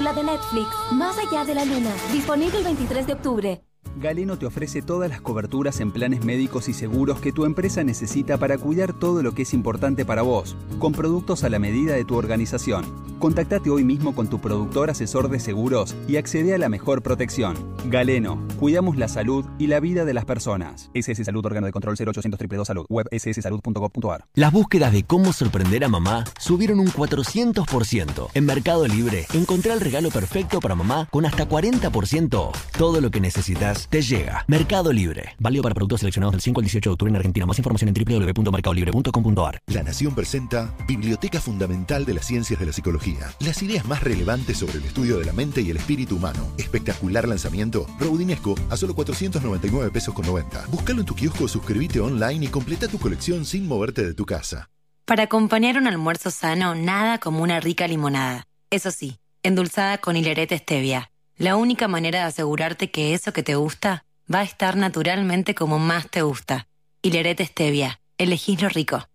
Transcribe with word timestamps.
película 0.00 0.12
de 0.14 0.24
Netflix, 0.24 0.68
Más 0.92 1.16
allá 1.18 1.44
de 1.44 1.54
la 1.54 1.64
luna, 1.64 1.90
disponible 2.12 2.58
el 2.58 2.64
23 2.64 3.06
de 3.06 3.12
octubre. 3.12 3.69
Galeno 3.96 4.38
te 4.38 4.46
ofrece 4.46 4.82
todas 4.82 5.10
las 5.10 5.20
coberturas 5.20 5.80
en 5.80 5.90
planes 5.90 6.24
médicos 6.24 6.68
y 6.68 6.72
seguros 6.72 7.20
que 7.20 7.32
tu 7.32 7.44
empresa 7.44 7.82
necesita 7.84 8.38
para 8.38 8.58
cuidar 8.58 8.92
todo 8.92 9.22
lo 9.22 9.32
que 9.32 9.42
es 9.42 9.54
importante 9.54 10.04
para 10.04 10.22
vos, 10.22 10.56
con 10.78 10.92
productos 10.92 11.44
a 11.44 11.48
la 11.48 11.58
medida 11.58 11.94
de 11.94 12.04
tu 12.04 12.16
organización. 12.16 12.84
Contactate 13.18 13.68
hoy 13.68 13.84
mismo 13.84 14.14
con 14.14 14.28
tu 14.28 14.40
productor 14.40 14.88
asesor 14.88 15.28
de 15.28 15.40
seguros 15.40 15.94
y 16.08 16.16
accede 16.16 16.54
a 16.54 16.58
la 16.58 16.70
mejor 16.70 17.02
protección. 17.02 17.54
Galeno, 17.84 18.42
cuidamos 18.58 18.96
la 18.96 19.08
salud 19.08 19.44
y 19.58 19.66
la 19.66 19.78
vida 19.80 20.06
de 20.06 20.14
las 20.14 20.24
personas. 20.24 20.90
SS 20.94 21.24
Salud, 21.24 21.44
órgano 21.44 21.66
de 21.66 21.72
control 21.72 21.96
0800 21.96 22.38
222 22.38 22.66
Salud, 22.66 22.86
web 22.88 23.06
sssalud.gov.ar. 23.12 24.24
Las 24.34 24.52
búsquedas 24.52 24.92
de 24.92 25.02
cómo 25.02 25.34
sorprender 25.34 25.84
a 25.84 25.88
mamá 25.88 26.24
subieron 26.38 26.80
un 26.80 26.88
400%. 26.88 28.28
En 28.32 28.46
Mercado 28.46 28.86
Libre, 28.88 29.26
encontré 29.34 29.72
el 29.72 29.80
regalo 29.80 30.10
perfecto 30.10 30.60
para 30.60 30.74
mamá 30.74 31.08
con 31.10 31.26
hasta 31.26 31.46
40% 31.46 32.52
Todo 32.78 33.00
lo 33.00 33.10
que 33.10 33.20
necesitas 33.20 33.79
te 33.88 34.02
llega. 34.02 34.44
Mercado 34.48 34.92
Libre. 34.92 35.34
Válido 35.38 35.62
para 35.62 35.74
productos 35.74 36.00
seleccionados 36.00 36.32
del 36.32 36.40
5 36.40 36.60
al 36.60 36.64
18 36.64 36.90
de 36.90 36.92
octubre 36.92 37.10
en 37.10 37.16
Argentina. 37.16 37.46
Más 37.46 37.58
información 37.58 37.88
en 37.88 37.94
www.mercadolibre.com.ar. 37.94 39.60
La 39.66 39.82
Nación 39.82 40.14
presenta 40.14 40.74
Biblioteca 40.86 41.40
Fundamental 41.40 42.04
de 42.04 42.14
las 42.14 42.26
Ciencias 42.26 42.58
de 42.58 42.66
la 42.66 42.72
Psicología. 42.72 43.30
Las 43.40 43.62
ideas 43.62 43.84
más 43.86 44.02
relevantes 44.02 44.58
sobre 44.58 44.78
el 44.78 44.84
estudio 44.84 45.18
de 45.18 45.24
la 45.24 45.32
mente 45.32 45.60
y 45.60 45.70
el 45.70 45.76
espíritu 45.76 46.16
humano. 46.16 46.52
Espectacular 46.58 47.28
lanzamiento. 47.28 47.86
Roudinesco 47.98 48.54
a 48.68 48.76
solo 48.76 48.94
499 48.94 49.90
pesos 49.90 50.14
con 50.14 50.26
90. 50.26 50.66
Búscalo 50.68 51.00
en 51.00 51.06
tu 51.06 51.14
kiosco, 51.14 51.48
suscríbete 51.48 52.00
online 52.00 52.46
y 52.46 52.48
completa 52.48 52.88
tu 52.88 52.98
colección 52.98 53.44
sin 53.44 53.66
moverte 53.66 54.04
de 54.04 54.14
tu 54.14 54.26
casa. 54.26 54.70
Para 55.04 55.24
acompañar 55.24 55.76
un 55.76 55.86
almuerzo 55.86 56.30
sano, 56.30 56.74
nada 56.74 57.18
como 57.18 57.42
una 57.42 57.60
rica 57.60 57.88
limonada. 57.88 58.44
Eso 58.70 58.90
sí, 58.90 59.18
endulzada 59.42 59.98
con 59.98 60.16
hilerete 60.16 60.56
stevia 60.58 61.10
la 61.40 61.56
única 61.56 61.88
manera 61.88 62.18
de 62.18 62.24
asegurarte 62.26 62.90
que 62.90 63.14
eso 63.14 63.32
que 63.32 63.42
te 63.42 63.54
gusta 63.54 64.04
va 64.32 64.40
a 64.40 64.42
estar 64.42 64.76
naturalmente 64.76 65.54
como 65.54 65.78
más 65.78 66.06
te 66.10 66.20
gusta. 66.20 66.68
Hilerete 67.00 67.46
Stevia. 67.46 67.98
Elegís 68.18 68.60
lo 68.60 68.68
rico. 68.68 69.08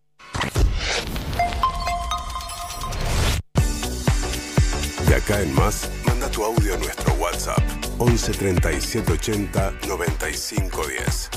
De 5.08 5.16
acá 5.16 5.40
en 5.40 5.54
más, 5.54 5.88
manda 6.08 6.28
tu 6.32 6.44
audio 6.44 6.74
a 6.74 6.78
nuestro 6.78 7.14
WhatsApp 7.14 7.62
11 8.00 8.32
37 8.32 9.12
80 9.12 9.74
95 9.88 10.88
10. 10.88 11.30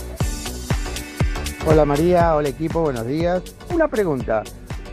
Hola 1.67 1.85
María, 1.85 2.35
hola 2.35 2.49
equipo, 2.49 2.81
buenos 2.81 3.07
días. 3.07 3.43
Una 3.75 3.89
pregunta 3.89 4.43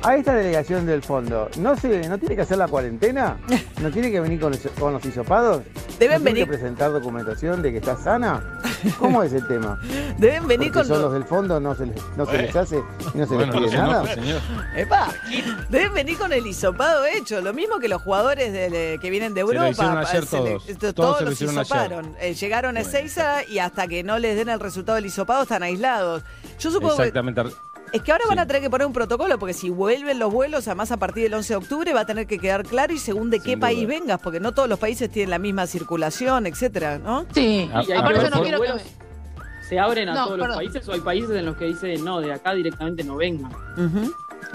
a 0.08 0.16
esta 0.16 0.34
delegación 0.36 0.86
del 0.86 1.02
fondo, 1.02 1.50
¿no, 1.58 1.76
se, 1.76 2.08
¿no 2.08 2.18
tiene 2.18 2.36
que 2.36 2.42
hacer 2.44 2.58
la 2.58 2.68
cuarentena? 2.68 3.38
¿No 3.82 3.90
tiene 3.92 4.12
que 4.12 4.20
venir 4.20 4.40
con, 4.40 4.54
con 4.80 4.94
los 4.94 5.06
hisopados? 5.06 5.64
Deben 6.00 6.24
venir. 6.24 6.44
que 6.44 6.50
presentar 6.52 6.92
documentación 6.92 7.62
de 7.62 7.72
que 7.72 7.78
está 7.78 7.96
sana? 7.98 8.60
¿Cómo 9.00 9.24
es 9.24 9.32
el 9.34 9.48
tema? 9.48 9.80
Deben 10.18 10.48
venir 10.48 10.72
Porque 10.72 10.88
con. 10.90 10.96
son 10.98 11.02
los 11.02 11.14
del 11.14 11.24
fondo, 11.24 11.60
no 11.60 11.74
se 11.76 11.86
les, 11.88 11.96
no 12.18 12.26
se 12.26 12.38
les 12.38 12.56
hace 12.56 12.84
y 13.14 13.18
no 13.18 13.26
se 13.26 13.38
les 13.38 13.50
pide 13.50 13.78
nada. 13.78 14.04
Epa, 14.76 15.08
deben 15.70 15.94
venir 15.94 16.18
con 16.18 16.32
el 16.34 16.46
hisopado 16.46 17.06
hecho. 17.06 17.42
Lo 17.42 17.54
mismo 17.54 17.80
que 17.80 17.88
los 17.88 18.02
jugadores 18.02 18.52
de- 18.54 19.00
que 19.02 19.10
vienen 19.10 19.34
de 19.34 19.42
Europa. 19.42 19.62
Se 19.62 19.66
lo 19.66 19.72
hicieron 19.72 19.98
ayer 19.98 20.26
se 20.26 20.42
le- 20.42 20.50
todos. 20.52 20.70
esto- 20.70 20.94
Todos 20.94 21.18
se 21.20 21.24
lo 21.24 21.30
los 21.32 21.42
ayer. 21.42 21.62
hisoparon. 21.62 22.16
Eh, 22.20 22.34
llegaron 22.34 22.78
a 22.78 22.82
Ezeiza 22.82 23.44
y 23.46 23.60
hasta 23.60 23.88
que 23.88 24.04
no 24.04 24.20
les 24.20 24.36
den 24.36 24.50
el 24.50 24.60
resultado 24.60 24.98
del 24.98 25.06
hisopado 25.06 25.44
están 25.44 25.64
aislados. 25.64 26.24
Yo 26.60 26.72
supongo 26.72 26.98
que. 26.98 27.12
Es 27.94 28.02
que 28.02 28.12
ahora 28.12 28.26
van 28.28 28.40
a 28.40 28.46
tener 28.48 28.62
que 28.62 28.70
poner 28.70 28.88
un 28.88 28.94
protocolo, 28.94 29.40
porque 29.40 29.54
si 29.54 29.70
vuelven 29.70 30.20
los 30.20 30.32
vuelos, 30.32 30.68
además 30.68 30.92
a 30.92 30.98
partir 30.98 31.24
del 31.24 31.34
11 31.36 31.54
de 31.54 31.58
octubre, 31.58 31.94
va 31.94 32.02
a 32.02 32.06
tener 32.06 32.28
que 32.28 32.40
quedar 32.40 32.64
claro 32.64 32.94
y 32.94 32.98
según 32.98 33.30
de 33.30 33.40
qué 33.40 33.58
país 33.58 33.88
vengas, 33.88 34.20
porque 34.22 34.40
no 34.40 34.54
todos 34.54 34.68
los 34.68 34.80
países 34.80 35.10
tienen 35.10 35.30
la 35.30 35.40
misma 35.40 35.66
circulación, 35.68 36.46
etcétera, 36.46 36.98
¿no? 37.00 37.26
Sí, 37.34 37.70
y 37.72 37.92
hay 37.92 37.92
ah, 37.98 38.04
pero 38.06 38.22
si 38.22 38.24
no 38.26 38.30
los 38.32 38.42
quiero 38.42 38.58
vuelos 38.58 38.82
se 39.68 39.80
abren 39.80 40.10
a 40.10 40.14
No, 40.14 40.26
todos 40.26 40.32
perdón. 40.40 40.48
los 40.50 40.58
países 40.58 40.88
o 40.88 40.94
hay 40.94 41.00
países 41.00 41.32
en 41.32 41.46
los 41.46 41.58
que 41.58 41.66
dicen 41.66 42.04
no, 42.06 42.22
de 42.22 42.32
acá 42.32 42.54
directamente 42.54 43.04
no 43.04 43.16
vengan. 43.16 43.52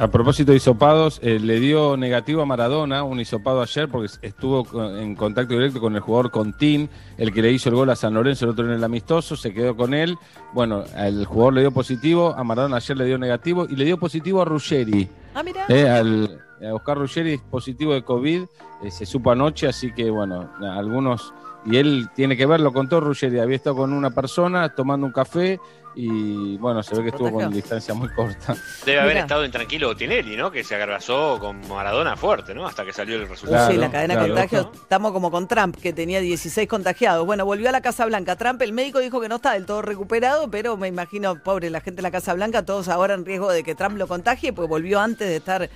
A 0.00 0.08
propósito 0.08 0.52
de 0.52 0.56
hisopados, 0.56 1.20
eh, 1.22 1.38
le 1.38 1.60
dio 1.60 1.94
negativo 1.98 2.40
a 2.40 2.46
Maradona 2.46 3.02
un 3.02 3.20
hisopado 3.20 3.60
ayer 3.60 3.86
porque 3.86 4.10
estuvo 4.22 4.64
con- 4.64 4.96
en 4.96 5.14
contacto 5.14 5.52
directo 5.52 5.78
con 5.78 5.94
el 5.94 6.00
jugador 6.00 6.30
Contín, 6.30 6.88
el 7.18 7.34
que 7.34 7.42
le 7.42 7.52
hizo 7.52 7.68
el 7.68 7.74
gol 7.74 7.90
a 7.90 7.96
San 7.96 8.14
Lorenzo 8.14 8.46
el 8.46 8.52
otro 8.52 8.64
en 8.64 8.70
el 8.70 8.82
amistoso, 8.82 9.36
se 9.36 9.52
quedó 9.52 9.76
con 9.76 9.92
él. 9.92 10.16
Bueno, 10.54 10.84
al 10.96 11.26
jugador 11.26 11.52
le 11.52 11.60
dio 11.60 11.70
positivo, 11.70 12.34
a 12.34 12.42
Maradona 12.42 12.76
ayer 12.76 12.96
le 12.96 13.04
dio 13.04 13.18
negativo 13.18 13.66
y 13.68 13.76
le 13.76 13.84
dio 13.84 13.98
positivo 13.98 14.40
a 14.40 14.46
Ruggeri. 14.46 15.06
Ah, 15.34 15.42
mira. 15.42 15.66
Eh, 15.68 15.86
al, 15.86 16.40
a 16.66 16.72
Oscar 16.74 16.96
Ruggeri 16.96 17.34
es 17.34 17.42
positivo 17.42 17.92
de 17.92 18.02
COVID, 18.02 18.42
eh, 18.82 18.90
se 18.90 19.04
supo 19.04 19.30
anoche, 19.32 19.68
así 19.68 19.92
que 19.92 20.08
bueno, 20.08 20.50
algunos, 20.62 21.34
y 21.66 21.76
él 21.76 22.08
tiene 22.16 22.38
que 22.38 22.46
verlo, 22.46 22.72
contó 22.72 23.00
Ruggeri, 23.00 23.38
había 23.38 23.56
estado 23.56 23.76
con 23.76 23.92
una 23.92 24.10
persona 24.12 24.70
tomando 24.74 25.06
un 25.06 25.12
café 25.12 25.60
y 25.94 26.56
bueno, 26.58 26.82
se 26.82 26.94
ve 26.94 27.02
que 27.02 27.08
estuvo 27.08 27.30
con 27.32 27.52
distancia 27.52 27.94
muy 27.94 28.08
corta. 28.10 28.56
Debe 28.84 29.00
haber 29.00 29.16
estado 29.18 29.44
intranquilo 29.44 29.96
Tinelli, 29.96 30.36
¿no? 30.36 30.50
Que 30.50 30.62
se 30.62 30.74
agravazó 30.74 31.38
con 31.40 31.66
Maradona 31.68 32.16
fuerte, 32.16 32.54
¿no? 32.54 32.66
Hasta 32.66 32.84
que 32.84 32.92
salió 32.92 33.16
el 33.16 33.28
resultado. 33.28 33.70
sí, 33.70 33.76
la 33.76 33.90
cadena 33.90 34.16
de 34.16 34.28
contagios. 34.28 34.68
Estamos 34.74 35.12
como 35.12 35.30
con 35.30 35.48
Trump, 35.48 35.76
que 35.76 35.92
tenía 35.92 36.20
16 36.20 36.68
contagiados. 36.68 37.26
Bueno, 37.26 37.44
volvió 37.44 37.68
a 37.68 37.72
la 37.72 37.80
Casa 37.80 38.06
Blanca. 38.06 38.36
Trump, 38.36 38.62
el 38.62 38.72
médico 38.72 39.00
dijo 39.00 39.20
que 39.20 39.28
no 39.28 39.36
está 39.36 39.52
del 39.54 39.66
todo 39.66 39.82
recuperado, 39.82 40.50
pero 40.50 40.76
me 40.76 40.88
imagino, 40.88 41.42
pobre 41.42 41.70
la 41.70 41.80
gente 41.80 41.96
de 41.96 42.02
la 42.02 42.10
Casa 42.10 42.34
Blanca, 42.34 42.64
todos 42.64 42.88
ahora 42.88 43.14
en 43.14 43.24
riesgo 43.24 43.50
de 43.50 43.62
que 43.62 43.74
Trump 43.74 43.96
lo 43.96 44.06
contagie, 44.06 44.52
pues 44.52 44.68
volvió 44.68 45.00
antes 45.00 45.28
de 45.28 45.36
estar 45.36 45.68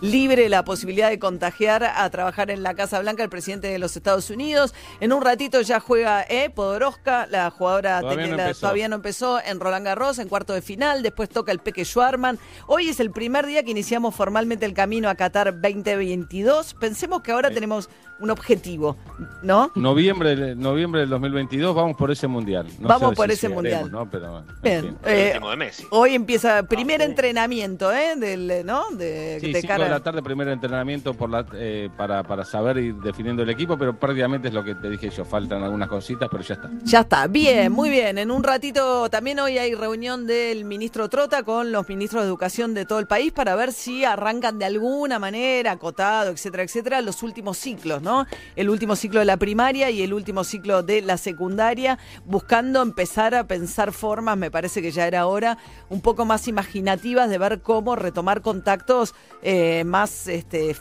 libre 0.00 0.48
la 0.48 0.64
posibilidad 0.64 1.10
de 1.10 1.18
contagiar 1.18 1.84
a 1.84 2.08
trabajar 2.10 2.50
en 2.50 2.62
la 2.62 2.74
Casa 2.74 3.00
Blanca 3.00 3.22
el 3.22 3.28
presidente 3.28 3.68
de 3.68 3.78
los 3.78 3.96
Estados 3.96 4.30
Unidos. 4.30 4.74
En 5.00 5.12
un 5.12 5.22
ratito 5.22 5.60
ya 5.60 5.80
juega 5.80 6.24
eh, 6.28 6.50
Podoroska, 6.50 7.26
la 7.26 7.50
jugadora 7.50 8.00
Todavía 8.00 8.36
no 8.36 8.54
todavía 8.54 8.88
no 8.88 8.96
empezó 8.96 9.40
en 9.42 9.60
Roland 9.60 9.86
Garros 9.86 10.18
en 10.18 10.28
cuarto 10.28 10.52
de 10.52 10.62
final, 10.62 11.02
después 11.02 11.28
toca 11.28 11.52
el 11.52 11.58
Peque 11.58 11.84
Schwarman. 11.84 12.38
Hoy 12.66 12.88
es 12.88 13.00
el 13.00 13.10
primer 13.10 13.46
día 13.46 13.62
que 13.62 13.70
iniciamos 13.70 14.14
formalmente 14.14 14.66
el 14.66 14.74
camino 14.74 15.08
a 15.08 15.14
Qatar 15.14 15.60
2022. 15.60 16.74
Pensemos 16.74 17.22
que 17.22 17.32
ahora 17.32 17.50
tenemos 17.50 17.88
un 18.20 18.30
objetivo, 18.30 18.96
¿no? 19.42 19.72
Noviembre, 19.74 20.36
del- 20.36 20.58
noviembre 20.60 21.00
del 21.00 21.10
2022 21.10 21.74
vamos 21.74 21.96
por 21.96 22.10
ese 22.10 22.28
mundial. 22.28 22.66
No 22.78 22.88
Vamos 22.88 23.10
sé 23.10 23.16
por 23.16 23.26
si 23.28 23.32
ese 23.32 23.48
mundial. 23.48 23.90
¿no? 23.90 24.08
Pero, 24.08 24.38
en 24.38 24.44
Bien, 24.62 24.80
fin. 24.82 24.96
eh, 25.06 25.30
último 25.34 25.50
de 25.50 25.56
Messi. 25.56 25.86
Hoy 25.90 26.14
empieza 26.14 26.62
primer 26.62 27.02
entrenamiento, 27.02 27.90
¿eh? 27.92 28.14
Del, 28.16 28.64
¿no? 28.64 28.84
De, 28.92 29.38
Sí, 29.40 29.52
de 29.52 29.60
5 29.60 29.68
cara 29.72 29.84
de 29.84 29.90
la 29.90 30.00
tarde, 30.00 30.22
primer 30.22 30.48
entrenamiento 30.48 31.14
por 31.14 31.30
la, 31.30 31.44
eh, 31.54 31.88
para, 31.96 32.22
para 32.22 32.44
saber 32.44 32.76
ir 32.78 32.94
definiendo 32.96 33.42
el 33.42 33.50
equipo, 33.50 33.76
pero 33.76 33.98
prácticamente 33.98 34.48
es 34.48 34.54
lo 34.54 34.62
que 34.64 34.74
te 34.74 34.88
dije 34.90 35.10
yo. 35.10 35.24
Faltan 35.24 35.62
algunas 35.62 35.88
cositas, 35.88 36.28
pero 36.30 36.42
ya 36.42 36.54
está. 36.54 36.70
Ya 36.84 37.00
está, 37.00 37.26
bien, 37.26 37.72
muy 37.72 37.90
bien. 37.90 38.18
En 38.18 38.30
un 38.30 38.42
ratito 38.44 39.08
también 39.10 39.40
hoy 39.40 39.58
hay 39.58 39.74
reunión 39.74 40.26
del 40.26 40.64
ministro 40.64 41.08
Trota 41.08 41.42
con 41.42 41.72
los 41.72 41.88
ministros 41.88 42.22
de 42.22 42.28
educación 42.28 42.74
de 42.74 42.84
todo 42.86 42.98
el 42.98 43.06
país 43.06 43.32
para 43.32 43.54
ver 43.56 43.72
si 43.72 44.04
arrancan 44.04 44.58
de 44.58 44.64
alguna 44.66 45.18
manera, 45.18 45.72
acotado, 45.72 46.30
etcétera, 46.30 46.62
etcétera, 46.62 47.00
los 47.00 47.22
últimos 47.22 47.56
ciclos, 47.58 48.01
¿no? 48.02 48.26
El 48.56 48.68
último 48.68 48.96
ciclo 48.96 49.20
de 49.20 49.26
la 49.26 49.36
primaria 49.36 49.88
y 49.90 50.02
el 50.02 50.12
último 50.12 50.44
ciclo 50.44 50.82
de 50.82 51.00
la 51.02 51.16
secundaria, 51.16 51.98
buscando 52.24 52.82
empezar 52.82 53.34
a 53.34 53.46
pensar 53.46 53.92
formas, 53.92 54.36
me 54.36 54.50
parece 54.50 54.82
que 54.82 54.90
ya 54.90 55.06
era 55.06 55.26
hora, 55.26 55.56
un 55.88 56.00
poco 56.02 56.24
más 56.24 56.48
imaginativas 56.48 57.30
de 57.30 57.38
ver 57.38 57.60
cómo 57.62 57.96
retomar 57.96 58.42
contactos 58.42 59.14
eh, 59.42 59.84
más 59.84 60.26
este, 60.28 60.76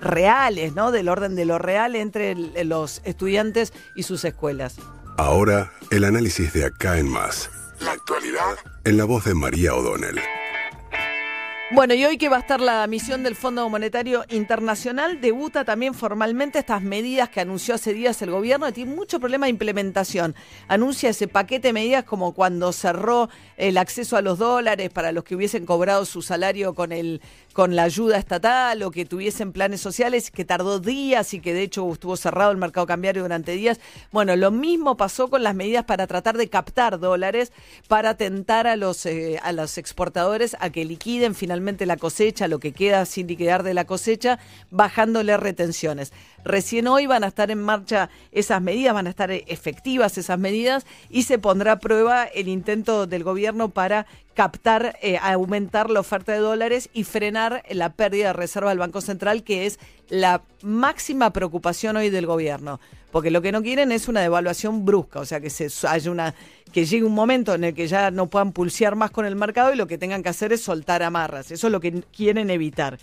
reales, 0.00 0.74
¿no? 0.74 0.90
Del 0.92 1.08
orden 1.08 1.34
de 1.34 1.44
lo 1.44 1.58
real 1.58 1.96
entre 1.96 2.32
el- 2.32 2.68
los 2.68 3.00
estudiantes 3.04 3.72
y 3.96 4.02
sus 4.04 4.24
escuelas. 4.24 4.76
Ahora, 5.16 5.72
el 5.90 6.04
análisis 6.04 6.52
de 6.52 6.64
acá 6.64 6.98
en 6.98 7.08
más. 7.08 7.50
La 7.80 7.92
actualidad 7.92 8.56
en 8.84 8.96
la 8.96 9.04
voz 9.04 9.24
de 9.24 9.34
María 9.34 9.74
O'Donnell. 9.74 10.18
Bueno, 11.74 11.94
y 11.94 12.04
hoy 12.04 12.18
que 12.18 12.28
va 12.28 12.36
a 12.36 12.38
estar 12.38 12.60
la 12.60 12.86
misión 12.86 13.24
del 13.24 13.34
Fondo 13.34 13.68
Monetario 13.68 14.24
Internacional, 14.28 15.20
debuta 15.20 15.64
también 15.64 15.92
formalmente 15.92 16.60
estas 16.60 16.82
medidas 16.82 17.30
que 17.30 17.40
anunció 17.40 17.74
hace 17.74 17.92
días 17.92 18.22
el 18.22 18.30
gobierno, 18.30 18.66
que 18.66 18.72
tiene 18.72 18.94
mucho 18.94 19.18
problema 19.18 19.46
de 19.46 19.50
implementación. 19.50 20.36
Anuncia 20.68 21.10
ese 21.10 21.26
paquete 21.26 21.68
de 21.68 21.72
medidas 21.72 22.04
como 22.04 22.32
cuando 22.32 22.72
cerró 22.72 23.28
el 23.56 23.76
acceso 23.76 24.16
a 24.16 24.22
los 24.22 24.38
dólares 24.38 24.88
para 24.90 25.10
los 25.10 25.24
que 25.24 25.34
hubiesen 25.34 25.66
cobrado 25.66 26.04
su 26.04 26.22
salario 26.22 26.74
con 26.74 26.92
el 26.92 27.20
con 27.54 27.76
la 27.76 27.84
ayuda 27.84 28.18
estatal 28.18 28.82
o 28.82 28.90
que 28.90 29.06
tuviesen 29.06 29.52
planes 29.52 29.80
sociales, 29.80 30.32
que 30.32 30.44
tardó 30.44 30.80
días 30.80 31.32
y 31.34 31.40
que 31.40 31.54
de 31.54 31.62
hecho 31.62 31.90
estuvo 31.90 32.16
cerrado 32.16 32.50
el 32.50 32.58
mercado 32.58 32.86
cambiario 32.86 33.22
durante 33.22 33.52
días. 33.52 33.80
Bueno, 34.10 34.34
lo 34.34 34.50
mismo 34.50 34.96
pasó 34.96 35.30
con 35.30 35.44
las 35.44 35.54
medidas 35.54 35.84
para 35.84 36.08
tratar 36.08 36.36
de 36.36 36.48
captar 36.48 36.98
dólares, 36.98 37.52
para 37.88 38.16
tentar 38.16 38.66
a 38.66 38.74
los, 38.74 39.06
eh, 39.06 39.38
a 39.42 39.52
los 39.52 39.78
exportadores 39.78 40.56
a 40.58 40.70
que 40.70 40.84
liquiden 40.84 41.36
finalmente 41.36 41.86
la 41.86 41.96
cosecha, 41.96 42.48
lo 42.48 42.58
que 42.58 42.72
queda 42.72 43.06
sin 43.06 43.28
liquidar 43.28 43.62
de 43.62 43.72
la 43.72 43.84
cosecha, 43.84 44.40
bajándole 44.70 45.36
retenciones. 45.36 46.12
Recién 46.44 46.88
hoy 46.88 47.06
van 47.06 47.22
a 47.24 47.28
estar 47.28 47.52
en 47.52 47.62
marcha 47.62 48.10
esas 48.32 48.60
medidas, 48.60 48.94
van 48.94 49.06
a 49.06 49.10
estar 49.10 49.30
efectivas 49.30 50.18
esas 50.18 50.38
medidas 50.38 50.86
y 51.08 51.22
se 51.22 51.38
pondrá 51.38 51.72
a 51.72 51.78
prueba 51.78 52.24
el 52.24 52.48
intento 52.48 53.06
del 53.06 53.22
gobierno 53.22 53.70
para 53.70 54.06
captar, 54.34 54.98
eh, 55.00 55.18
aumentar 55.22 55.90
la 55.90 56.00
oferta 56.00 56.32
de 56.32 56.38
dólares 56.38 56.90
y 56.92 57.04
frenar 57.04 57.62
la 57.70 57.90
pérdida 57.90 58.28
de 58.28 58.32
reserva 58.32 58.70
del 58.70 58.78
Banco 58.78 59.00
Central, 59.00 59.44
que 59.44 59.66
es 59.66 59.78
la 60.08 60.42
máxima 60.62 61.32
preocupación 61.32 61.96
hoy 61.96 62.10
del 62.10 62.26
gobierno. 62.26 62.80
Porque 63.10 63.30
lo 63.30 63.42
que 63.42 63.52
no 63.52 63.62
quieren 63.62 63.92
es 63.92 64.08
una 64.08 64.20
devaluación 64.20 64.84
brusca, 64.84 65.20
o 65.20 65.24
sea, 65.24 65.40
que 65.40 65.48
se 65.48 65.68
haya 65.86 66.10
una 66.10 66.34
que 66.72 66.84
llegue 66.84 67.04
un 67.04 67.14
momento 67.14 67.54
en 67.54 67.62
el 67.62 67.72
que 67.74 67.86
ya 67.86 68.10
no 68.10 68.28
puedan 68.28 68.50
pulsear 68.50 68.96
más 68.96 69.12
con 69.12 69.24
el 69.24 69.36
mercado 69.36 69.72
y 69.72 69.76
lo 69.76 69.86
que 69.86 69.96
tengan 69.96 70.24
que 70.24 70.28
hacer 70.28 70.52
es 70.52 70.62
soltar 70.62 71.04
amarras. 71.04 71.52
Eso 71.52 71.68
es 71.68 71.72
lo 71.72 71.78
que 71.78 72.02
quieren 72.12 72.50
evitar. 72.50 72.98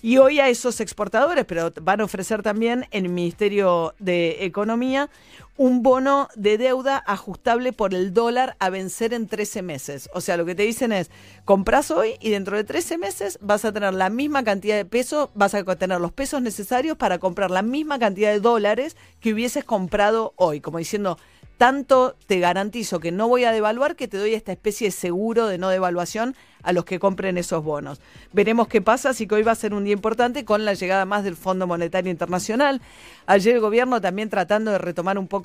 Y 0.00 0.16
hoy 0.16 0.40
a 0.40 0.48
esos 0.48 0.80
exportadores, 0.80 1.44
pero 1.44 1.70
van 1.82 2.00
a 2.00 2.04
ofrecer 2.04 2.42
también 2.42 2.86
el 2.90 3.10
Ministerio 3.10 3.94
de 3.98 4.46
Economía 4.46 5.10
un 5.56 5.82
bono 5.82 6.28
de 6.36 6.58
deuda 6.58 7.02
ajustable 7.06 7.72
por 7.72 7.94
el 7.94 8.14
dólar 8.14 8.56
a 8.58 8.70
vencer 8.70 9.12
en 9.12 9.26
13 9.26 9.62
meses. 9.62 10.08
O 10.14 10.20
sea, 10.20 10.36
lo 10.36 10.46
que 10.46 10.54
te 10.54 10.62
dicen 10.62 10.92
es, 10.92 11.10
compras 11.44 11.90
hoy 11.90 12.14
y 12.20 12.30
dentro 12.30 12.56
de 12.56 12.64
13 12.64 12.98
meses 12.98 13.38
vas 13.42 13.64
a 13.64 13.72
tener 13.72 13.94
la 13.94 14.10
misma 14.10 14.42
cantidad 14.42 14.76
de 14.76 14.84
pesos, 14.84 15.30
vas 15.34 15.54
a 15.54 15.64
tener 15.76 16.00
los 16.00 16.12
pesos 16.12 16.40
necesarios 16.42 16.96
para 16.96 17.18
comprar 17.18 17.50
la 17.50 17.62
misma 17.62 17.98
cantidad 17.98 18.30
de 18.30 18.40
dólares 18.40 18.96
que 19.20 19.32
hubieses 19.32 19.64
comprado 19.64 20.32
hoy. 20.36 20.60
Como 20.60 20.78
diciendo, 20.78 21.18
tanto 21.60 22.16
te 22.26 22.38
garantizo 22.40 23.00
que 23.00 23.12
no 23.12 23.28
voy 23.28 23.44
a 23.44 23.52
devaluar 23.52 23.94
que 23.94 24.08
te 24.08 24.16
doy 24.16 24.32
esta 24.32 24.50
especie 24.50 24.86
de 24.86 24.92
seguro 24.92 25.46
de 25.46 25.58
no 25.58 25.68
devaluación 25.68 26.34
a 26.62 26.72
los 26.72 26.84
que 26.84 26.98
compren 26.98 27.38
esos 27.38 27.62
bonos. 27.62 28.00
Veremos 28.32 28.68
qué 28.68 28.80
pasa, 28.80 29.10
así 29.10 29.26
que 29.26 29.34
hoy 29.34 29.42
va 29.42 29.52
a 29.52 29.56
ser 29.56 29.74
un 29.74 29.84
día 29.84 29.92
importante 29.92 30.44
con 30.44 30.64
la 30.64 30.74
llegada 30.74 31.04
más 31.04 31.24
del 31.24 31.36
Fondo 31.36 31.66
Monetario 31.66 32.10
Internacional. 32.10 32.80
Ayer 33.26 33.56
el 33.56 33.60
gobierno 33.60 34.00
también 34.00 34.30
tratando 34.30 34.70
de 34.70 34.78
retomar 34.78 35.18
un 35.18 35.28
poco 35.28 35.39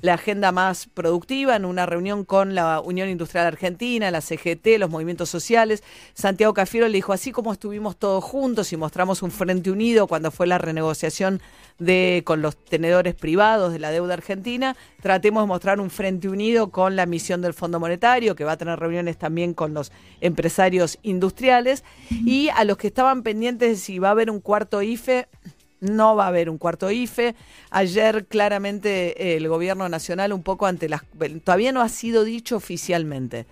la 0.00 0.14
agenda 0.14 0.52
más 0.52 0.86
productiva 0.86 1.56
en 1.56 1.64
una 1.64 1.86
reunión 1.86 2.24
con 2.24 2.54
la 2.54 2.80
Unión 2.80 3.08
Industrial 3.08 3.46
Argentina, 3.46 4.10
la 4.10 4.20
CGT, 4.20 4.78
los 4.78 4.90
movimientos 4.90 5.28
sociales. 5.28 5.82
Santiago 6.14 6.54
Cafiero 6.54 6.88
le 6.88 6.94
dijo, 6.94 7.12
así 7.12 7.32
como 7.32 7.52
estuvimos 7.52 7.96
todos 7.96 8.22
juntos 8.24 8.72
y 8.72 8.76
mostramos 8.76 9.22
un 9.22 9.30
frente 9.30 9.70
unido 9.70 10.06
cuando 10.06 10.30
fue 10.30 10.46
la 10.46 10.58
renegociación 10.58 11.40
de 11.78 12.22
con 12.24 12.42
los 12.42 12.56
tenedores 12.56 13.14
privados 13.14 13.72
de 13.72 13.78
la 13.78 13.90
deuda 13.90 14.14
argentina, 14.14 14.76
tratemos 15.02 15.42
de 15.42 15.46
mostrar 15.48 15.80
un 15.80 15.90
frente 15.90 16.28
unido 16.28 16.70
con 16.70 16.94
la 16.94 17.06
misión 17.06 17.40
del 17.40 17.54
Fondo 17.54 17.80
Monetario, 17.80 18.36
que 18.36 18.44
va 18.44 18.52
a 18.52 18.56
tener 18.56 18.78
reuniones 18.78 19.16
también 19.18 19.54
con 19.54 19.74
los 19.74 19.90
empresarios 20.20 20.98
industriales 21.02 21.82
y 22.10 22.48
a 22.50 22.64
los 22.64 22.76
que 22.76 22.88
estaban 22.88 23.22
pendientes 23.22 23.70
de 23.70 23.76
si 23.76 23.98
va 23.98 24.08
a 24.08 24.12
haber 24.12 24.30
un 24.30 24.40
cuarto 24.40 24.82
IFE. 24.82 25.26
No 25.80 26.16
va 26.16 26.24
a 26.24 26.28
haber 26.28 26.50
un 26.50 26.58
cuarto 26.58 26.90
IFE. 26.90 27.34
Ayer 27.70 28.26
claramente 28.26 29.36
el 29.36 29.48
gobierno 29.48 29.88
nacional 29.88 30.32
un 30.32 30.42
poco 30.42 30.66
ante 30.66 30.88
las... 30.88 31.02
Todavía 31.44 31.72
no 31.72 31.80
ha 31.80 31.88
sido 31.88 32.24
dicho 32.24 32.56
oficialmente 32.56 33.46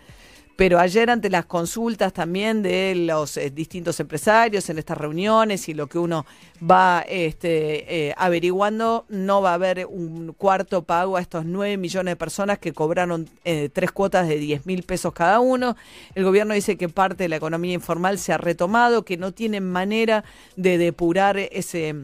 pero 0.59 0.81
ayer 0.81 1.09
ante 1.09 1.31
las 1.31 1.47
consultas 1.47 2.13
también 2.13 2.65
de 2.65 2.93
los 2.97 3.37
eh, 3.37 3.49
distintos 3.49 4.01
empresarios 4.01 4.69
en 4.69 4.79
estas 4.79 4.99
reuniones 4.99 5.69
y 5.69 5.73
lo 5.73 5.87
que 5.87 6.01
uno 6.01 6.27
va 6.69 7.05
este, 7.09 8.09
eh, 8.09 8.15
averiguando, 8.17 9.07
no 9.09 9.41
va 9.41 9.53
a 9.53 9.55
haber 9.55 9.87
un 9.87 10.33
cuarto 10.33 10.83
pago 10.83 11.17
a 11.17 11.21
estos 11.21 11.45
9 11.45 11.77
millones 11.77 12.11
de 12.11 12.17
personas 12.17 12.59
que 12.59 12.73
cobraron 12.73 13.31
eh, 13.45 13.69
tres 13.73 13.93
cuotas 13.93 14.27
de 14.27 14.37
10 14.37 14.67
mil 14.67 14.83
pesos 14.83 15.13
cada 15.13 15.39
uno. 15.39 15.77
El 16.17 16.25
gobierno 16.25 16.55
dice 16.55 16.77
que 16.77 16.89
parte 16.89 17.23
de 17.23 17.29
la 17.29 17.37
economía 17.37 17.75
informal 17.75 18.19
se 18.19 18.33
ha 18.33 18.37
retomado, 18.37 19.05
que 19.05 19.17
no 19.17 19.31
tienen 19.31 19.71
manera 19.71 20.25
de 20.57 20.77
depurar 20.77 21.39
ese 21.39 21.95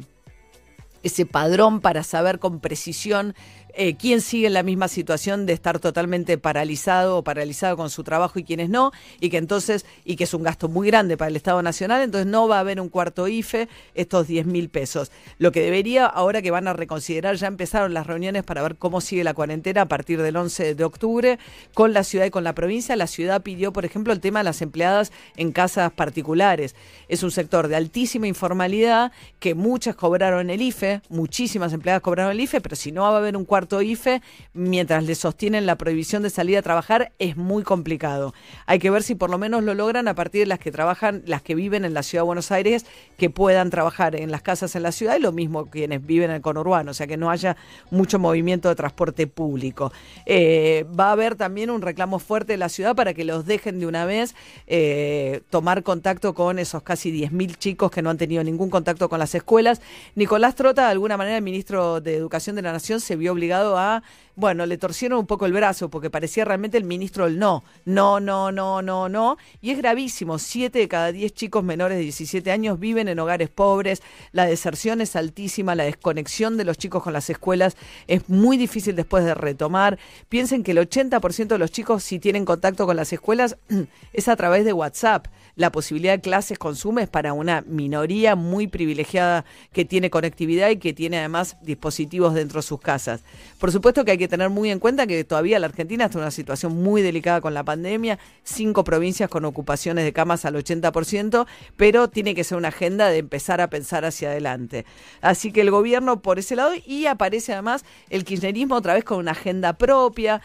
ese 1.05 1.27
padrón 1.27 1.81
para 1.81 2.03
saber 2.03 2.39
con 2.41 2.61
precisión 2.61 3.35
eh, 3.77 3.97
quién 3.97 4.21
sigue 4.21 4.47
en 4.47 4.53
la 4.53 4.63
misma 4.63 4.89
situación 4.89 5.47
de 5.47 5.53
estar 5.53 5.81
totalmente 5.81 6.39
paralizado 6.39 7.19
o 7.19 7.25
paralizado 7.25 7.77
con 7.77 7.91
su 7.91 8.05
trabajo 8.05 8.39
y 8.39 8.45
quiénes 8.45 8.71
no, 8.71 8.93
y 9.21 9.31
que 9.31 9.39
entonces, 9.39 9.85
y 10.05 10.17
que 10.17 10.25
es 10.25 10.35
un 10.35 10.45
gasto 10.45 10.69
muy 10.69 10.89
grande 10.89 11.17
para 11.17 11.29
el 11.29 11.37
Estado 11.37 11.61
Nacional, 11.63 12.03
entonces 12.03 12.27
no 12.27 12.47
va 12.47 12.59
a 12.59 12.61
haber 12.61 12.81
un 12.81 12.89
cuarto 12.89 13.27
IFE 13.27 13.69
estos 13.95 14.29
10 14.29 14.47
mil 14.47 14.69
pesos. 14.69 15.11
Lo 15.39 15.51
que 15.51 15.61
debería, 15.61 16.07
ahora 16.07 16.41
que 16.41 16.51
van 16.51 16.69
a 16.69 16.73
reconsiderar, 16.73 17.37
ya 17.37 17.49
empezaron 17.49 17.95
las 17.95 18.07
reuniones 18.07 18.45
para 18.45 18.63
ver 18.63 18.77
cómo 18.77 19.01
sigue 19.01 19.25
la 19.25 19.35
cuarentena 19.35 19.83
a 19.83 19.89
partir 19.89 20.23
del 20.23 20.37
11 20.37 20.75
de 20.75 20.85
octubre 20.85 21.39
con 21.75 21.93
la 21.93 22.05
ciudad 22.05 22.27
y 22.27 22.31
con 22.31 22.45
la 22.45 22.55
provincia. 22.55 22.95
La 22.95 23.09
ciudad 23.09 23.43
pidió, 23.43 23.73
por 23.73 23.85
ejemplo, 23.85 24.13
el 24.13 24.21
tema 24.21 24.41
de 24.41 24.45
las 24.45 24.63
empleadas 24.63 25.11
en 25.37 25.51
casas 25.51 25.93
particulares. 25.93 26.77
Es 27.09 27.23
un 27.23 27.33
sector 27.33 27.67
de 27.69 27.77
altísima 27.77 28.29
informalidad 28.29 29.11
que 29.41 29.55
muchas 29.55 29.97
cobraron 29.97 30.51
el 30.51 30.63
IFE, 30.63 31.03
muchísimas 31.09 31.73
empleadas 31.73 32.03
cobraron 32.03 32.33
el 32.33 32.41
IFE, 32.41 32.61
pero 32.61 32.77
si 32.77 32.93
no 32.93 33.03
va 33.03 33.15
a 33.15 33.19
haber 33.19 33.37
un 33.37 33.45
cuarto 33.45 33.64
IFE, 33.83 34.23
mientras 34.53 35.05
le 35.05 35.15
sostienen 35.15 35.67
la 35.67 35.77
prohibición 35.77 36.23
de 36.23 36.31
salir 36.31 36.59
a 36.59 36.63
trabajar, 36.63 37.13
es 37.19 37.37
muy 37.37 37.63
complicado. 37.63 38.35
Hay 38.67 38.79
que 38.79 38.91
ver 38.91 39.03
si 39.03 39.15
por 39.15 39.31
lo 39.31 39.39
menos 39.39 39.63
lo 39.63 39.75
logran 39.75 40.09
a 40.09 40.15
partir 40.15 40.43
de 40.43 40.47
las 40.47 40.59
que 40.59 40.73
trabajan, 40.73 41.23
las 41.27 41.43
que 41.43 41.55
viven 41.55 41.85
en 41.85 41.95
la 41.95 42.03
ciudad 42.03 42.23
de 42.23 42.27
Buenos 42.27 42.51
Aires, 42.51 42.87
que 43.17 43.31
puedan 43.31 43.71
trabajar 43.71 44.17
en 44.17 44.31
las 44.31 44.43
casas 44.43 44.75
en 44.77 44.83
la 44.83 44.93
ciudad 44.93 45.17
y 45.17 45.21
lo 45.21 45.33
mismo 45.33 45.67
quienes 45.67 46.05
viven 46.05 46.31
en 46.31 46.37
el 46.37 46.43
conurbano, 46.43 46.91
o 46.91 46.95
sea 46.95 47.07
que 47.07 47.17
no 47.17 47.31
haya 47.31 47.57
mucho 47.91 48.19
movimiento 48.19 48.69
de 48.69 48.75
transporte 48.75 49.27
público. 49.27 49.93
Eh, 50.27 50.85
va 50.99 51.09
a 51.09 51.13
haber 51.13 51.37
también 51.37 51.71
un 51.71 51.83
reclamo 51.83 52.19
fuerte 52.19 52.55
de 52.55 52.57
la 52.59 52.69
ciudad 52.69 52.95
para 52.95 53.15
que 53.15 53.25
los 53.25 53.47
dejen 53.47 53.81
de 53.81 53.87
una 53.87 54.05
vez 54.05 54.35
eh, 54.67 55.43
tomar 55.51 55.83
contacto 55.83 56.35
con 56.35 56.59
esos 56.59 56.83
casi 56.83 57.13
10.000 57.13 57.57
chicos 57.57 57.91
que 57.91 58.03
no 58.03 58.11
han 58.11 58.19
tenido 58.19 58.43
ningún 58.43 58.71
contacto 58.71 59.09
con 59.09 59.19
las 59.19 59.35
escuelas. 59.35 59.81
Nicolás 60.15 60.55
Trota, 60.55 60.87
de 60.87 60.93
alguna 60.93 61.17
manera, 61.17 61.37
el 61.37 61.43
ministro 61.43 62.01
de 62.01 62.17
Educación 62.17 62.57
de 62.57 62.63
la 62.63 62.73
Nación, 62.73 63.01
se 63.01 63.17
vio 63.17 63.33
obligado 63.33 63.54
a, 63.63 64.03
bueno, 64.37 64.67
le 64.67 64.79
torcieron 64.79 65.19
un 65.19 65.27
poco 65.27 65.47
el 65.47 65.53
brazo 65.53 65.89
porque 65.89 66.11
parecía 66.11 66.45
realmente 66.45 66.77
el 66.77 66.85
ministro 66.85 67.25
del 67.25 67.39
no, 67.39 67.63
no, 67.85 68.21
no, 68.21 68.51
no, 68.51 68.83
no, 68.83 69.09
no. 69.09 69.39
Y 69.61 69.71
es 69.71 69.79
gravísimo, 69.79 70.39
siete 70.39 70.81
de 70.81 70.89
cada 70.89 71.13
diez 71.13 71.33
chicos 71.33 71.63
menores 71.63 71.99
de 71.99 72.03
17 72.05 72.51
años 72.51 72.81
viven 72.81 73.09
en 73.09 73.19
hogares 73.19 73.49
pobres, 73.49 74.03
la 74.33 74.47
deserción 74.47 75.01
es 75.01 75.17
altísima, 75.17 75.75
la 75.75 75.85
desconexión 75.85 76.57
de 76.57 76.65
los 76.65 76.79
chicos 76.79 77.03
con 77.03 77.13
las 77.13 77.31
escuelas 77.31 77.77
es 78.09 78.29
muy 78.29 78.57
difícil 78.57 78.97
después 78.97 79.25
de 79.25 79.35
retomar. 79.35 79.99
Piensen 80.29 80.63
que 80.63 80.73
el 80.73 80.79
80% 80.79 81.47
de 81.47 81.59
los 81.59 81.71
chicos 81.71 82.03
si 82.03 82.19
tienen 82.19 82.45
contacto 82.45 82.87
con 82.87 82.97
las 82.97 83.13
escuelas 83.13 83.57
es 84.13 84.29
a 84.29 84.37
través 84.37 84.65
de 84.65 84.73
WhatsApp 84.73 85.29
la 85.57 85.71
posibilidad 85.71 86.15
de 86.15 86.21
clases 86.21 86.59
con 86.59 86.75
es 86.99 87.09
para 87.09 87.33
una 87.33 87.63
minoría 87.67 88.35
muy 88.35 88.67
privilegiada 88.67 89.45
que 89.73 89.85
tiene 89.85 90.11
conectividad 90.11 90.69
y 90.71 90.77
que 90.77 90.93
tiene 90.93 91.19
además 91.19 91.57
dispositivos 91.63 92.35
dentro 92.35 92.61
de 92.61 92.67
sus 92.67 92.81
casas. 92.81 93.23
Por 93.59 93.71
supuesto 93.73 94.05
que 94.05 94.11
hay 94.11 94.19
que 94.19 94.24
tener 94.29 94.51
muy 94.51 94.71
en 94.71 94.79
cuenta 94.79 95.07
que 95.07 95.25
todavía 95.25 95.59
la 95.59 95.67
Argentina 95.67 96.05
está 96.05 96.19
en 96.19 96.23
una 96.23 96.31
situación 96.31 96.83
muy 96.83 97.03
delicada 97.03 97.41
con 97.41 97.55
la 97.55 97.65
pandemia, 97.65 98.19
cinco 98.43 98.85
provincias 98.85 99.29
con 99.29 99.45
ocupaciones 99.45 100.05
de 100.05 100.13
camas 100.13 100.45
al 100.45 100.55
80%, 100.55 101.47
pero 101.77 102.09
tiene 102.09 102.35
que 102.35 102.45
ser 102.45 102.59
una 102.59 102.69
agenda 102.69 103.09
de 103.09 103.19
empezar 103.19 103.61
a 103.61 103.71
pensar 103.71 104.05
hacia 104.05 104.31
adelante. 104.31 104.85
Así 105.21 105.53
que 105.53 105.61
el 105.61 105.71
gobierno 105.71 106.23
por 106.23 106.39
ese 106.39 106.57
lado 106.57 106.73
y 106.87 107.07
aparece 107.07 107.53
además 107.53 107.85
el 108.11 108.25
kirchnerismo 108.25 108.77
otra 108.77 108.95
vez 108.95 109.05
con 109.05 109.19
una 109.19 109.33
agenda 109.33 109.75
propia, 109.75 110.41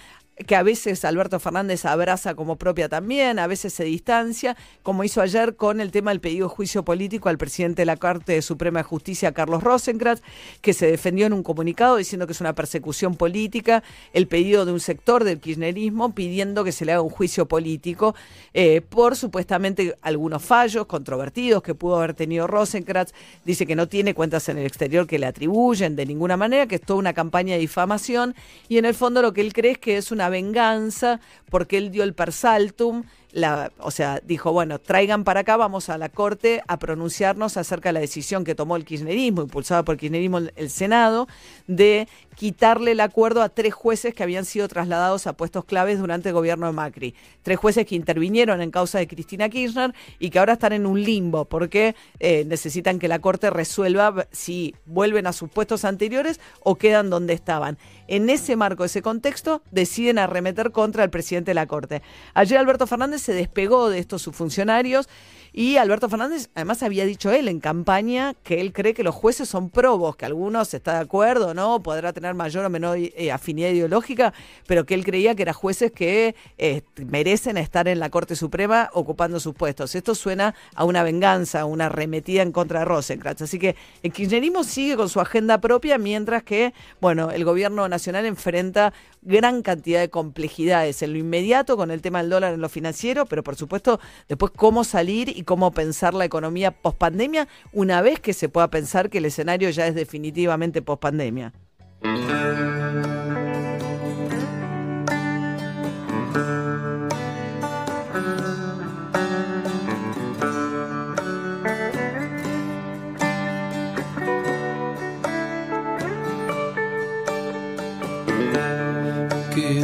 que 0.45 0.55
a 0.55 0.63
veces 0.63 1.03
Alberto 1.05 1.39
Fernández 1.39 1.85
abraza 1.85 2.33
como 2.33 2.55
propia 2.55 2.87
también, 2.87 3.39
a 3.39 3.47
veces 3.47 3.73
se 3.73 3.83
distancia, 3.83 4.55
como 4.83 5.03
hizo 5.03 5.21
ayer 5.21 5.55
con 5.55 5.81
el 5.81 5.91
tema 5.91 6.11
del 6.11 6.21
pedido 6.21 6.47
de 6.47 6.55
juicio 6.55 6.83
político 6.83 7.29
al 7.29 7.37
presidente 7.37 7.81
de 7.81 7.85
la 7.85 7.97
Corte 7.97 8.41
Suprema 8.41 8.79
de 8.79 8.83
Justicia, 8.83 9.33
Carlos 9.33 9.63
Rosenkrantz, 9.63 10.21
que 10.61 10.73
se 10.73 10.87
defendió 10.87 11.25
en 11.25 11.33
un 11.33 11.43
comunicado 11.43 11.97
diciendo 11.97 12.25
que 12.25 12.33
es 12.33 12.41
una 12.41 12.53
persecución 12.53 13.15
política, 13.15 13.83
el 14.13 14.27
pedido 14.27 14.65
de 14.65 14.71
un 14.71 14.79
sector 14.79 15.23
del 15.23 15.39
kirchnerismo 15.39 16.15
pidiendo 16.15 16.63
que 16.63 16.71
se 16.71 16.85
le 16.85 16.93
haga 16.93 17.01
un 17.01 17.09
juicio 17.09 17.47
político 17.47 18.15
eh, 18.53 18.81
por 18.81 19.15
supuestamente 19.15 19.95
algunos 20.01 20.43
fallos 20.43 20.85
controvertidos 20.85 21.61
que 21.61 21.75
pudo 21.75 21.97
haber 21.97 22.13
tenido 22.13 22.47
Rosenkrantz, 22.47 23.13
dice 23.45 23.65
que 23.65 23.75
no 23.75 23.87
tiene 23.87 24.13
cuentas 24.13 24.47
en 24.49 24.57
el 24.57 24.65
exterior 24.65 25.05
que 25.05 25.19
le 25.19 25.25
atribuyen 25.25 25.95
de 25.95 26.05
ninguna 26.05 26.37
manera, 26.37 26.67
que 26.67 26.75
es 26.75 26.81
toda 26.81 26.99
una 26.99 27.13
campaña 27.13 27.55
de 27.55 27.59
difamación 27.59 28.35
y 28.67 28.77
en 28.77 28.85
el 28.85 28.93
fondo 28.93 29.21
lo 29.21 29.33
que 29.33 29.41
él 29.41 29.53
cree 29.53 29.73
es 29.73 29.77
que 29.77 29.97
es 29.97 30.11
una 30.11 30.28
venganza 30.29 31.19
porque 31.49 31.77
él 31.77 31.91
dio 31.91 32.03
el 32.03 32.13
persaltum 32.13 33.03
la, 33.31 33.71
o 33.77 33.91
sea, 33.91 34.21
dijo, 34.25 34.51
bueno, 34.51 34.79
traigan 34.79 35.23
para 35.23 35.41
acá, 35.41 35.55
vamos 35.55 35.89
a 35.89 35.97
la 35.97 36.09
Corte 36.09 36.63
a 36.67 36.79
pronunciarnos 36.79 37.57
acerca 37.57 37.89
de 37.89 37.93
la 37.93 37.99
decisión 37.99 38.43
que 38.43 38.55
tomó 38.55 38.75
el 38.75 38.85
kirchnerismo, 38.85 39.43
impulsada 39.43 39.83
por 39.83 39.93
el 39.93 39.99
kirchnerismo 39.99 40.39
el 40.55 40.69
Senado, 40.69 41.27
de 41.67 42.07
quitarle 42.39 42.91
el 42.93 43.01
acuerdo 43.01 43.41
a 43.41 43.49
tres 43.49 43.73
jueces 43.73 44.13
que 44.13 44.23
habían 44.23 44.45
sido 44.45 44.69
trasladados 44.69 45.27
a 45.27 45.33
puestos 45.33 45.65
claves 45.65 45.99
durante 45.99 46.29
el 46.29 46.35
gobierno 46.35 46.67
de 46.67 46.71
Macri. 46.71 47.13
Tres 47.43 47.57
jueces 47.57 47.85
que 47.85 47.95
intervinieron 47.95 48.61
en 48.61 48.71
causa 48.71 48.97
de 48.97 49.09
Cristina 49.09 49.49
Kirchner 49.49 49.93
y 50.19 50.29
que 50.29 50.39
ahora 50.39 50.53
están 50.53 50.71
en 50.71 50.85
un 50.85 51.03
limbo 51.03 51.43
porque 51.43 51.97
eh, 52.21 52.45
necesitan 52.45 52.97
que 52.97 53.09
la 53.09 53.19
Corte 53.19 53.49
resuelva 53.49 54.25
si 54.31 54.73
vuelven 54.85 55.27
a 55.27 55.33
sus 55.33 55.49
puestos 55.49 55.83
anteriores 55.83 56.39
o 56.61 56.75
quedan 56.75 57.09
donde 57.09 57.33
estaban. 57.33 57.77
En 58.07 58.29
ese 58.29 58.55
marco, 58.55 58.85
ese 58.85 59.01
contexto, 59.01 59.61
deciden 59.71 60.17
arremeter 60.17 60.71
contra 60.71 61.03
el 61.03 61.09
presidente 61.09 61.49
de 61.49 61.55
la 61.55 61.67
Corte. 61.67 62.01
Ayer 62.35 62.57
Alberto 62.57 62.87
Fernández 62.87 63.21
se 63.21 63.33
despegó 63.33 63.89
de 63.89 63.99
estos 63.99 64.21
sus 64.21 64.33
funcionarios 64.33 65.09
y 65.51 65.77
Alberto 65.77 66.09
Fernández, 66.09 66.49
además, 66.53 66.83
había 66.83 67.05
dicho 67.05 67.31
él 67.31 67.47
en 67.47 67.59
campaña 67.59 68.35
que 68.43 68.61
él 68.61 68.71
cree 68.71 68.93
que 68.93 69.03
los 69.03 69.15
jueces 69.15 69.49
son 69.49 69.69
probos, 69.69 70.15
que 70.15 70.25
algunos 70.25 70.73
está 70.73 70.93
de 70.93 70.99
acuerdo, 70.99 71.53
¿no? 71.53 71.81
Podrá 71.81 72.13
tener 72.13 72.28
mayor 72.35 72.65
o 72.65 72.69
menor 72.69 72.97
eh, 72.97 73.31
afinidad 73.31 73.69
ideológica, 73.69 74.33
pero 74.67 74.85
que 74.85 74.93
él 74.93 75.03
creía 75.03 75.35
que 75.35 75.43
eran 75.43 75.53
jueces 75.53 75.91
que 75.91 76.35
eh, 76.57 76.81
merecen 77.07 77.57
estar 77.57 77.87
en 77.87 77.99
la 77.99 78.09
Corte 78.09 78.35
Suprema 78.35 78.89
ocupando 78.93 79.39
sus 79.39 79.53
puestos. 79.53 79.95
Esto 79.95 80.15
suena 80.15 80.55
a 80.75 80.85
una 80.85 81.03
venganza, 81.03 81.61
a 81.61 81.65
una 81.65 81.87
arremetida 81.87 82.41
en 82.41 82.51
contra 82.51 82.79
de 82.79 82.85
Rosenkrantz. 82.85 83.41
Así 83.41 83.59
que 83.59 83.75
el 84.03 84.11
kirchnerismo 84.11 84.63
sigue 84.63 84.95
con 84.95 85.09
su 85.09 85.19
agenda 85.19 85.59
propia, 85.59 85.97
mientras 85.97 86.43
que, 86.43 86.73
bueno, 87.01 87.31
el 87.31 87.45
gobierno 87.45 87.87
nacional 87.87 88.25
enfrenta 88.25 88.93
gran 89.21 89.61
cantidad 89.61 89.99
de 89.99 90.09
complejidades 90.09 91.01
en 91.01 91.13
lo 91.13 91.19
inmediato 91.19 91.77
con 91.77 91.91
el 91.91 92.01
tema 92.01 92.21
del 92.21 92.29
dólar 92.29 92.53
en 92.53 92.61
lo 92.61 92.69
financiero, 92.69 93.25
pero 93.25 93.43
por 93.43 93.55
supuesto 93.55 93.99
después 94.27 94.51
cómo 94.55 94.83
salir 94.83 95.29
y 95.29 95.43
cómo 95.43 95.71
pensar 95.71 96.13
la 96.13 96.25
economía 96.25 96.71
post 96.71 96.97
pandemia 96.97 97.47
una 97.73 98.01
vez 98.01 98.19
que 98.19 98.33
se 98.33 98.49
pueda 98.49 98.69
pensar 98.69 99.09
que 99.09 99.17
el 99.17 99.25
escenario 99.25 99.69
ya 99.69 99.87
es 99.87 99.95
definitivamente 99.95 100.81
post 100.81 101.01
pandemia. 101.01 101.53
¿Qué 102.01 102.07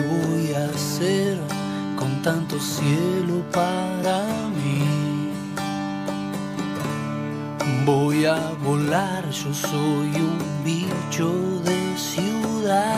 voy 0.01 0.53
a 0.53 0.65
hacer 0.69 1.37
con 1.97 2.21
tanto 2.21 2.57
cielo 2.59 3.43
para 3.51 4.44
Voy 7.85 8.25
a 8.25 8.51
volar, 8.63 9.29
yo 9.29 9.53
soy 9.53 10.09
un 10.15 10.39
bicho 10.63 11.31
de 11.63 11.95
ciudad. 11.95 12.97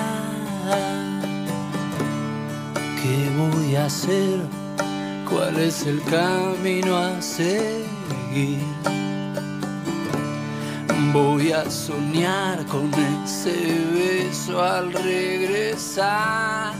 ¿Qué 3.01 3.29
voy 3.35 3.75
a 3.75 3.85
hacer? 3.87 4.39
¿Cuál 5.29 5.59
es 5.59 5.85
el 5.85 6.01
camino 6.03 6.95
a 6.95 7.21
seguir? 7.21 8.61
Voy 11.11 11.51
a 11.51 11.69
soñar 11.69 12.65
con 12.67 12.89
ese 13.25 13.57
beso 13.93 14.63
al 14.63 14.93
regresar. 14.93 16.73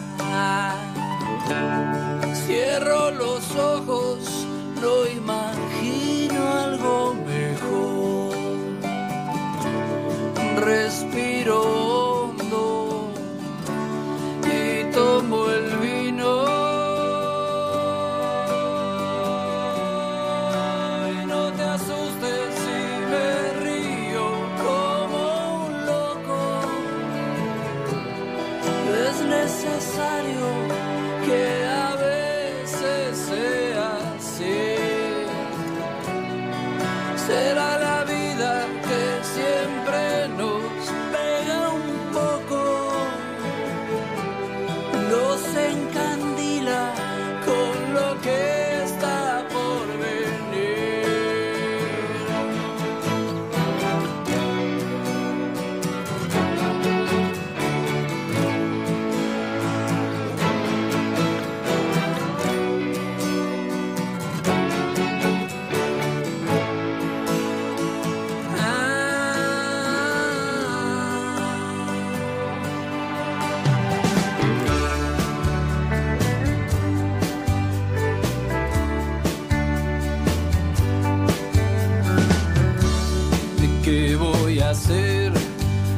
Cierro 2.46 3.12
los 3.12 3.54
ojos, 3.58 4.48
no 4.82 5.06
imagino 5.06 5.27
Respiro 11.18 11.77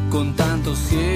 con 0.09 0.33
tanto 0.33 0.73
cielo 0.75 1.08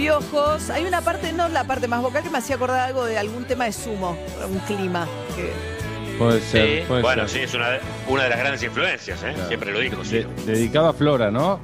Piojos. 0.00 0.70
Hay 0.70 0.84
una 0.86 1.02
parte, 1.02 1.30
no 1.30 1.46
la 1.50 1.64
parte 1.64 1.86
más 1.86 2.00
vocal, 2.00 2.22
que 2.22 2.30
me 2.30 2.38
hacía 2.38 2.56
acordar 2.56 2.80
algo 2.80 3.04
de 3.04 3.18
algún 3.18 3.44
tema 3.44 3.66
de 3.66 3.72
sumo, 3.72 4.16
un 4.50 4.58
clima. 4.60 5.06
Que... 5.36 5.52
Puede 6.18 6.40
ser. 6.40 6.80
Sí, 6.80 6.84
puede 6.88 7.02
bueno, 7.02 7.28
ser. 7.28 7.38
sí, 7.40 7.44
es 7.44 7.52
una, 7.54 7.78
una 8.08 8.22
de 8.24 8.28
las 8.30 8.38
grandes 8.38 8.62
influencias, 8.62 9.22
¿eh? 9.22 9.34
siempre 9.48 9.70
lo 9.72 9.78
dijo. 9.78 10.02
sí. 10.02 10.18
De- 10.18 10.26
dedicado 10.46 10.88
a 10.88 10.94
Flora, 10.94 11.30
¿no? 11.30 11.60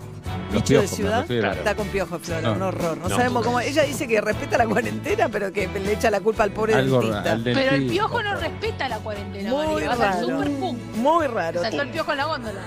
Los 0.53 0.63
Dicho 0.63 0.75
de 0.75 0.81
piojos, 0.81 1.27
ciudad, 1.27 1.57
está 1.57 1.75
con 1.75 1.89
piojos, 1.89 2.21
Flora, 2.23 2.41
No. 2.43 2.53
un 2.53 2.63
horror. 2.63 2.99
No, 2.99 3.09
No. 3.09 3.17
sabemos 3.17 3.43
cómo. 3.45 3.59
Ella 3.61 3.85
dice 3.85 4.07
que 4.07 4.21
respeta 4.21 4.59
la 4.59 4.67
cuarentena, 4.67 5.29
pero 5.31 5.51
que 5.51 5.67
le 5.69 5.93
echa 5.95 6.11
la 6.11 6.21
culpa 6.21 6.43
al 6.45 6.51
pobre 6.51 6.75
Algo 6.75 7.01
dentista. 7.01 7.39
Pero 7.43 7.71
el 7.75 7.87
piojo 7.87 8.23
no 8.23 8.35
respeta 8.37 8.87
la 8.89 8.99
cuarentena, 8.99 9.51
Muy 9.51 9.67
María. 9.67 9.89
Va 9.89 9.95
a 9.95 9.97
ser 9.97 10.07
raro. 10.27 10.27
súper 10.39 10.51
pum. 10.59 10.79
Muy 10.97 11.27
raro. 11.27 11.63
Saltó 11.63 11.81
el 11.83 11.89
piojo 11.89 12.13
en 12.13 12.19
la 12.19 12.25
góndola. 12.27 12.61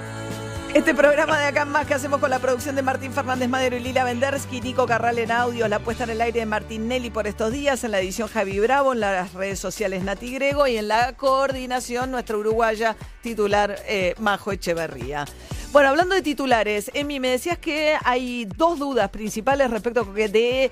Este 0.73 0.93
programa 0.93 1.39
de 1.39 1.47
acá 1.47 1.65
más 1.65 1.88
que 1.88 1.95
hacemos 1.95 2.19
con 2.19 2.29
la 2.29 2.38
producción 2.38 2.75
de 2.75 2.83
Martín 2.83 3.11
Fernández 3.11 3.49
Madero 3.49 3.75
y 3.75 3.79
Lila 3.79 4.03
Vendersky, 4.03 4.61
Nico 4.61 4.85
Carral 4.85 5.17
en 5.17 5.31
audio, 5.31 5.67
la 5.67 5.79
puesta 5.79 6.03
en 6.03 6.11
el 6.11 6.21
aire 6.21 6.41
de 6.41 6.45
Martín 6.45 6.88
Nelly 6.88 7.09
por 7.09 7.25
estos 7.25 7.51
días, 7.51 7.83
en 7.83 7.89
la 7.89 7.99
edición 7.99 8.27
Javi 8.27 8.59
Bravo, 8.59 8.93
en 8.93 8.99
las 8.99 9.33
redes 9.33 9.59
sociales 9.59 10.03
Nati 10.03 10.31
Grego 10.31 10.67
y 10.67 10.77
en 10.77 10.88
la 10.88 11.13
coordinación 11.13 12.11
nuestra 12.11 12.38
uruguaya 12.38 12.95
titular 13.23 13.77
eh, 13.88 14.13
Majo 14.19 14.51
Echeverría. 14.51 15.25
Bueno, 15.71 15.89
hablando 15.89 16.13
de 16.13 16.21
titulares, 16.21 16.91
Emi, 16.93 17.19
me 17.19 17.29
decías 17.29 17.57
que 17.57 17.97
hay 18.03 18.45
dos 18.45 18.77
dudas 18.77 19.09
principales 19.09 19.71
respecto 19.71 20.01
a 20.01 20.13
que 20.13 20.29
de 20.29 20.71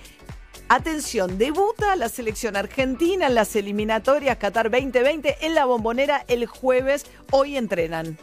Atención, 0.70 1.38
debuta 1.38 1.96
la 1.96 2.10
selección 2.10 2.56
argentina 2.56 3.28
en 3.28 3.36
las 3.36 3.56
eliminatorias 3.56 4.38
Qatar 4.38 4.70
2020 4.70 5.38
en 5.42 5.56
la 5.56 5.66
bombonera 5.66 6.26
el 6.28 6.46
jueves. 6.46 7.06
Hoy 7.32 7.56
entrenan. 7.56 8.18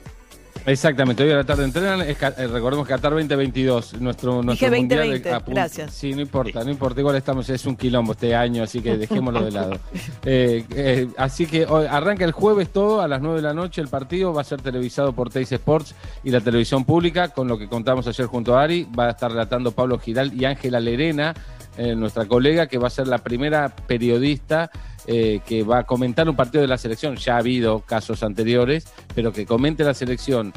Exactamente, 0.66 1.22
hoy 1.22 1.30
a 1.30 1.36
la 1.36 1.44
tarde 1.44 1.64
entrenan, 1.64 2.00
es 2.00 2.16
eh, 2.22 2.46
recordemos 2.46 2.88
Qatar 2.88 3.12
2022, 3.12 4.00
nuestro, 4.00 4.42
nuestro 4.42 4.70
Dije 4.70 4.80
mundial 4.80 5.00
2020, 5.00 5.30
a 5.30 5.40
punto- 5.40 5.60
gracias. 5.60 5.92
Sí, 5.92 6.14
no 6.14 6.22
importa, 6.22 6.64
no 6.64 6.70
importa, 6.70 7.00
igual 7.00 7.16
estamos, 7.16 7.48
es 7.50 7.66
un 7.66 7.76
quilombo 7.76 8.12
este 8.12 8.34
año, 8.34 8.62
así 8.62 8.80
que 8.80 8.96
dejémoslo 8.96 9.44
de 9.44 9.50
lado. 9.50 9.78
Eh, 10.26 10.64
eh, 10.70 11.08
así 11.18 11.46
que 11.46 11.66
hoy 11.66 11.86
arranca 11.86 12.24
el 12.24 12.32
jueves 12.32 12.70
todo, 12.70 13.02
a 13.02 13.08
las 13.08 13.20
9 13.20 13.36
de 13.36 13.42
la 13.42 13.52
noche 13.52 13.82
el 13.82 13.88
partido, 13.88 14.32
va 14.32 14.40
a 14.40 14.44
ser 14.44 14.62
televisado 14.62 15.12
por 15.12 15.28
Teis 15.28 15.52
Sports 15.52 15.94
y 16.22 16.30
la 16.30 16.40
televisión 16.40 16.84
pública, 16.84 17.28
con 17.28 17.46
lo 17.46 17.58
que 17.58 17.68
contamos 17.68 18.06
ayer 18.06 18.26
junto 18.26 18.56
a 18.56 18.62
Ari, 18.62 18.88
va 18.98 19.08
a 19.08 19.10
estar 19.10 19.30
relatando 19.30 19.72
Pablo 19.72 19.98
Giral 19.98 20.32
y 20.32 20.46
Ángela 20.46 20.80
Lerena, 20.80 21.34
eh, 21.76 21.94
nuestra 21.94 22.24
colega, 22.24 22.66
que 22.68 22.78
va 22.78 22.86
a 22.86 22.90
ser 22.90 23.06
la 23.06 23.18
primera 23.18 23.68
periodista 23.68 24.70
eh, 25.06 25.40
que 25.46 25.62
va 25.62 25.80
a 25.80 25.82
comentar 25.84 26.28
un 26.28 26.36
partido 26.36 26.62
de 26.62 26.68
la 26.68 26.78
selección. 26.78 27.16
Ya 27.16 27.34
ha 27.34 27.38
habido 27.38 27.80
casos 27.80 28.22
anteriores, 28.22 28.86
pero 29.14 29.32
que 29.32 29.46
comente 29.46 29.84
la 29.84 29.94
selección. 29.94 30.52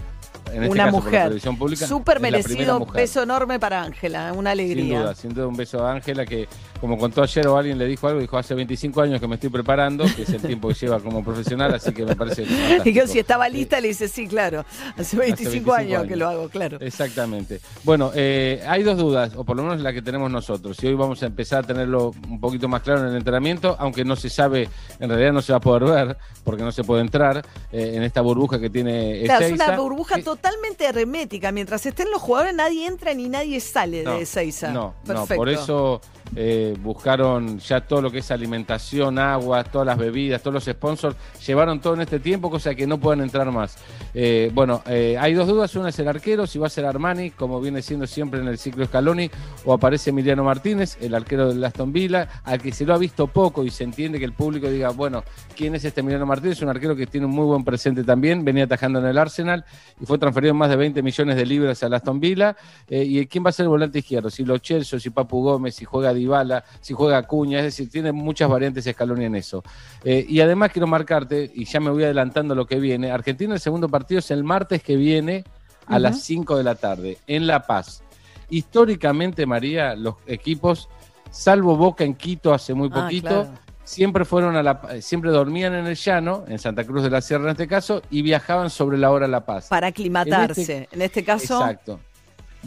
En 0.54 0.64
este 0.64 0.70
una 0.70 0.86
caso, 0.86 0.96
por 0.98 1.04
la 1.04 1.10
mujer. 1.10 1.24
televisión 1.24 1.58
pública. 1.58 1.88
Súper 1.88 2.20
merecido, 2.20 2.80
mujer. 2.80 2.96
beso 3.02 3.24
enorme 3.24 3.60
para 3.60 3.82
Ángela, 3.84 4.34
una 4.34 4.52
Sin 4.54 4.60
alegría. 4.62 5.00
duda, 5.02 5.16
sin 5.16 5.34
duda 5.34 5.48
un 5.48 5.56
beso 5.56 5.86
a 5.86 5.92
Ángela 5.94 6.26
que, 6.26 6.48
como 6.80 6.98
contó 6.98 7.24
ayer 7.24 7.48
o 7.48 7.58
alguien 7.58 7.78
le 7.78 7.86
dijo 7.86 8.08
algo, 8.08 8.20
dijo 8.20 8.38
hace 8.38 8.54
25 8.56 9.02
años 9.02 9.20
que 9.20 9.28
me 9.28 9.36
estoy 9.36 9.50
preparando, 9.50 10.06
que 10.16 10.24
es 10.24 10.30
el 10.30 10.42
tiempo 10.48 10.68
que 10.70 10.74
lleva 10.76 11.00
como 11.00 11.24
profesional, 11.24 11.74
así 11.74 11.92
que 11.92 12.06
me 12.06 12.16
parece 12.16 12.44
Y 12.44 12.46
fantástico. 12.48 13.00
que 13.02 13.08
si 13.08 13.20
estaba 13.20 13.50
lista 13.50 13.80
le 13.82 13.90
dice, 13.90 14.08
sí, 14.08 14.28
claro, 14.28 14.66
hace 14.98 15.18
25, 15.18 15.50
25 15.72 15.74
años, 15.74 16.06
que 16.08 16.16
lo 16.16 16.28
hago, 16.28 16.50
claro. 16.50 16.78
Exactamente. 16.80 17.60
Bueno, 17.84 18.12
eh, 18.16 18.64
hay 18.68 18.84
dos 18.84 18.98
dudas, 18.98 19.34
o 19.36 19.44
por 19.44 19.56
lo 19.58 19.64
menos 19.64 19.82
la 19.82 19.94
que 19.94 20.02
tenemos 20.02 20.32
nosotros. 20.32 20.78
Y 20.84 20.88
hoy 20.88 20.96
vamos 20.96 21.22
a 21.24 21.28
empezar 21.28 21.64
a 21.64 21.68
tenerlo 21.68 22.14
un 22.30 22.40
poquito 22.40 22.68
más 22.68 22.82
claro 22.82 23.02
en 23.02 23.08
el 23.10 23.16
entrenamiento, 23.18 23.76
aunque 23.80 24.04
no 24.06 24.16
se 24.16 24.30
sabe, 24.30 24.70
en 25.00 25.10
realidad 25.10 25.34
no 25.34 25.42
se 25.42 25.52
va 25.54 25.58
a 25.58 25.62
poder 25.62 25.84
ver, 25.86 26.18
porque 26.44 26.64
no 26.64 26.72
se 26.72 26.84
puede 26.84 27.02
entrar 27.02 27.46
eh, 27.72 27.92
en 27.96 28.04
esta 28.04 28.22
burbuja 28.22 28.60
que 28.60 28.70
tiene 28.70 29.22
Claro, 29.26 29.46
es 29.46 29.52
una 29.54 29.78
burbuja 29.78 30.16
totalmente 30.38 30.86
hermética. 30.86 31.52
Mientras 31.52 31.86
estén 31.86 32.10
los 32.12 32.22
jugadores, 32.22 32.56
nadie 32.56 32.86
entra 32.86 33.14
ni 33.14 33.28
nadie 33.28 33.60
sale 33.60 34.04
de 34.04 34.22
Ezeiza. 34.22 34.72
No, 34.72 34.94
Perfecto. 35.06 35.34
no, 35.34 35.38
por 35.38 35.50
eso 35.50 36.02
eh, 36.36 36.76
buscaron 36.82 37.60
ya 37.60 37.82
todo 37.82 38.02
lo 38.02 38.12
que 38.12 38.20
es 38.20 38.32
alimentación, 38.32 39.18
agua, 39.20 39.64
todas 39.64 39.88
las 39.88 39.98
bebidas, 39.98 40.42
todos 40.42 40.54
los 40.54 40.66
sponsors, 40.66 41.16
llevaron 41.46 41.80
todo 41.80 41.94
en 41.96 42.02
este 42.02 42.20
tiempo, 42.20 42.50
cosa 42.50 42.76
que 42.76 42.86
no 42.86 42.98
puedan 43.00 43.22
entrar 43.22 43.50
más. 43.52 43.78
Eh, 44.14 44.52
bueno, 44.54 44.82
eh, 44.88 45.18
hay 45.20 45.34
dos 45.34 45.48
dudas, 45.48 45.76
una 45.76 45.90
es 45.90 46.00
el 46.00 46.08
arquero, 46.08 46.48
si 46.48 46.60
va 46.60 46.68
a 46.68 46.70
ser 46.70 46.86
Armani, 46.86 47.32
como 47.32 47.62
viene 47.62 47.82
siendo 47.82 48.08
siempre 48.08 48.40
en 48.40 48.48
el 48.48 48.58
ciclo 48.58 48.86
Scaloni, 48.86 49.30
o 49.66 49.74
aparece 49.74 50.10
Emiliano 50.10 50.44
Martínez, 50.44 50.98
el 51.02 51.16
arquero 51.16 51.50
del 51.50 51.64
Aston 51.64 51.92
Villa, 51.92 52.28
al 52.44 52.62
que 52.62 52.72
se 52.72 52.86
lo 52.86 52.94
ha 52.94 52.98
visto 52.98 53.28
poco 53.28 53.64
y 53.64 53.70
se 53.70 53.84
entiende 53.84 54.20
que 54.20 54.26
el 54.26 54.34
público 54.34 54.70
diga, 54.70 54.90
bueno, 54.90 55.24
¿quién 55.56 55.76
es 55.76 55.86
este 55.86 56.02
Emiliano 56.02 56.26
Martínez? 56.26 56.62
Un 56.62 56.70
arquero 56.70 56.96
que 56.96 57.08
tiene 57.08 57.26
un 57.26 57.34
muy 57.34 57.46
buen 57.46 57.64
presente 57.64 58.04
también, 58.04 58.44
venía 58.44 58.66
atajando 58.66 59.00
en 59.00 59.06
el 59.06 59.18
Arsenal 59.18 59.66
y 60.00 60.06
fue 60.06 60.18
transferido 60.28 60.54
más 60.54 60.70
de 60.70 60.76
20 60.76 61.02
millones 61.02 61.36
de 61.36 61.46
libras 61.46 61.82
al 61.84 61.94
Aston 61.94 62.20
Villa. 62.20 62.56
Eh, 62.88 63.04
¿Y 63.04 63.26
quién 63.28 63.46
va 63.46 63.50
a 63.50 63.54
ser 63.54 63.64
el 63.64 63.70
volante 63.70 64.00
izquierdo? 64.00 64.30
Si 64.30 64.44
Lo 64.44 64.60
Celso, 64.60 65.00
si 65.00 65.10
Papu 65.10 65.42
Gómez, 65.42 65.76
si 65.76 65.86
juega 65.86 66.14
Dybala, 66.14 66.64
si 66.82 66.94
juega 66.94 67.18
Acuña, 67.18 67.60
es 67.60 67.66
decir, 67.66 67.90
tiene 67.90 68.12
muchas 68.12 68.50
variantes 68.50 68.86
Scaloni 68.86 69.26
en 69.26 69.36
eso. 69.36 69.64
Eh, 70.04 70.26
y 70.28 70.40
además 70.42 70.72
quiero 70.72 70.88
marcarte, 70.88 71.50
y 71.54 71.66
ya 71.66 71.80
me 71.80 71.90
voy 71.92 72.04
adelantando 72.04 72.54
lo 72.56 72.66
que 72.66 72.80
viene, 72.80 73.12
Argentina 73.12 73.54
el 73.54 73.60
segundo 73.60 73.88
partido 73.90 74.20
es 74.20 74.30
el 74.32 74.44
martes 74.44 74.84
que 74.84 74.96
viene 74.96 75.44
a 75.86 76.00
las 76.00 76.22
5 76.24 76.58
de 76.58 76.64
la 76.64 76.76
tarde, 76.76 77.18
en 77.28 77.48
La 77.48 77.66
Paz. 77.66 78.04
Históricamente, 78.50 79.46
María, 79.46 79.96
los 79.96 80.16
equipos, 80.26 80.90
salvo 81.32 81.76
Boca 81.78 82.04
en 82.04 82.16
Quito 82.16 82.54
hace 82.54 82.74
muy 82.74 82.90
Ah, 82.92 83.04
poquito, 83.04 83.28
claro. 83.28 83.50
Siempre 83.88 84.26
fueron 84.26 84.56
a 84.56 84.64
la 84.64 84.82
eh, 84.92 85.02
siempre 85.02 85.32
dormían 85.32 85.74
en 85.74 85.88
el 85.88 85.96
llano, 85.96 86.44
en 86.48 86.60
Santa 86.60 86.84
Cruz 86.84 87.04
de 87.04 87.10
la 87.10 87.22
Sierra 87.22 87.46
en 87.46 87.52
este 87.52 87.68
caso, 87.68 88.02
y 88.12 88.22
viajaban 88.22 88.70
sobre 88.70 88.98
la 88.98 89.12
hora 89.12 89.26
a 89.26 89.30
La 89.30 89.46
Paz. 89.46 89.68
Para 89.70 89.88
aclimatarse. 89.88 90.62
En 90.76 90.78
En 90.78 90.84
este- 91.02 91.06
este, 91.06 91.24
caso, 91.24 91.60
Exacto. 91.62 92.00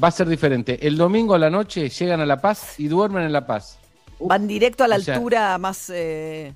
Va 0.02 0.08
a 0.08 0.10
ser 0.10 0.28
diferente. 0.28 0.86
El 0.86 0.96
domingo 0.96 1.34
a 1.34 1.38
la 1.38 1.50
noche 1.50 1.88
llegan 1.90 2.20
a 2.20 2.26
La 2.26 2.40
Paz 2.40 2.78
y 2.80 2.88
duermen 2.88 3.24
en 3.24 3.32
La 3.32 3.46
Paz. 3.46 3.78
van 4.20 4.46
directo 4.46 4.82
a 4.84 4.88
la 4.88 4.96
O 4.96 5.00
sea- 5.00 5.14
altura 5.16 5.58
más... 5.58 5.90
eh, 5.90 6.52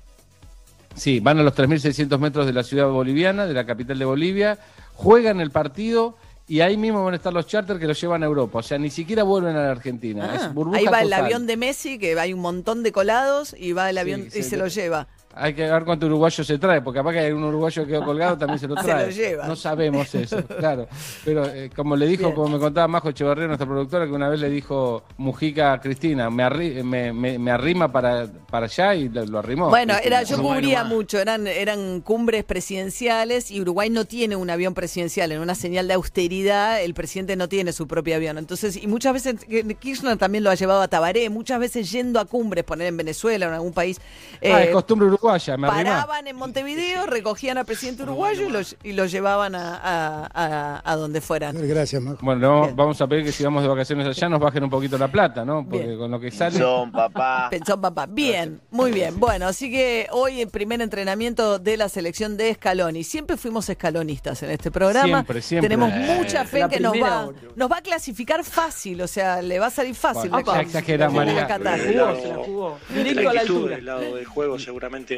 Sí, 0.95 1.19
van 1.19 1.37
a 1.39 1.43
los 1.43 1.53
3.600 1.53 2.17
metros 2.19 2.45
de 2.45 2.53
la 2.53 2.63
ciudad 2.63 2.87
boliviana, 2.87 3.45
de 3.45 3.53
la 3.53 3.65
capital 3.65 3.99
de 3.99 4.05
Bolivia, 4.05 4.57
juegan 4.93 5.41
el 5.41 5.51
partido 5.51 6.15
y 6.47 6.59
ahí 6.61 6.77
mismo 6.77 7.03
van 7.03 7.13
a 7.13 7.17
estar 7.17 7.33
los 7.33 7.47
charters 7.47 7.79
que 7.79 7.87
los 7.87 7.99
llevan 7.99 8.21
a 8.23 8.25
Europa. 8.27 8.59
O 8.59 8.63
sea, 8.63 8.77
ni 8.77 8.89
siquiera 8.89 9.23
vuelven 9.23 9.55
a 9.55 9.63
la 9.63 9.71
Argentina. 9.71 10.29
ah, 10.31 10.35
es 10.35 10.53
burbuja 10.53 10.77
ahí 10.77 10.85
va 10.85 11.01
el 11.01 11.11
avión 11.13 11.47
de 11.47 11.57
Messi, 11.57 11.97
que 11.97 12.17
hay 12.19 12.33
un 12.33 12.39
montón 12.41 12.83
de 12.83 12.91
colados, 12.91 13.55
y 13.57 13.71
va 13.73 13.89
el 13.89 13.97
avión 13.97 14.27
y 14.27 14.29
se 14.43 14.51
de- 14.51 14.57
lo 14.57 14.67
lleva. 14.67 15.07
Hay 15.37 15.53
que 15.53 15.69
ver 15.69 15.83
cuánto 15.83 16.05
uruguayo 16.05 16.43
se 16.45 16.57
trae, 16.57 16.81
porque 16.81 16.99
capaz 16.99 17.11
que 17.11 17.19
hay 17.19 17.31
un 17.33 17.43
uruguayo 17.43 17.83
que 17.83 17.91
quedó 17.91 18.05
colgado, 18.05 18.37
también 18.37 18.57
se 18.57 18.67
lo 18.67 18.75
Se 18.77 18.83
trae. 18.83 19.05
lo 19.07 19.11
lleva. 19.11 19.47
No 19.47 19.55
sabemos 19.55 20.15
eso, 20.15 20.41
claro. 20.59 20.87
Pero 21.25 21.45
eh, 21.45 21.69
como 21.75 21.95
le 21.97 22.07
dijo, 22.07 22.23
Bien. 22.23 22.35
como 22.35 22.47
me 22.49 22.59
contaba 22.59 22.87
Majo 22.87 23.09
Echeverría, 23.09 23.47
nuestra 23.47 23.67
productora, 23.67 24.05
que 24.05 24.11
una 24.13 24.29
vez 24.29 24.39
le 24.39 24.49
dijo 24.49 25.03
Mujica 25.17 25.73
a 25.73 25.81
Cristina, 25.81 26.29
me, 26.29 26.43
arri- 26.43 26.83
me, 26.83 27.11
me- 27.11 27.37
me 27.37 27.51
arrima 27.51 27.91
para, 27.91 28.27
para 28.49 28.67
allá 28.67 28.95
y 28.95 29.09
lo, 29.09 29.25
lo 29.25 29.39
arrimó. 29.39 29.69
Bueno, 29.69 29.93
Cristina. 29.95 30.19
era, 30.21 30.23
yo 30.27 30.41
cubría 30.41 30.83
mucho, 30.85 31.19
eran, 31.19 31.47
eran 31.47 31.99
cumbres 32.01 32.43
presidenciales 32.79 33.51
y 33.51 33.61
Uruguay 33.61 33.89
no 33.89 34.05
tiene 34.05 34.35
un 34.35 34.49
avión 34.49 34.73
presidencial. 34.73 35.31
En 35.31 35.41
una 35.41 35.55
señal 35.55 35.87
de 35.87 35.95
austeridad, 35.95 36.81
el 36.81 36.93
presidente 36.93 37.35
no 37.35 37.49
tiene 37.49 37.73
su 37.73 37.87
propio 37.87 38.15
avión. 38.15 38.37
Entonces, 38.37 38.75
y 38.81 38.87
muchas 38.87 39.13
veces, 39.13 39.43
que 39.45 39.63
Kirchner 39.75 40.17
también 40.17 40.43
lo 40.43 40.49
ha 40.49 40.55
llevado 40.55 40.81
a 40.81 40.87
Tabaré, 40.87 41.29
muchas 41.29 41.59
veces 41.59 41.91
yendo 41.91 42.19
a 42.19 42.25
cumbres, 42.25 42.63
poner 42.63 42.87
en 42.87 42.97
Venezuela 42.97 43.47
o 43.47 43.49
en 43.49 43.55
algún 43.55 43.73
país. 43.73 43.99
Ah, 44.35 44.61
eh, 44.61 44.63
es 44.65 44.69
costumbre 44.71 45.07
uruguaya, 45.07 45.24
me 45.57 45.67
arrimá. 45.67 45.67
paraban 45.83 46.27
en 46.27 46.35
Montevideo, 46.35 47.05
recogían 47.05 47.57
al 47.57 47.65
presidente 47.65 48.03
uruguayo 48.03 48.47
y 48.47 48.51
lo, 48.51 48.59
y 48.83 48.93
lo 48.93 49.05
llevaban 49.05 49.55
a, 49.55 49.75
a- 49.75 50.29
a- 50.33 50.81
a 50.91 50.95
donde 50.95 51.21
fueran. 51.21 51.55
Gracias, 51.67 52.01
Majo. 52.01 52.17
Bueno, 52.21 52.49
vamos, 52.49 52.75
vamos 52.75 53.01
a 53.01 53.07
pedir 53.07 53.23
que 53.25 53.31
si 53.31 53.43
vamos 53.43 53.63
de 53.63 53.69
vacaciones 53.69 54.07
allá 54.07 54.29
nos 54.29 54.39
bajen 54.39 54.63
un 54.63 54.69
poquito 54.69 54.97
la 54.97 55.07
plata, 55.07 55.43
¿no? 55.45 55.65
Porque 55.67 55.97
con 55.97 56.11
lo 56.11 56.19
que 56.19 56.31
sale... 56.31 56.59
papá. 56.91 57.47
Pensó 57.51 57.79
papá. 57.79 58.05
Bien, 58.07 58.61
muy 58.71 58.91
bien. 58.91 59.19
Bueno, 59.19 59.47
así 59.47 59.71
que 59.71 60.07
hoy 60.11 60.41
el 60.41 60.49
primer 60.49 60.81
entrenamiento 60.81 61.59
de 61.59 61.77
la 61.77 61.89
selección 61.89 62.37
de 62.37 62.53
Scaloni. 62.53 63.03
Siempre 63.03 63.37
fuimos 63.37 63.67
escalonistas 63.69 64.41
en 64.43 64.51
este 64.51 64.71
programa. 64.71 65.07
Siempre, 65.17 65.41
siempre. 65.41 65.69
Tenemos 65.69 65.91
Eh, 65.93 66.15
mucha 66.17 66.45
fe 66.45 66.65
que 66.69 66.79
nos 66.79 66.93
va, 66.93 67.29
nos 67.55 67.71
va 67.71 67.77
a 67.77 67.81
clasificar 67.81 68.43
fácil, 68.43 69.01
o 69.01 69.07
sea, 69.07 69.41
le 69.41 69.59
va 69.59 69.67
a 69.67 69.71
salir 69.71 69.95
fácil. 69.95 70.29
Bueno, 70.29 70.55
exagera, 70.55 71.09
María. 71.09 71.47
Qatar. 71.47 71.79
Se 71.79 71.93
la 71.93 72.05
jugó, 72.07 72.21
se 72.21 72.27
la 72.29 72.35
jugó. 72.35 72.77
Directo 72.89 73.29
a 73.29 73.33
la 73.33 73.41
altura. 73.41 73.75
del 73.77 73.85
lado 73.85 74.15
del 74.15 74.25
juego 74.25 74.59
seguramente 74.59 75.14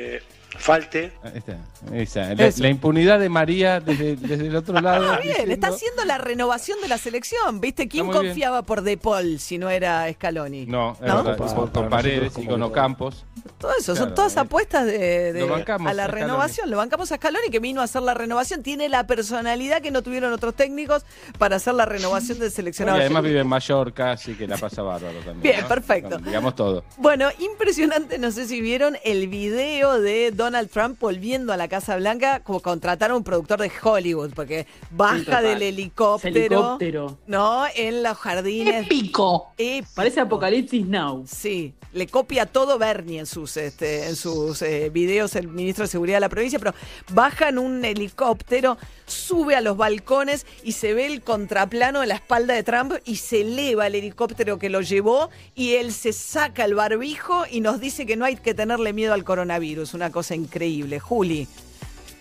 falte. 0.58 1.12
Esta, 1.36 1.58
esa, 1.94 2.34
la, 2.34 2.50
la 2.58 2.70
impunidad 2.70 3.20
de 3.20 3.30
María 3.30 3.80
desde, 3.80 4.16
desde 4.16 4.48
el 4.48 4.56
otro 4.56 4.80
lado. 4.82 5.06
Ah, 5.12 5.18
bien, 5.18 5.28
diciendo- 5.34 5.54
está 5.54 5.68
haciendo 5.68 6.06
la 6.06 6.18
renovación 6.18 6.80
de 6.82 6.88
la 6.88 6.98
selección. 6.98 7.62
¿Viste? 7.62 7.88
¿Quién 7.88 8.06
muy 8.08 8.14
bien. 8.14 8.28
confiaba 8.28 8.64
por 8.64 8.82
De 8.82 8.98
Paul 8.98 9.40
si 9.40 9.58
no 9.58 9.70
era 9.70 10.12
Scaloni? 10.12 10.66
No, 10.66 10.94
es 10.94 11.02
¿No? 11.02 11.24
verdad, 11.24 11.38
con, 11.56 11.70
con 11.70 11.90
Paredes 11.90 12.38
y 12.38 12.46
con 12.48 12.64
Ocampos. 12.64 13.26
Todo 13.58 13.72
eso, 13.80 13.96
son 13.96 14.14
todas 14.14 14.36
eh. 14.36 14.40
apuestas 14.40 14.86
de, 14.86 15.66
a 15.68 15.94
la 15.94 16.04
a 16.04 16.08
renovación. 16.08 16.70
Lo 16.70 16.78
bancamos 16.78 17.12
a 17.12 17.16
Scaloni 17.16 17.50
que 17.50 17.60
vino 17.60 17.82
a 17.82 17.86
hacer 17.86 18.04
la 18.04 18.14
renovación. 18.14 18.62
Tiene 18.62 18.88
la 18.88 19.08
personalidad 19.08 19.82
que 19.82 19.90
no 19.90 20.04
tuvieron 20.04 20.32
otros 20.32 20.54
técnicos 20.54 21.06
para 21.40 21.56
hacer 21.56 21.74
la 21.74 21.86
renovación 21.86 22.38
del 22.38 22.50
Y 22.50 22.52
seleccionado. 22.52 23.00
además 23.00 23.24
vive 23.24 23.40
en 23.40 23.48
Mallorca, 23.48 24.12
así 24.12 24.36
que 24.36 24.48
la 24.48 24.58
pasa 24.58 24.84
bárbaro 24.84 25.18
también. 25.20 25.42
Bien, 25.42 25.62
¿no? 25.62 25.68
perfecto. 25.68 26.18
Digamos 26.20 26.56
todo. 26.56 26.84
Bueno, 26.98 27.30
impresionante, 27.40 28.20
no 28.20 28.32
sé 28.32 28.48
si 28.48 28.62
vieron 28.62 28.98
el 29.04 29.28
video 29.28 30.00
de 30.00 30.32
Donald 30.32 30.70
Trump 30.70 31.00
volviendo 31.00 31.52
a 31.52 31.58
la 31.58 31.68
Casa 31.68 31.98
Blanca, 31.98 32.42
como 32.42 32.60
contratar 32.60 33.10
a 33.10 33.16
un 33.16 33.24
productor 33.24 33.60
de 33.60 33.72
Hollywood, 33.82 34.34
porque 34.36 34.68
baja 34.92 35.42
del 35.42 35.64
helicóptero, 35.64 36.38
helicóptero. 36.38 37.18
¿no? 37.26 37.66
En 37.76 38.04
los 38.04 38.18
jardines. 38.18 38.86
Épico. 38.86 39.54
Épico. 39.58 39.92
Parece 39.96 40.20
Apocalipsis 40.20 40.86
Now. 40.86 41.24
Sí, 41.28 41.74
le 41.94 42.06
copia 42.06 42.46
todo 42.46 42.78
Bernie 42.78 43.20
en 43.20 43.26
este, 43.56 44.08
en 44.08 44.16
sus 44.16 44.62
eh, 44.62 44.90
videos, 44.90 45.36
el 45.36 45.48
ministro 45.48 45.86
de 45.86 45.88
Seguridad 45.88 46.18
de 46.18 46.22
la 46.22 46.30
provincia, 46.30 46.60
pero 46.60 46.74
baja 47.14 47.50
en 47.50 47.60
un 47.60 47.86
helicóptero, 47.86 48.78
sube 49.06 49.56
a 49.56 49.62
los 49.62 49.78
balcones 49.78 50.46
y 50.64 50.74
se 50.74 50.94
ve 50.94 51.06
el 51.06 51.22
contraplano 51.22 52.02
de 52.02 52.08
la 52.08 52.16
espalda 52.16 52.54
de 52.56 52.64
Trump 52.64 52.94
y 53.06 53.18
se 53.18 53.42
eleva 53.42 53.88
el 53.88 53.96
helicóptero 53.96 54.60
que 54.60 54.70
lo 54.70 54.82
llevó 54.82 55.30
y 55.56 55.76
él 55.76 55.94
se 55.94 56.12
saca 56.12 56.66
el 56.66 56.76
barbijo 56.76 57.46
y 57.50 57.62
nos 57.62 57.80
dice 57.80 58.06
que 58.06 58.18
no 58.18 58.26
hay 58.26 58.36
que 58.36 58.54
tenerle 58.54 58.92
miedo 58.92 59.14
al 59.14 59.24
coronavirus. 59.24 59.94
Una 59.94 60.12
cosa 60.12 60.36
increíble. 60.36 61.00
Juli. 61.00 61.48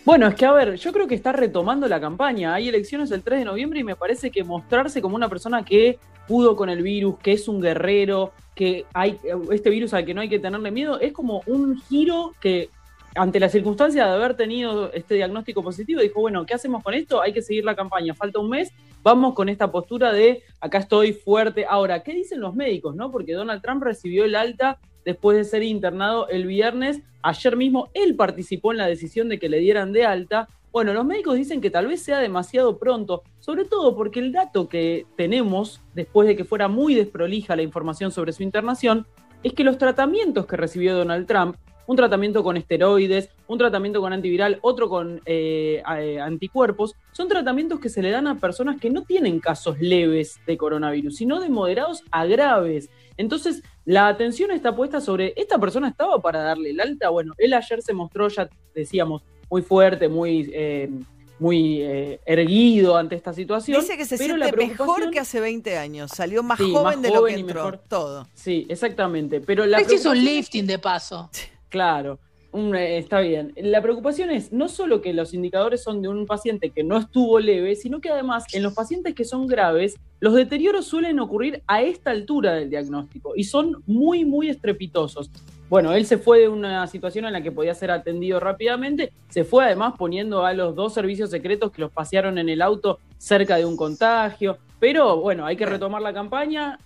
Bueno, 0.07 0.29
es 0.29 0.37
que 0.37 0.47
a 0.47 0.53
ver, 0.53 0.77
yo 0.77 0.92
creo 0.92 1.09
que 1.09 1.16
está 1.16 1.33
retomando 1.33 1.88
la 1.88 2.01
campaña. 2.01 2.55
Hay 2.55 2.69
elecciones 2.69 3.11
el 3.11 3.25
3 3.25 3.40
de 3.40 3.45
noviembre 3.45 3.81
y 3.81 3.83
me 3.83 3.97
parece 3.97 4.31
que 4.31 4.45
mostrarse 4.45 5.03
como 5.03 5.16
una 5.16 5.29
persona 5.29 5.64
que 5.64 5.99
pudo 6.29 6.55
con 6.55 6.71
el 6.71 6.81
virus, 6.81 7.19
que 7.19 7.33
es 7.33 7.49
un 7.49 7.61
guerrero, 7.61 8.31
que 8.55 8.87
hay 8.95 9.19
este 9.51 9.69
virus 9.69 9.95
al 9.95 10.05
que 10.05 10.14
no 10.14 10.21
hay 10.21 10.29
que 10.29 10.38
tenerle 10.38 10.71
miedo, 10.71 11.01
es 11.01 11.12
como 11.12 11.42
un 11.47 11.81
giro 11.81 12.35
que 12.40 12.71
ante 13.16 13.40
la 13.40 13.49
circunstancia 13.49 14.07
de 14.07 14.12
haber 14.12 14.37
tenido 14.37 14.92
este 14.92 15.16
diagnóstico 15.16 15.61
positivo, 15.61 16.01
dijo, 16.01 16.21
bueno, 16.21 16.47
¿qué 16.47 16.55
hacemos 16.55 16.85
con 16.85 16.95
esto? 16.95 17.21
Hay 17.21 17.33
que 17.33 17.42
seguir 17.42 17.64
la 17.64 17.75
campaña, 17.75 18.14
falta 18.14 18.38
un 18.38 18.51
mes, 18.51 18.73
vamos 19.03 19.35
con 19.35 19.49
esta 19.49 19.73
postura 19.73 20.12
de 20.12 20.45
acá 20.61 20.79
estoy 20.79 21.14
fuerte. 21.14 21.66
Ahora, 21.69 22.05
¿qué 22.05 22.14
dicen 22.14 22.40
los 22.40 22.55
médicos? 22.55 22.95
no? 22.95 23.11
Porque 23.11 23.33
Donald 23.33 23.61
Trump 23.61 23.83
recibió 23.83 24.25
el 24.25 24.37
alta 24.37 24.79
después 25.07 25.38
de 25.38 25.45
ser 25.45 25.62
internado 25.62 26.29
el 26.29 26.47
viernes. 26.47 27.01
Ayer 27.23 27.57
mismo 27.57 27.88
él 27.95 28.16
participó 28.16 28.73
en 28.73 28.79
la 28.79 28.87
decisión 28.87 29.31
de 29.31 29.38
que 29.38 29.49
le 29.49 29.61
dieran 29.61 29.92
de 29.92 30.05
alta. 30.05 30.49
Bueno, 30.73 30.92
los 30.92 31.07
médicos 31.07 31.37
dicen 31.37 31.62
que 31.62 31.71
tal 31.71 31.87
vez 31.87 32.03
sea 32.03 32.19
demasiado 32.19 32.79
pronto, 32.79 33.23
sobre 33.38 33.64
todo 33.64 33.97
porque 33.97 34.21
el 34.21 34.33
dato 34.33 34.69
que 34.69 35.07
tenemos, 35.16 35.81
después 35.95 36.29
de 36.29 36.37
que 36.37 36.45
fuera 36.45 36.69
muy 36.69 36.95
desprolija 36.95 37.57
la 37.57 37.62
información 37.62 38.11
sobre 38.11 38.33
su 38.33 38.42
internación, 38.42 39.07
es 39.42 39.55
que 39.55 39.64
los 39.64 39.79
tratamientos 39.79 40.45
que 40.47 40.57
recibió 40.57 40.95
Donald 40.97 41.27
Trump, 41.27 41.57
un 41.87 41.97
tratamiento 41.97 42.42
con 42.42 42.57
esteroides, 42.57 43.31
un 43.47 43.59
tratamiento 43.59 44.01
con 44.01 44.12
antiviral, 44.12 44.59
otro 44.62 44.88
con 44.88 45.21
eh, 45.25 45.83
eh, 45.99 46.21
anticuerpos, 46.21 46.97
son 47.12 47.29
tratamientos 47.29 47.79
que 47.79 47.88
se 47.88 48.03
le 48.03 48.11
dan 48.11 48.27
a 48.27 48.40
personas 48.40 48.81
que 48.81 48.90
no 48.90 49.03
tienen 49.03 49.38
casos 49.38 49.79
leves 49.79 50.40
de 50.49 50.57
coronavirus, 50.57 51.16
sino 51.16 51.38
de 51.38 51.49
moderados 51.49 52.03
a 52.11 52.27
graves. 52.27 52.90
Entonces, 53.16 53.62
la 53.87 54.09
atención 54.09 54.51
está 54.51 54.75
puesta 54.77 55.01
sobre, 55.01 55.33
¿esta 55.37 55.59
persona 55.59 55.88
estaba 55.88 56.20
para 56.20 56.40
darle 56.42 56.70
el 56.70 56.81
alta? 56.81 57.09
Bueno, 57.09 57.33
él 57.38 57.55
ayer 57.55 57.81
se 57.83 57.92
mostró, 57.94 58.29
ya 58.29 58.49
decíamos, 58.75 59.22
muy 59.49 59.62
fuerte, 59.62 60.09
muy, 60.09 60.51
eh, 60.53 60.90
muy 61.38 61.83
eh, 61.83 62.20
erguido 62.27 62.96
ante 62.96 63.14
esta 63.14 63.33
situación. 63.33 63.81
Dice 63.81 63.96
que 63.96 64.05
se 64.05 64.18
pero 64.18 64.35
siente 64.37 64.57
mejor 64.57 65.11
que 65.11 65.20
hace 65.20 65.40
20 65.40 65.79
años. 65.79 66.11
Salió 66.11 66.42
más 66.42 66.59
Sí, 66.59 66.70
joven 66.72 66.85
más 66.85 67.03
de 67.03 67.11
lo 67.11 67.25
que 67.25 67.33
y 67.33 67.40
entró. 67.40 67.55
mejor. 67.64 67.81
Todo. 67.88 68.27
Sí, 68.35 68.66
exactamente. 68.68 69.40
Pero 69.40 69.64
la 69.66 69.79
Se 69.85 69.94
hizo 69.94 70.11
un 70.11 70.25
lifting 70.25 70.66
de 70.66 70.79
paso. 70.79 71.31
Claro, 71.68 72.18
está 72.75 73.21
bien. 73.21 73.53
La 73.57 73.83
preocupación 73.83 74.31
es 74.31 74.53
no 74.53 74.69
solo 74.69 75.03
que 75.03 75.12
los 75.12 75.35
indicadores 75.35 75.83
son 75.83 76.03
de 76.03 76.09
un 76.09 76.27
paciente 76.27 76.71
que 76.71 76.83
no 76.83 76.97
estuvo 76.99 77.38
leve, 77.38 77.75
sino 77.77 78.01
que 78.01 78.11
además 78.11 78.45
en 78.53 78.62
los 78.62 78.75
pacientes 78.75 79.14
que 79.14 79.25
son 79.25 79.47
graves, 79.47 79.97
los 80.21 80.35
deterioros 80.35 80.87
suelen 80.87 81.21
ocurrir 81.21 81.62
a 81.66 81.83
esta 81.83 82.11
altura 82.11 82.55
del 82.55 82.71
diagnóstico 82.71 83.35
y 83.37 83.45
son 83.45 83.83
muy, 83.87 84.25
muy 84.25 84.49
estrepitosos. 84.49 85.31
Bueno, 85.69 85.92
él 85.92 86.07
se 86.07 86.16
fue 86.16 86.40
de 86.40 86.49
una 86.49 86.87
situación 86.87 87.25
en 87.25 87.33
la 87.33 87.42
que 87.42 87.51
podía 87.51 87.75
ser 87.75 87.90
atendido 87.90 88.38
rápidamente, 88.38 89.12
se 89.29 89.45
fue 89.45 89.64
además 89.64 89.95
poniendo 89.99 90.47
a 90.47 90.55
los 90.55 90.77
dos 90.77 90.95
servicios 90.95 91.31
secretos 91.31 91.73
que 91.73 91.83
los 91.83 91.90
pasearon 91.90 92.38
en 92.38 92.49
el 92.49 92.62
auto 92.62 93.01
cerca 93.19 93.57
de 93.57 93.64
un 93.64 93.77
contagio, 93.77 94.59
pero 94.79 95.21
bueno, 95.21 95.45
hay 95.45 95.57
que 95.57 95.66
retomar 95.66 96.03
la 96.03 96.14
campaña. 96.14 96.79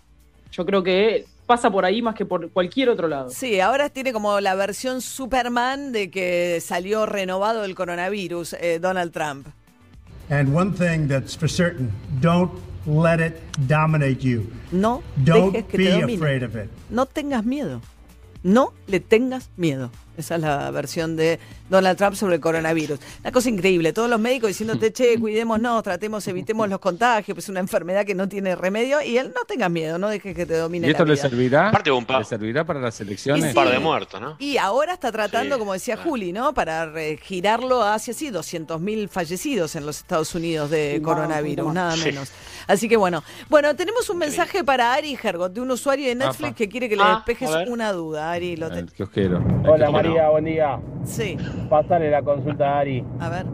Yo 0.51 0.65
creo 0.65 0.83
que 0.83 1.27
pasa 1.51 1.69
por 1.69 1.85
ahí 1.85 2.01
más 2.01 2.15
que 2.15 2.25
por 2.25 2.49
cualquier 2.53 2.91
otro 2.91 3.09
lado. 3.09 3.29
Sí, 3.31 3.59
ahora 3.59 3.89
tiene 3.89 4.13
como 4.13 4.39
la 4.39 4.55
versión 4.55 5.01
Superman 5.01 5.91
de 5.91 6.09
que 6.09 6.61
salió 6.61 7.07
renovado 7.07 7.65
el 7.65 7.75
coronavirus, 7.75 8.53
eh, 8.53 8.79
Donald 8.81 9.11
Trump. 9.11 9.49
And 10.29 10.55
one 10.55 10.71
thing 10.71 11.09
that's 11.09 11.37
for 11.37 11.51
certain, 11.51 11.91
don't 12.21 12.53
let 12.87 13.19
it 13.19 13.35
dominate 13.67 14.21
you. 14.21 14.49
No 14.71 15.03
Don't 15.17 15.53
dejes 15.53 15.65
que 15.65 15.79
te 15.79 16.07
be 16.07 16.15
afraid 16.15 16.45
of 16.45 16.55
it. 16.55 16.71
No 16.89 17.07
tengas 17.07 17.45
miedo. 17.45 17.81
No 18.45 18.73
le 18.87 19.01
tengas 19.01 19.51
miedo. 19.57 19.91
Esa 20.21 20.37
es 20.37 20.41
la 20.43 20.71
versión 20.71 21.17
de 21.17 21.39
Donald 21.69 21.99
Trump 21.99 22.15
sobre 22.15 22.37
el 22.37 22.41
coronavirus. 22.41 22.99
Una 23.21 23.33
cosa 23.33 23.49
increíble. 23.49 23.93
Todos 23.93 24.09
los 24.09 24.21
médicos 24.21 24.49
diciéndote, 24.49 24.93
che, 24.93 25.19
cuidémonos, 25.19 25.83
tratemos, 25.83 26.27
evitemos 26.29 26.69
los 26.69 26.79
contagios, 26.79 27.35
pues 27.35 27.45
es 27.45 27.49
una 27.49 27.61
enfermedad 27.61 28.05
que 28.05 28.15
no 28.15 28.29
tiene 28.29 28.55
remedio. 28.57 29.03
Y 29.03 29.19
él, 29.19 29.33
no 29.35 29.45
tengas 29.47 29.71
miedo, 29.71 29.99
no 29.99 30.09
dejes 30.09 30.35
que 30.35 30.47
te 30.47 30.57
domine 30.57 30.87
¿Y 30.87 30.91
esto 30.91 31.05
la 31.05 31.09
le 31.09 31.15
vida. 31.15 31.23
servirá? 31.29 31.69
Aparte, 31.69 31.91
un 31.91 32.07
¿Le 32.09 32.25
servirá 32.25 32.65
para 32.65 32.81
las 32.81 33.01
elecciones? 33.01 33.45
Un 33.47 33.55
par 33.55 33.71
de 33.71 33.79
muertos, 33.79 34.21
¿no? 34.21 34.37
Y 34.39 34.57
ahora 34.57 34.95
está 34.95 35.11
tratando, 35.13 35.55
Sí, 35.57 35.59
como 35.59 35.73
decía 35.73 35.95
claro. 35.97 36.11
Juli, 36.11 36.33
¿no? 36.33 36.53
Para 36.55 36.91
girarlo 37.23 37.83
hacia 37.83 38.15
sí, 38.15 38.31
200.000 38.31 39.09
fallecidos 39.09 39.77
en 39.77 39.87
los 39.87 39.99
Estados 39.99 40.35
Unidos 40.35 40.71
de 40.71 40.95
Sí, 40.97 41.03
coronavirus, 41.03 41.73
nada 41.73 41.97
Sí. 41.97 42.05
menos. 42.07 42.31
Así 42.67 42.89
que 42.89 42.97
bueno. 42.97 43.23
Bueno, 43.49 43.75
tenemos 43.75 44.09
un 44.11 44.19
mensaje 44.19 44.63
para 44.65 44.93
Ari 44.95 45.17
Hergot, 45.21 45.53
de 45.53 45.61
un 45.61 45.71
usuario 45.71 46.07
de 46.09 46.15
Netflix 46.15 46.49
Apa. 46.51 46.55
que 46.57 46.69
quiere 46.69 46.89
que 46.89 46.97
le 46.97 47.03
Ah, 47.03 47.23
despejes 47.27 47.51
una 47.69 47.93
duda. 47.93 48.31
Ari, 48.33 48.57
lo 48.57 48.71
te- 48.71 48.81
El 48.81 48.93
kiosquero. 48.93 49.39
Kiosquero. 50.13 50.15
María, 50.15 50.31
buen 50.31 50.45
día. 50.45 50.79
Sí, 51.05 51.37
Pasale 51.69 52.11
la 52.11 52.23
consulta 52.23 52.77
a 52.77 52.81
Ari. 52.81 53.05
a 53.21 53.29
ver. 53.29 53.47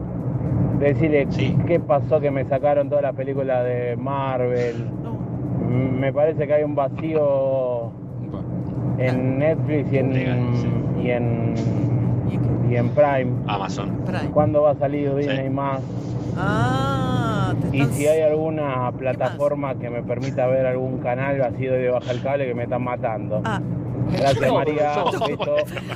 Decirle 0.79 1.25
Sí. 1.29 1.57
qué 1.65 1.79
pasó 1.79 2.19
que 2.19 2.29
me 2.29 2.45
sacaron 2.45 2.87
todas 2.89 3.01
las 3.03 3.15
películas 3.15 3.63
de 3.65 3.95
Marvel. 3.97 4.75
No. 5.03 5.17
Me 5.69 6.13
parece 6.13 6.45
que 6.45 6.53
hay 6.53 6.63
un 6.63 6.75
vacío 6.75 7.91
en 8.99 9.39
Netflix 9.39 9.91
y 9.91 9.97
en, 9.97 10.13
y 11.01 11.09
en, 11.11 11.53
y 12.69 12.75
en 12.75 12.89
Prime. 12.89 13.31
Amazon. 13.47 13.89
Prime. 14.05 14.29
¿Cuándo 14.31 14.61
va 14.63 14.71
a 14.71 14.75
salir 14.75 15.13
Disney 15.15 15.49
más? 15.49 15.81
Ah, 16.37 17.53
te 17.71 17.75
Y 17.77 17.83
si 17.85 18.05
hay 18.07 18.21
alguna 18.21 18.91
plataforma 18.91 19.73
que 19.75 19.89
me 19.89 20.03
permita 20.03 20.45
ver 20.47 20.67
algún 20.67 20.99
canal 20.99 21.41
así 21.41 21.65
de 21.65 21.89
baja 21.89 22.11
el 22.11 22.21
cable 22.21 22.45
que 22.47 22.53
me 22.53 22.63
están 22.63 22.83
matando. 22.83 23.41
Ah, 23.45 23.59
Gracias 24.11 24.47
No, 24.47 24.53
María. 24.55 25.03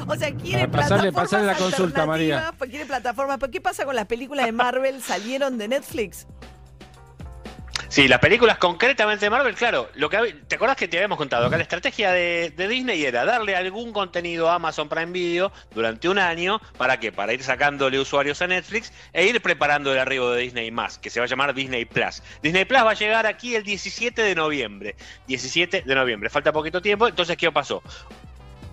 o 0.07 0.15
sea, 0.15 0.31
quiere 0.33 0.63
Ah, 0.63 0.67
plataformas 0.71 1.13
pasale 1.13 1.45
la 1.45 1.55
consulta, 1.55 2.05
María. 2.05 2.35
alternativas, 2.37 2.69
Quiere 2.69 2.85
plataformas. 2.85 3.37
¿Pero 3.39 3.51
qué 3.51 3.61
pasa 3.61 3.85
con 3.85 3.95
las 3.95 4.05
películas 4.07 4.45
de 4.45 4.51
Marvel? 4.51 5.01
¿Salieron 5.01 5.57
de 5.57 5.67
Netflix? 5.67 6.27
Sí, 7.91 8.07
las 8.07 8.19
películas 8.19 8.57
concretamente 8.57 9.25
de 9.25 9.29
Marvel, 9.29 9.53
claro. 9.53 9.89
Lo 9.95 10.09
que 10.09 10.17
¿Te 10.47 10.55
acordás 10.55 10.77
que 10.77 10.87
te 10.87 10.95
habíamos 10.95 11.17
contado? 11.17 11.47
Acá 11.47 11.57
la 11.57 11.63
estrategia 11.63 12.13
de, 12.13 12.53
de 12.55 12.69
Disney 12.69 13.03
era 13.03 13.25
darle 13.25 13.53
algún 13.53 13.91
contenido 13.91 14.49
a 14.49 14.55
Amazon 14.55 14.87
Prime 14.87 15.11
Video 15.11 15.51
durante 15.75 16.07
un 16.07 16.17
año. 16.17 16.61
¿Para 16.77 17.01
qué? 17.01 17.11
Para 17.11 17.33
ir 17.33 17.43
sacándole 17.43 17.99
usuarios 17.99 18.41
a 18.41 18.47
Netflix 18.47 18.93
e 19.11 19.25
ir 19.25 19.41
preparando 19.41 19.91
el 19.91 19.99
arribo 19.99 20.31
de 20.31 20.43
Disney 20.43 20.71
más, 20.71 20.99
que 20.99 21.09
se 21.09 21.19
va 21.19 21.25
a 21.25 21.27
llamar 21.27 21.53
Disney 21.53 21.83
Plus. 21.83 22.23
Disney 22.41 22.63
Plus 22.63 22.79
va 22.79 22.91
a 22.91 22.93
llegar 22.93 23.25
aquí 23.25 23.55
el 23.55 23.63
17 23.63 24.21
de 24.21 24.35
noviembre. 24.35 24.95
17 25.27 25.83
de 25.85 25.95
noviembre, 25.95 26.29
falta 26.29 26.53
poquito 26.53 26.81
tiempo. 26.81 27.09
Entonces, 27.09 27.35
¿qué 27.35 27.51
pasó? 27.51 27.83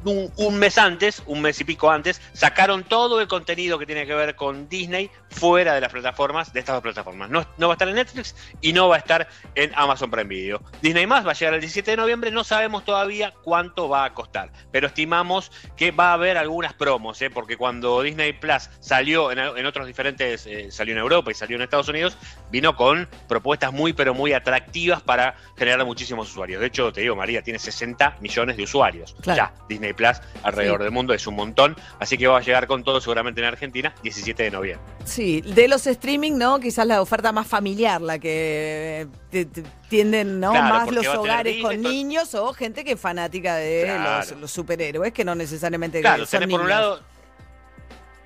Un, 0.04 0.32
un 0.36 0.58
mes 0.58 0.78
antes, 0.78 1.22
un 1.26 1.40
mes 1.42 1.60
y 1.60 1.64
pico 1.64 1.90
antes, 1.90 2.20
sacaron 2.32 2.84
todo 2.84 3.20
el 3.20 3.28
contenido 3.28 3.78
que 3.78 3.86
tiene 3.86 4.06
que 4.06 4.14
ver 4.14 4.34
con 4.36 4.68
Disney 4.68 5.10
fuera 5.30 5.74
de 5.74 5.80
las 5.80 5.92
plataformas, 5.92 6.52
de 6.52 6.60
estas 6.60 6.76
dos 6.76 6.82
plataformas. 6.82 7.30
No, 7.30 7.46
no 7.58 7.68
va 7.68 7.74
a 7.74 7.76
estar 7.76 7.88
en 7.88 7.94
Netflix 7.96 8.34
y 8.60 8.72
no 8.72 8.88
va 8.88 8.96
a 8.96 8.98
estar 8.98 9.28
en 9.54 9.72
Amazon 9.74 10.10
Prime 10.10 10.28
Video. 10.28 10.62
Disney 10.82 11.06
más 11.06 11.26
va 11.26 11.30
a 11.32 11.34
llegar 11.34 11.54
el 11.54 11.60
17 11.60 11.90
de 11.92 11.96
noviembre, 11.96 12.30
no 12.30 12.44
sabemos 12.44 12.84
todavía 12.84 13.32
cuánto 13.42 13.88
va 13.88 14.04
a 14.04 14.14
costar, 14.14 14.50
pero 14.70 14.86
estimamos 14.86 15.50
que 15.76 15.90
va 15.90 16.10
a 16.10 16.12
haber 16.14 16.36
algunas 16.38 16.72
promos, 16.74 17.20
¿eh? 17.22 17.30
porque 17.30 17.56
cuando 17.56 18.02
Disney 18.02 18.32
Plus 18.32 18.70
salió 18.80 19.30
en, 19.32 19.38
en 19.38 19.66
otros 19.66 19.86
diferentes, 19.86 20.46
eh, 20.46 20.70
salió 20.70 20.92
en 20.94 20.98
Europa 20.98 21.30
y 21.30 21.34
salió 21.34 21.56
en 21.56 21.62
Estados 21.62 21.88
Unidos, 21.88 22.16
vino 22.50 22.74
con 22.76 23.08
propuestas 23.28 23.72
muy 23.72 23.92
pero 23.92 24.14
muy 24.14 24.32
atractivas 24.32 25.02
para 25.02 25.34
generar 25.56 25.84
muchísimos 25.84 26.30
usuarios. 26.30 26.60
De 26.60 26.66
hecho, 26.68 26.92
te 26.92 27.00
digo, 27.02 27.16
María, 27.16 27.42
tiene 27.42 27.58
60 27.58 28.16
millones 28.20 28.56
de 28.56 28.62
usuarios 28.64 29.14
Claro. 29.20 29.36
ya 29.36 29.64
Disney 29.68 29.87
Disney 29.88 30.12
Plus 30.12 30.20
alrededor 30.42 30.78
Sí. 30.78 30.84
del 30.84 30.92
mundo, 30.92 31.14
es 31.14 31.26
un 31.26 31.34
montón. 31.36 31.76
Así 31.98 32.16
que 32.18 32.26
va 32.26 32.38
a 32.38 32.40
llegar 32.42 32.66
con 32.66 32.84
todo 32.84 33.00
seguramente 33.00 33.40
en 33.40 33.46
Argentina, 33.46 33.94
17 34.02 34.42
de 34.44 34.50
noviembre. 34.50 34.84
Sí, 35.04 35.40
de 35.40 35.68
los 35.68 35.86
streaming, 35.86 36.32
¿no? 36.38 36.60
Quizás 36.60 36.86
la 36.86 37.00
oferta 37.02 37.32
más 37.32 37.46
familiar, 37.46 38.00
la 38.00 38.18
que 38.18 39.06
eh, 39.32 39.46
tienden, 39.88 40.40
¿no? 40.40 40.50
Claro, 40.52 40.74
más 40.74 40.90
los 40.90 41.06
hogares 41.06 41.56
Disney, 41.56 41.62
con 41.76 41.82
niños 41.82 42.34
o 42.34 42.52
gente 42.52 42.84
que 42.84 42.92
es 42.92 43.00
fanática 43.00 43.56
de 43.56 43.84
Claro. 43.84 44.18
los, 44.30 44.40
los 44.40 44.50
superhéroes, 44.50 45.12
que 45.12 45.24
no 45.24 45.34
necesariamente 45.34 46.00
Claro, 46.00 46.26
son 46.26 46.40
tenés 46.40 46.48
por 46.54 46.60
un 46.60 46.66
niños. 46.66 46.80
lado. 46.80 47.02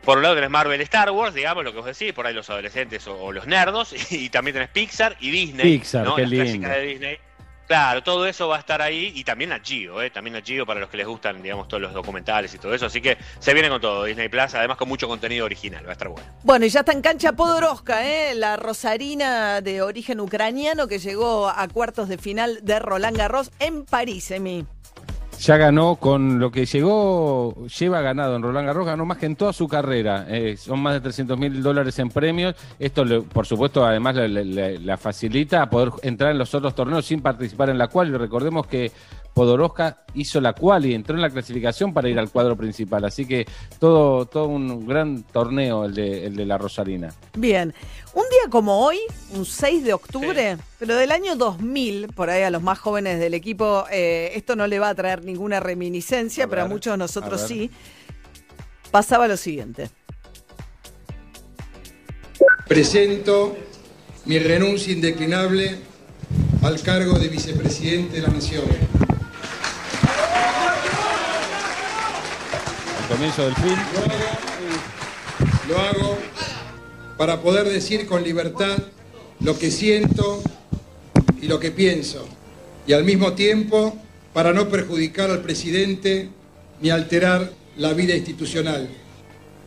Por 0.04 0.16
un 0.16 0.24
lado 0.24 0.34
tenés 0.34 0.50
Marvel 0.50 0.80
Star 0.80 1.10
Wars, 1.12 1.32
digamos, 1.32 1.62
lo 1.62 1.70
que 1.70 1.76
vos 1.78 1.86
decís, 1.86 2.12
por 2.12 2.26
ahí 2.26 2.34
los 2.34 2.50
adolescentes 2.50 3.06
o, 3.06 3.14
o 3.16 3.30
los 3.32 3.46
nerdos, 3.46 3.94
y, 4.10 4.28
también 4.30 4.54
tenés 4.54 4.70
Pixar 4.70 5.16
y 5.20 5.30
Disney. 5.30 5.78
Pixar, 5.78 6.04
¿no? 6.04 6.16
qué 6.16 6.22
Las 6.22 6.30
lindo. 6.32 6.44
clásicas 6.44 6.70
de 6.76 6.82
Disney. 6.82 7.18
Claro, 7.72 8.02
todo 8.02 8.26
eso 8.26 8.48
va 8.48 8.56
a 8.56 8.58
estar 8.58 8.82
ahí 8.82 9.14
y 9.16 9.24
también 9.24 9.50
a 9.50 9.58
Gio, 9.58 10.02
¿eh? 10.02 10.10
también 10.10 10.36
a 10.36 10.42
Gio 10.42 10.66
para 10.66 10.78
los 10.78 10.90
que 10.90 10.98
les 10.98 11.06
gustan, 11.06 11.40
digamos, 11.40 11.68
todos 11.68 11.80
los 11.80 11.94
documentales 11.94 12.52
y 12.52 12.58
todo 12.58 12.74
eso. 12.74 12.84
Así 12.84 13.00
que 13.00 13.16
se 13.38 13.54
viene 13.54 13.70
con 13.70 13.80
todo 13.80 14.04
Disney 14.04 14.28
Plus, 14.28 14.54
además 14.54 14.76
con 14.76 14.90
mucho 14.90 15.08
contenido 15.08 15.46
original, 15.46 15.82
va 15.86 15.88
a 15.88 15.92
estar 15.92 16.08
bueno. 16.08 16.28
Bueno, 16.42 16.66
y 16.66 16.68
ya 16.68 16.80
está 16.80 16.92
en 16.92 17.00
cancha 17.00 17.32
Podoroska, 17.32 18.06
¿eh? 18.06 18.34
la 18.34 18.58
rosarina 18.58 19.62
de 19.62 19.80
origen 19.80 20.20
ucraniano 20.20 20.86
que 20.86 20.98
llegó 20.98 21.48
a 21.48 21.66
cuartos 21.68 22.10
de 22.10 22.18
final 22.18 22.58
de 22.60 22.78
Roland 22.78 23.16
Garros 23.16 23.50
en 23.58 23.86
París, 23.86 24.30
Emi. 24.30 24.66
Ya 25.44 25.56
ganó 25.56 25.96
con 25.96 26.38
lo 26.38 26.52
que 26.52 26.66
llegó, 26.66 27.66
lleva 27.66 28.00
ganado 28.00 28.36
en 28.36 28.42
Roland 28.42 28.64
Garros, 28.64 28.86
ganó 28.86 29.04
más 29.04 29.18
que 29.18 29.26
en 29.26 29.34
toda 29.34 29.52
su 29.52 29.66
carrera. 29.66 30.24
Eh, 30.28 30.56
son 30.56 30.78
más 30.80 30.94
de 30.94 31.00
300 31.00 31.36
mil 31.36 31.60
dólares 31.64 31.98
en 31.98 32.10
premios. 32.10 32.54
Esto, 32.78 33.04
le- 33.04 33.22
por 33.22 33.44
supuesto, 33.44 33.84
además 33.84 34.14
le- 34.14 34.78
la 34.78 34.96
facilita 34.96 35.62
a 35.62 35.68
poder 35.68 35.90
entrar 36.02 36.30
en 36.30 36.38
los 36.38 36.54
otros 36.54 36.76
torneos 36.76 37.04
sin 37.06 37.22
participar 37.22 37.70
en 37.70 37.78
la 37.78 37.88
cual. 37.88 38.10
Y 38.10 38.16
recordemos 38.18 38.68
que 38.68 38.92
Podoroska 39.34 40.04
hizo 40.14 40.40
la 40.40 40.52
cual 40.52 40.86
y 40.86 40.94
entró 40.94 41.14
en 41.14 41.22
la 41.22 41.30
clasificación 41.30 41.94
para 41.94 42.08
ir 42.08 42.18
al 42.18 42.30
cuadro 42.30 42.56
principal. 42.56 43.04
Así 43.04 43.24
que 43.24 43.46
todo, 43.78 44.26
todo 44.26 44.46
un 44.46 44.86
gran 44.86 45.22
torneo 45.22 45.84
el 45.86 45.94
de, 45.94 46.26
el 46.26 46.36
de 46.36 46.44
la 46.44 46.58
Rosarina. 46.58 47.14
Bien, 47.34 47.74
un 48.14 48.24
día 48.24 48.50
como 48.50 48.84
hoy, 48.84 48.98
un 49.34 49.46
6 49.46 49.84
de 49.84 49.94
octubre, 49.94 50.58
pero 50.78 50.96
del 50.96 51.12
año 51.12 51.34
2000, 51.36 52.08
por 52.08 52.28
ahí 52.28 52.42
a 52.42 52.50
los 52.50 52.62
más 52.62 52.78
jóvenes 52.78 53.18
del 53.18 53.34
equipo, 53.34 53.86
eh, 53.90 54.32
esto 54.34 54.54
no 54.54 54.66
le 54.66 54.78
va 54.78 54.90
a 54.90 54.94
traer 54.94 55.24
ninguna 55.24 55.60
reminiscencia, 55.60 56.44
A 56.44 56.48
pero 56.48 56.62
a 56.62 56.66
muchos 56.66 56.92
de 56.92 56.98
nosotros 56.98 57.42
a 57.42 57.48
sí, 57.48 57.70
pasaba 58.90 59.28
lo 59.28 59.36
siguiente. 59.36 59.88
Presento 62.68 63.56
mi 64.26 64.38
renuncia 64.38 64.92
indeclinable 64.92 65.78
al 66.62 66.80
cargo 66.80 67.18
de 67.18 67.28
vicepresidente 67.28 68.16
de 68.16 68.22
la 68.22 68.28
Nación. 68.28 68.64
Comienzo 73.12 73.44
del 73.44 73.54
fin. 73.56 73.76
Lo 75.68 75.78
hago 75.78 76.18
para 77.18 77.42
poder 77.42 77.68
decir 77.68 78.06
con 78.06 78.22
libertad 78.22 78.78
lo 79.40 79.58
que 79.58 79.70
siento 79.70 80.42
y 81.40 81.46
lo 81.46 81.60
que 81.60 81.70
pienso, 81.70 82.26
y 82.86 82.94
al 82.94 83.04
mismo 83.04 83.34
tiempo 83.34 83.96
para 84.32 84.52
no 84.52 84.68
perjudicar 84.68 85.30
al 85.30 85.42
presidente 85.42 86.30
ni 86.80 86.90
alterar 86.90 87.52
la 87.76 87.92
vida 87.92 88.16
institucional. 88.16 88.88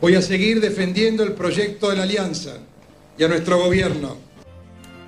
Voy 0.02 0.16
a 0.16 0.22
seguir 0.22 0.60
defendiendo 0.60 1.24
el 1.24 1.34
proyecto 1.34 1.90
de 1.90 1.98
la 1.98 2.04
Alianza 2.04 2.58
y 3.18 3.24
a 3.24 3.28
nuestro 3.28 3.60
gobierno. 3.60 4.18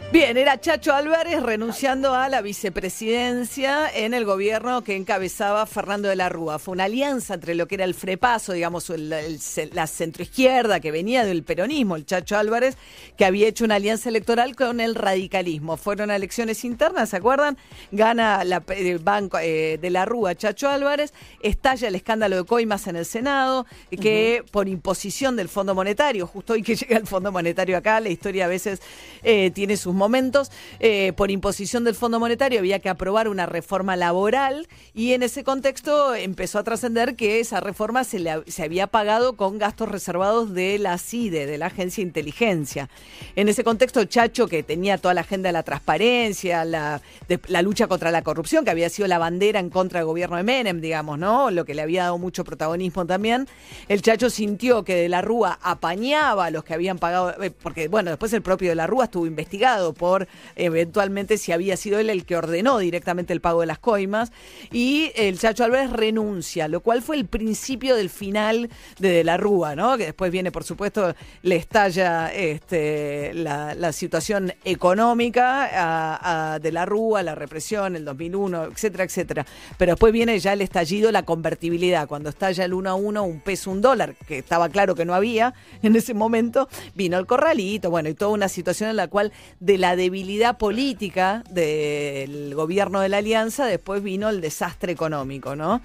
Bien, 0.10 0.38
era 0.38 0.60
Chacho 0.60 0.94
Álvarez 0.94 1.44
renunciando 1.44 2.14
a 2.16 2.30
la 2.30 2.42
vicepresidencia 2.42 3.90
en 3.94 4.14
el 4.14 4.24
gobierno 4.24 4.82
que 4.82 4.96
encabezaba 4.96 5.66
Fernando 5.66 6.08
de 6.08 6.16
la 6.16 6.30
Rúa. 6.30 6.60
Fue 6.60 6.72
una 6.72 6.86
alianza 6.86 7.34
entre 7.34 7.56
lo 7.56 7.68
que 7.68 7.76
era 7.76 7.84
el 7.84 7.94
Frepaso, 7.94 8.54
digamos, 8.54 8.90
el- 8.90 9.12
el- 9.12 9.40
la 9.74 9.86
centroizquierda 9.86 10.80
que 10.80 10.92
venía 10.92 11.26
del 11.26 11.44
peronismo, 11.44 11.98
el 11.98 12.06
Chacho 12.06 12.38
Álvarez, 12.38 12.78
que 13.18 13.26
había 13.26 13.50
hecho 13.50 13.66
una 13.66 13.76
alianza 13.76 14.08
electoral 14.08 14.56
con 14.56 14.80
el 14.80 14.96
radicalismo. 14.96 15.76
Fueron 15.76 16.10
a 16.10 16.16
elecciones 16.16 16.64
internas, 16.64 17.10
¿se 17.10 17.18
acuerdan? 17.18 17.58
Gana 17.92 18.46
la- 18.46 18.64
el 18.70 19.00
banco 19.00 19.38
eh, 19.40 19.78
de 19.80 19.90
la 19.90 20.06
Rúa, 20.06 20.36
Chacho 20.36 20.70
Álvarez, 20.70 21.14
estalla 21.42 21.90
el 21.90 21.96
escándalo 21.96 22.38
de 22.38 22.44
Coimas 22.46 22.88
en 22.88 22.96
el 22.96 23.06
Senado, 23.06 23.66
que 23.92 24.42
por 24.52 24.70
imposición 24.70 25.36
del 25.36 25.50
Fondo 25.50 25.76
Monetario, 25.76 26.26
justo 26.28 26.54
hoy 26.54 26.64
que 26.64 26.76
llega 26.78 26.98
el 26.98 27.06
Fondo 27.06 27.32
Monetario 27.34 27.76
acá, 27.78 28.00
la 28.00 28.10
historia 28.10 28.46
a 28.46 28.48
veces 28.48 28.82
eh, 29.22 29.52
tiene 29.54 29.76
sus 29.76 29.97
momentos, 29.98 30.52
eh, 30.80 31.12
por 31.18 31.32
imposición 31.32 31.84
del 31.84 31.96
Fondo 31.96 32.20
Monetario 32.20 32.60
había 32.60 32.80
que 32.80 32.90
aprobar 32.90 33.28
una 33.28 33.46
reforma 33.46 33.96
laboral 33.96 34.68
y 34.94 35.14
en 35.14 35.24
ese 35.24 35.44
contexto 35.44 36.16
empezó 36.16 36.60
a 36.60 36.64
trascender 36.64 37.16
que 37.16 37.40
esa 37.40 37.60
reforma 37.60 38.04
se, 38.04 38.20
le, 38.20 38.44
se 38.48 38.64
había 38.64 38.88
pagado 38.88 39.36
con 39.36 39.58
gastos 39.58 39.90
reservados 39.90 40.54
de 40.54 40.80
la 40.80 40.98
CIDE, 40.98 41.46
de 41.46 41.58
la 41.58 41.68
Agencia 41.68 42.04
de 42.04 42.08
Inteligencia. 42.08 42.90
En 43.36 43.50
ese 43.50 43.64
contexto, 43.64 44.04
Chacho, 44.06 44.48
que 44.48 44.64
tenía 44.64 44.98
toda 44.98 45.14
la 45.14 45.22
agenda 45.22 45.50
de 45.50 45.54
la 45.54 45.64
transparencia, 45.64 46.64
la, 46.64 47.02
la 47.48 47.62
lucha 47.62 47.88
contra 47.88 48.12
la 48.12 48.22
corrupción, 48.22 48.64
que 48.64 48.72
había 48.72 48.90
sido 48.90 49.08
la 49.08 49.18
bandera 49.18 49.60
en 49.60 49.70
contra 49.70 50.00
del 50.00 50.08
gobierno 50.08 50.38
de 50.38 50.44
Menem, 50.44 50.80
digamos, 50.80 51.18
¿no? 51.18 51.52
Lo 51.52 51.66
que 51.66 51.74
le 51.74 51.82
había 51.82 52.04
dado 52.04 52.18
mucho 52.18 52.44
protagonismo 52.44 53.06
también. 53.06 53.48
El 53.88 54.02
Chacho 54.02 54.30
sintió 54.30 54.84
que 54.84 54.96
de 54.96 55.10
la 55.10 55.22
Rúa 55.22 55.60
apañaba 55.62 56.46
a 56.46 56.52
los 56.52 56.64
que 56.64 56.74
habían 56.74 57.00
pagado, 57.00 57.42
eh, 57.42 57.52
porque, 57.52 57.88
bueno, 57.88 58.10
después 58.12 58.32
el 58.34 58.42
propio 58.42 58.70
de 58.70 58.76
la 58.76 58.88
Rúa 58.88 59.06
estuvo 59.06 59.26
investigado 59.26 59.87
por 59.94 60.28
eventualmente 60.56 61.38
si 61.38 61.52
había 61.52 61.78
sido 61.78 62.00
él 62.00 62.10
el 62.10 62.26
que 62.26 62.36
ordenó 62.36 62.80
directamente 62.80 63.34
el 63.34 63.42
pago 63.42 63.62
de 63.62 63.68
las 63.68 63.80
coimas. 63.80 64.32
Y 64.72 65.12
el 65.16 65.40
Chacho 65.40 65.64
Álvarez 65.64 65.92
renuncia, 65.92 66.68
lo 66.68 66.82
cual 66.82 67.02
fue 67.02 67.16
el 67.16 67.26
principio 67.26 67.96
del 67.96 68.10
final 68.10 68.70
de 69.00 69.10
De 69.10 69.24
la 69.24 69.38
Rúa, 69.38 69.76
¿no? 69.76 69.98
Que 69.98 70.06
después 70.06 70.32
viene, 70.32 70.52
por 70.52 70.64
supuesto, 70.64 71.16
le 71.44 71.56
estalla 71.56 72.34
este, 72.34 73.34
la, 73.34 73.92
situación 73.92 74.54
económica 74.64 76.54
a, 76.54 76.60
De 76.60 76.72
la 76.72 76.86
Rúa, 76.86 77.24
la 77.24 77.36
represión, 77.36 77.96
el 77.96 78.06
2001, 78.06 78.66
etcétera, 78.66 79.04
etcétera. 79.04 79.46
Pero 79.78 79.94
después 79.94 80.14
viene 80.14 80.38
ya 80.40 80.54
el 80.54 80.62
estallido, 80.62 81.12
la 81.12 81.24
convertibilidad. 81.24 82.08
Cuando 82.08 82.30
estalla 82.30 82.66
el 82.66 82.74
uno 82.74 82.90
a 82.90 82.96
uno, 82.96 83.24
un 83.24 83.40
peso, 83.40 83.72
un 83.72 83.82
dólar, 83.82 84.16
que 84.28 84.40
estaba 84.40 84.70
claro 84.70 84.96
que 84.96 85.06
no 85.06 85.14
había 85.14 85.54
en 85.82 85.96
ese 85.96 86.14
momento, 86.14 86.68
vino 86.96 87.18
el 87.18 87.26
corralito, 87.26 87.90
bueno, 87.90 88.10
y 88.10 88.14
toda 88.14 88.32
una 88.32 88.50
situación 88.50 88.90
en 88.90 88.96
la 88.96 89.08
cual 89.08 89.32
de 89.60 89.77
la 89.78 89.96
debilidad 89.96 90.58
política 90.58 91.44
del 91.50 92.54
gobierno 92.56 93.00
de 93.02 93.10
la 93.10 93.18
Alianza, 93.18 93.66
después 93.66 94.04
vino 94.04 94.30
el 94.30 94.42
desastre 94.42 94.92
económico, 94.92 95.56
¿no? 95.56 95.82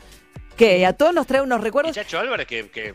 Que 0.57 0.85
a 0.87 0.93
todos 0.93 1.15
nos 1.15 1.27
trae 1.27 1.43
unos 1.43 1.61
recuerdos. 1.61 1.95
Chacho 1.95 2.19
Álvarez 2.19 2.47
que... 2.47 2.69
que 2.69 2.95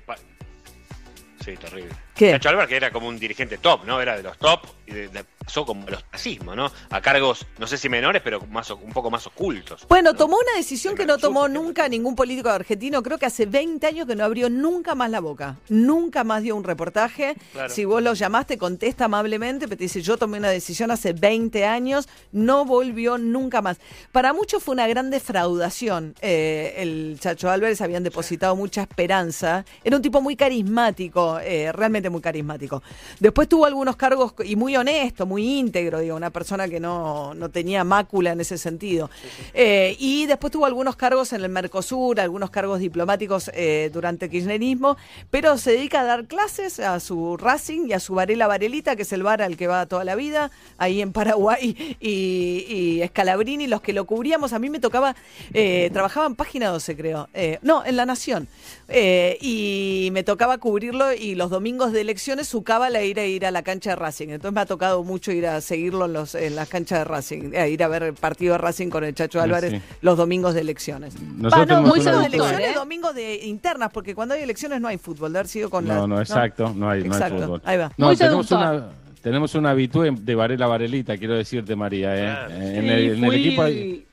Sí, 1.43 1.55
terrible. 1.55 2.06
¿Qué? 2.17 2.31
Chacho 2.31 2.49
Álvarez 2.49 2.69
que 2.69 2.75
era 2.77 2.91
como 2.91 3.07
un 3.07 3.19
dirigente 3.19 3.57
top, 3.57 3.85
¿no? 3.85 4.01
Era 4.01 4.17
de 4.17 4.23
los 4.23 4.37
top 4.37 4.61
y 4.85 4.93
de- 4.93 5.07
de- 5.09 5.23
pasó 5.47 5.65
como 5.65 5.89
los 5.89 6.03
racismo, 6.11 6.55
¿no? 6.57 6.69
A 6.89 6.99
cargos, 6.99 7.45
no 7.57 7.67
sé 7.67 7.77
si 7.77 7.87
menores, 7.87 8.21
pero 8.21 8.41
más, 8.47 8.69
un 8.71 8.91
poco 8.91 9.09
más 9.09 9.25
ocultos. 9.27 9.85
Bueno, 9.87 10.13
tomó 10.13 10.35
una 10.35 10.57
decisión 10.57 10.93
que 10.93 11.05
no 11.05 11.17
tomó 11.17 11.47
nunca 11.47 11.87
ningún 11.87 12.17
político 12.17 12.49
argentino. 12.49 13.01
Creo 13.01 13.17
que 13.17 13.27
hace 13.27 13.45
20 13.45 13.87
años 13.87 14.07
que 14.07 14.15
no 14.17 14.25
abrió 14.25 14.49
nunca 14.49 14.93
más 14.93 15.09
la 15.09 15.21
boca. 15.21 15.55
Nunca 15.69 16.25
más 16.25 16.43
dio 16.43 16.53
un 16.57 16.65
reportaje. 16.65 17.35
Claro. 17.53 17.69
Si 17.73 17.85
vos 17.85 18.01
lo 18.03 18.13
llamaste, 18.13 18.57
contesta 18.57 19.05
amablemente, 19.05 19.69
pero 19.69 19.77
te 19.77 19.85
dice, 19.85 20.01
yo 20.01 20.17
tomé 20.17 20.37
una 20.37 20.49
decisión 20.49 20.91
hace 20.91 21.13
20 21.13 21.63
años, 21.65 22.09
no 22.33 22.65
volvió 22.65 23.17
nunca 23.17 23.61
más. 23.61 23.77
Para 24.11 24.33
muchos 24.33 24.61
fue 24.61 24.73
una 24.73 24.87
gran 24.87 25.09
defraudación. 25.11 26.13
Eh, 26.21 26.73
el 26.79 27.17
Chacho 27.21 27.49
Álvarez 27.49 27.79
habían 27.79 28.03
depositado 28.03 28.53
mucha 28.57 28.81
esperanza. 28.81 29.63
Era 29.85 29.95
un 29.95 30.01
tipo 30.01 30.19
muy 30.19 30.35
carismático, 30.35 31.39
eh, 31.39 31.71
realmente 31.71 32.06
muy 32.09 32.21
carismático. 32.21 32.81
Después 33.19 33.47
tuvo 33.47 33.65
algunos 33.65 33.95
cargos 33.95 34.33
y 34.43 34.55
muy 34.55 34.75
honesto, 34.75 35.25
muy 35.25 35.59
íntegro, 35.59 35.99
digo, 35.99 36.15
una 36.15 36.29
persona 36.29 36.67
que 36.67 36.79
no, 36.79 37.33
no 37.33 37.49
tenía 37.49 37.83
mácula 37.83 38.31
en 38.31 38.41
ese 38.41 38.57
sentido. 38.57 39.09
Eh, 39.53 39.95
y 39.99 40.25
después 40.25 40.51
tuvo 40.51 40.65
algunos 40.65 40.95
cargos 40.95 41.33
en 41.33 41.43
el 41.43 41.49
Mercosur, 41.49 42.19
algunos 42.19 42.49
cargos 42.49 42.79
diplomáticos 42.79 43.51
eh, 43.53 43.89
durante 43.93 44.25
el 44.25 44.31
kirchnerismo, 44.31 44.97
pero 45.31 45.57
se 45.57 45.71
dedica 45.71 46.01
a 46.01 46.03
dar 46.03 46.25
clases 46.25 46.79
a 46.79 46.99
su 46.99 47.37
Racing 47.37 47.87
y 47.87 47.93
a 47.93 47.99
su 47.99 48.15
Varela 48.15 48.47
Varelita, 48.47 48.95
que 48.95 49.03
es 49.03 49.11
el 49.13 49.23
bar 49.23 49.41
al 49.41 49.57
que 49.57 49.67
va 49.67 49.85
toda 49.85 50.03
la 50.03 50.15
vida, 50.15 50.51
ahí 50.77 51.01
en 51.01 51.11
Paraguay 51.11 51.97
y, 51.99 52.99
Escalabrini, 53.01 53.67
los 53.67 53.81
que 53.81 53.93
lo 53.93 54.05
cubríamos, 54.05 54.53
a 54.53 54.59
mí 54.59 54.69
me 54.69 54.79
tocaba, 54.79 55.15
eh, 55.53 55.89
trabajaba 55.93 56.25
en 56.25 56.35
Página 56.35 56.69
12 56.69 56.95
creo, 56.95 57.29
Eh, 57.33 57.59
no, 57.61 57.85
en 57.85 57.95
La 57.95 58.05
Nación, 58.05 58.47
Eh, 58.89 59.37
y 59.41 60.09
me 60.13 60.23
tocaba 60.23 60.57
cubrirlo 60.59 61.11
y 61.13 61.35
los 61.35 61.49
domingos 61.49 61.91
de 61.91 61.99
elecciones 62.01 62.47
su 62.47 62.63
cábala 62.63 63.01
era 63.01 63.25
ir 63.25 63.45
a 63.45 63.51
la 63.51 63.61
cancha 63.61 63.89
de 63.89 63.95
Racing, 63.97 64.29
entonces 64.29 64.53
me 64.55 64.61
ha 64.61 64.65
tocado 64.65 65.03
mucho 65.03 65.33
ir 65.33 65.45
a 65.45 65.59
seguirlo 65.59 66.05
en, 66.05 66.13
los, 66.13 66.35
en 66.35 66.55
las 66.55 66.69
canchas 66.69 66.99
de 66.99 67.03
Racing, 67.03 67.53
a 67.55 67.67
ir 67.67 67.83
a 67.83 67.89
ver 67.89 68.03
el 68.03 68.13
partido 68.13 68.53
de 68.53 68.59
Racing 68.59 68.87
con 68.89 69.03
el 69.03 69.13
Chacho 69.13 69.41
Ah, 69.41 69.43
Álvarez 69.43 69.71
sí. 69.73 69.81
los 70.01 70.15
domingos 70.17 70.53
de 70.53 70.61
elecciones. 70.61 71.15
Nosotros 71.21 71.53
Va, 71.53 71.57
no, 71.59 71.65
tenemos 71.67 71.89
muy 71.89 71.99
de 72.05 72.25
elecciones, 72.27 72.75
domingos 72.75 73.13
de 73.13 73.35
internas, 73.45 73.89
porque 73.93 74.15
cuando 74.15 74.35
hay 74.35 74.43
elecciones 74.43 74.79
no 74.79 74.87
hay 74.87 74.97
fútbol, 74.97 75.33
de 75.33 75.39
haber 75.39 75.49
sido 75.49 75.69
con 75.69 75.85
la- 75.85 75.95
No, 75.95 76.07
no, 76.07 76.21
exacto, 76.21 76.71
no, 76.73 76.89
hay, 76.89 77.03
no 77.03 77.13
hay 77.13 77.29
fútbol. 77.31 77.61
ahí 77.65 77.77
va. 77.77 77.91
No, 77.97 78.07
Muy 78.07 78.15
tenemos 78.15 78.47
seductor. 78.47 78.73
una, 78.75 78.87
tenemos 79.21 79.55
una 79.55 79.71
habitué 79.71 80.11
de 80.17 80.35
Varela 80.35 80.65
Varelita, 80.65 81.17
quiero 81.17 81.33
decirte, 81.35 81.75
María. 81.75 82.15
¿eh? 82.15 82.47
En, 82.51 82.83
Sí, 82.83 82.89
el, 82.89 82.89
en 83.17 83.23
el 83.23 83.29
fui- 83.31 83.35
equipo 83.47 83.61
hay- 83.63 84.06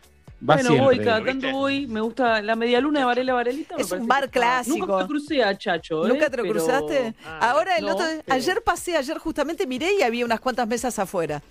Va 0.47 0.57
bueno, 0.57 0.77
voy, 0.85 0.99
cada 0.99 1.25
tanto 1.25 1.51
voy. 1.53 1.87
Me 1.87 2.01
gusta 2.01 2.43
la 2.43 2.55
medialuna 2.55 3.01
de 3.01 3.05
Varela 3.07 3.33
Varelita. 3.35 3.77
Es 3.79 3.91
un 3.93 4.07
bar 4.07 4.29
clásico. 4.31 4.79
Nunca 4.87 4.99
me 5.03 5.07
crucé 5.07 5.43
a 5.43 5.57
Chacho. 5.57 6.05
¿eh? 6.05 6.09
¿Nunca 6.09 6.29
te 6.29 6.37
lo 6.37 6.43
Pero- 6.43 6.55
cruzaste? 6.55 7.15
Ah, 7.25 7.51
Ahora 7.53 7.79
el 7.79 7.87
no, 7.87 7.93
otro, 7.95 8.05
pero- 8.07 8.35
ayer 8.35 8.63
pasé, 8.63 8.97
ayer 8.97 9.17
justamente 9.19 9.67
miré 9.67 9.95
y 9.99 10.03
había 10.03 10.25
unas 10.25 10.41
cuantas 10.41 10.69
mesas 10.69 10.99
afuera 10.99 11.43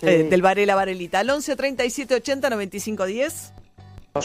Sí. 0.00 0.06
eh, 0.06 0.24
del 0.28 0.42
Varela 0.42 0.74
Varelita. 0.74 1.20
Al 1.20 1.30
11 1.30 1.56
37 1.56 2.14
80 2.16 2.50
95 2.50 3.06
10. 3.06 3.52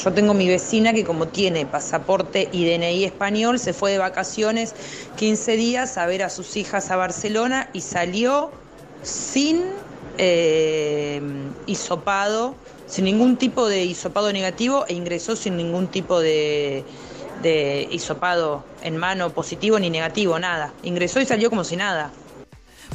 Yo 0.03 0.13
tengo 0.13 0.33
mi 0.33 0.47
vecina 0.47 0.93
que 0.93 1.03
como 1.05 1.29
tiene 1.29 1.65
pasaporte 1.65 2.49
y 2.51 2.65
DNI 2.65 3.05
español, 3.05 3.57
se 3.57 3.73
fue 3.73 3.91
de 3.91 3.97
vacaciones 3.99 4.75
15 5.15 5.55
días 5.55 5.97
a 5.97 6.05
ver 6.05 6.23
a 6.23 6.29
sus 6.29 6.57
hijas 6.57 6.91
a 6.91 6.95
Barcelona 6.95 7.69
y 7.73 7.81
salió 7.81 8.51
sin 9.01 9.63
eh, 10.17 11.21
hisopado, 11.65 12.53
sin 12.89 13.05
ningún 13.05 13.37
tipo 13.37 13.67
de 13.67 13.85
hisopado 13.85 14.33
negativo 14.33 14.85
e 14.87 14.93
ingresó 14.93 15.35
sin 15.35 15.57
ningún 15.57 15.87
tipo 15.87 16.19
de, 16.19 16.83
de 17.43 17.87
hisopado 17.91 18.63
en 18.81 18.97
mano 18.97 19.29
positivo 19.29 19.79
ni 19.79 19.89
negativo, 19.89 20.39
nada. 20.39 20.73
Ingresó 20.83 21.21
y 21.21 21.25
salió 21.25 21.49
como 21.49 21.63
si 21.63 21.75
nada. 21.75 22.11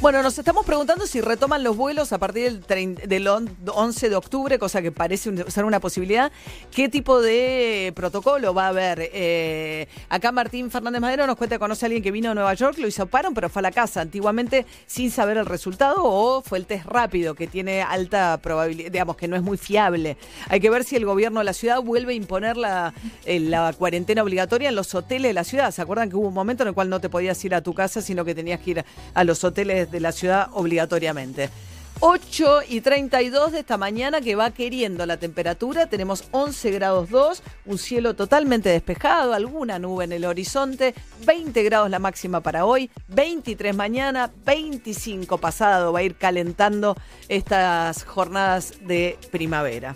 Bueno, 0.05 0.23
nos 0.23 0.39
estamos 0.39 0.67
preguntando 0.67 1.07
si 1.07 1.23
retoman 1.23 1.65
los 1.65 1.79
vuelos 1.79 2.13
a 2.13 2.19
partir 2.19 2.43
del, 2.45 2.67
trein- 2.67 2.95
del 3.07 3.27
on- 3.27 3.49
11 3.75 4.11
de 4.11 4.17
octubre, 4.17 4.59
cosa 4.59 4.83
que 4.83 4.93
parece 4.93 5.51
ser 5.51 5.65
una 5.65 5.81
posibilidad. 5.81 6.31
¿Qué 6.71 6.91
tipo 6.91 7.23
de 7.23 7.91
protocolo 7.97 8.53
va 8.53 8.67
a 8.67 8.69
haber? 8.69 8.99
Eh, 9.15 9.89
acá 10.11 10.31
Martín 10.31 10.71
Fernández 10.71 11.01
Madero 11.01 11.27
nos 11.27 11.37
cuenta 11.37 11.55
que 11.55 11.61
conoce 11.61 11.87
a 11.87 11.87
alguien 11.87 12.03
que 12.03 12.11
vino 12.11 12.33
a 12.33 12.35
Nueva 12.35 12.53
York, 12.53 12.77
lo 12.77 12.87
hisoparon, 12.87 13.33
pero 13.33 13.49
fue 13.49 13.61
a 13.61 13.63
la 13.63 13.73
casa 13.73 14.03
antiguamente 14.03 14.67
sin 14.87 15.11
saber 15.11 15.39
el 15.39 15.47
resultado 15.47 15.95
o 16.05 16.43
fue 16.43 16.59
el 16.59 16.67
test 16.67 16.85
rápido, 16.85 17.35
que 17.35 17.47
tiene 17.47 17.81
alta 17.81 18.39
probabilidad, 18.43 18.91
digamos 18.93 19.17
que 19.17 19.27
no 19.27 19.37
es 19.37 19.43
muy 19.43 19.57
fiable. 19.57 20.19
Hay 20.51 20.61
que 20.61 20.69
ver 20.69 20.85
si 20.85 20.97
el 20.97 21.07
gobierno 21.07 21.39
de 21.41 21.45
la 21.45 21.55
ciudad 21.55 21.81
vuelve 21.81 22.13
a 22.13 22.17
imponer 22.17 22.59
la, 22.59 22.93
eh, 23.25 23.41
la 23.41 23.73
cuarentena 23.73 24.23
obligatoria 24.23 24.69
en 24.69 24.75
los 24.75 24.95
hoteles 24.95 25.31
de 25.31 25.33
la 25.33 25.45
ciudad. 25.45 25.71
¿Se 25.71 25.81
acuerdan 25.81 26.11
que 26.11 26.17
hubo 26.17 26.29
un 26.29 26.35
momento 26.35 26.63
en 26.63 26.69
el 26.69 26.75
cual 26.75 26.91
no 26.91 27.01
te 27.01 27.09
podías 27.09 27.43
ir 27.47 27.55
a 27.55 27.63
tu 27.63 27.73
casa, 27.73 28.03
sino 28.03 28.23
que 28.27 28.35
tenías 28.35 28.61
que 28.61 28.71
ir 28.73 28.85
a 29.15 29.25
los 29.25 29.43
hoteles 29.45 29.94
de 29.95 30.01
la 30.01 30.13
ciudad 30.13 30.51
obligatoriamente? 30.53 31.51
8 32.01 32.63
y 32.69 32.81
32 32.81 33.53
de 33.53 33.61
esta 33.61 33.79
mañana 33.79 34.21
que 34.21 34.35
va 34.35 34.51
queriendo 34.51 35.07
la 35.07 35.17
temperatura. 35.17 35.87
Tenemos 35.87 36.25
11 36.33 36.71
grados 36.73 37.09
2, 37.11 37.43
un 37.67 37.79
cielo 37.79 38.15
totalmente 38.15 38.69
despejado, 38.69 39.33
alguna 39.33 39.79
nube 39.79 40.05
en 40.05 40.13
el 40.13 40.25
horizonte, 40.25 40.95
20 41.25 41.63
grados 41.63 41.89
la 41.91 42.01
máxima 42.01 42.41
para 42.41 42.67
hoy, 42.67 42.91
23 43.09 43.75
mañana, 43.75 44.31
25 44.45 45.39
pasado. 45.39 45.93
Va 45.93 46.01
a 46.01 46.03
ir 46.03 46.17
calentando 46.17 46.97
estas 47.29 48.05
jornadas 48.05 48.75
de 48.83 49.17
primavera. 49.31 49.95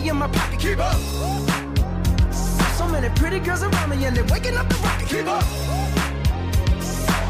Money 0.00 0.10
in 0.10 0.16
my 0.16 0.28
pocket. 0.28 0.58
Keep 0.58 0.78
up. 0.78 0.96
So 2.76 2.88
many 2.88 3.08
pretty 3.10 3.38
girls 3.40 3.62
around 3.62 3.90
me 3.90 4.04
and 4.04 4.16
they're 4.16 4.24
waking 4.24 4.56
up 4.56 4.68
the 4.68 4.74
rocket. 4.76 5.08
Keep 5.08 5.26
up. 5.26 5.42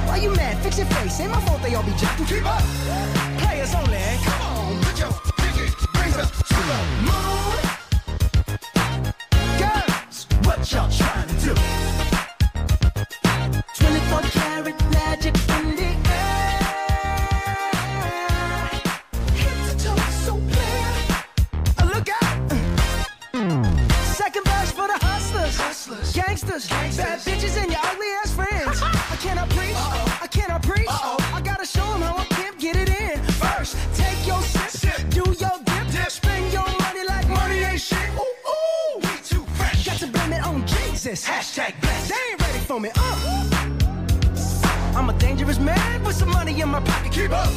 Why 0.06 0.16
you 0.16 0.34
mad? 0.34 0.58
Fix 0.62 0.78
your 0.78 0.86
face. 0.86 1.20
Ain't 1.20 1.32
my 1.32 1.40
fault 1.40 1.62
they 1.62 1.74
all 1.74 1.82
be 1.82 1.92
jacking. 1.92 2.26
Keep 2.26 2.46
up. 2.46 2.62
Players 3.38 3.74
only. 3.74 3.98
Come 4.24 4.42
on, 4.42 4.82
put 4.82 4.98
your 4.98 5.12
pinky 5.36 5.72
rings 5.98 6.16
up 6.16 6.30
to 6.30 6.60
the 6.70 6.78
moon. 7.06 7.58
Girls, 9.58 10.26
what 10.44 10.72
y'all 10.72 10.90
trying 10.90 11.28
to 11.28 11.54
do? 11.54 11.99
Hustlers, 26.60 26.66
gangsters, 26.68 27.04
bad 27.04 27.20
bitches, 27.20 27.62
and 27.62 27.70
your 27.70 27.80
ugly 27.82 28.06
ass 28.22 28.32
friends. 28.32 28.82
I 28.82 29.16
cannot 29.16 29.48
preach, 29.50 29.76
I 29.76 30.26
cannot 30.30 30.62
preach. 30.62 30.86
I 30.88 31.40
gotta 31.42 31.66
show 31.66 31.84
'em 31.94 32.02
how 32.02 32.16
I 32.16 32.24
pimp 32.24 32.58
get 32.58 32.76
it 32.76 32.88
in. 32.88 33.22
First, 33.34 33.76
take 33.94 34.26
your 34.26 34.42
sip, 34.42 34.70
sip. 34.70 35.10
do 35.10 35.24
your 35.38 35.56
dip, 35.64 36.10
spend 36.10 36.52
your 36.52 36.66
money 36.80 37.04
like 37.06 37.28
money 37.28 37.58
ain't 37.60 37.80
shit. 37.80 38.10
Ooh, 38.16 38.50
ooh, 38.52 38.98
we 38.98 39.14
too 39.24 39.44
fresh. 39.56 39.86
Got 39.86 39.98
to 39.98 40.06
blame 40.06 40.32
it 40.32 40.44
on 40.44 40.66
Jesus. 40.66 41.26
Hashtag 41.26 41.80
blessed. 41.80 42.08
They 42.08 42.32
ain't 42.32 42.40
ready 42.40 42.58
for 42.58 42.80
me. 42.80 42.90
Uh. 42.94 43.44
I'm 44.96 45.08
a 45.08 45.14
dangerous 45.18 45.58
man 45.58 46.02
with 46.04 46.16
some 46.16 46.30
money 46.30 46.60
in 46.60 46.68
my 46.68 46.80
pocket. 46.80 47.12
Keep 47.12 47.30
up. 47.30 47.50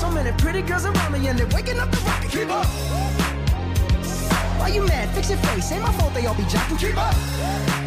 So 0.00 0.10
many 0.10 0.32
pretty 0.38 0.62
girls 0.62 0.86
around 0.86 1.12
me 1.12 1.28
and 1.28 1.38
they're 1.38 1.54
waking 1.54 1.78
up 1.78 1.90
the 1.90 1.98
rocket. 1.98 2.30
Keep 2.30 2.50
up. 2.50 3.29
Why 4.60 4.68
you 4.68 4.84
mad? 4.84 5.08
Fix 5.14 5.30
your 5.30 5.38
face. 5.38 5.72
Ain't 5.72 5.82
my 5.82 5.90
fault 5.92 6.12
they 6.12 6.26
all 6.26 6.34
be 6.34 6.42
jocking. 6.42 6.78
Keep 6.78 6.98
up. 6.98 7.14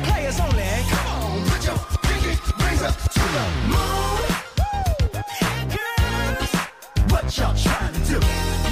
Players 0.08 0.40
only. 0.40 0.64
Come 0.90 1.06
on, 1.06 1.46
put 1.46 1.64
your 1.64 1.78
pinky 2.02 2.34
rings 2.66 2.82
up 2.82 2.96
to 2.98 3.24
the 3.36 3.46
moon. 3.70 4.22
Girls, 5.70 6.52
what 7.12 7.38
y'all 7.38 7.56
trying 7.56 7.94
to 7.94 8.00
do? 8.10 8.63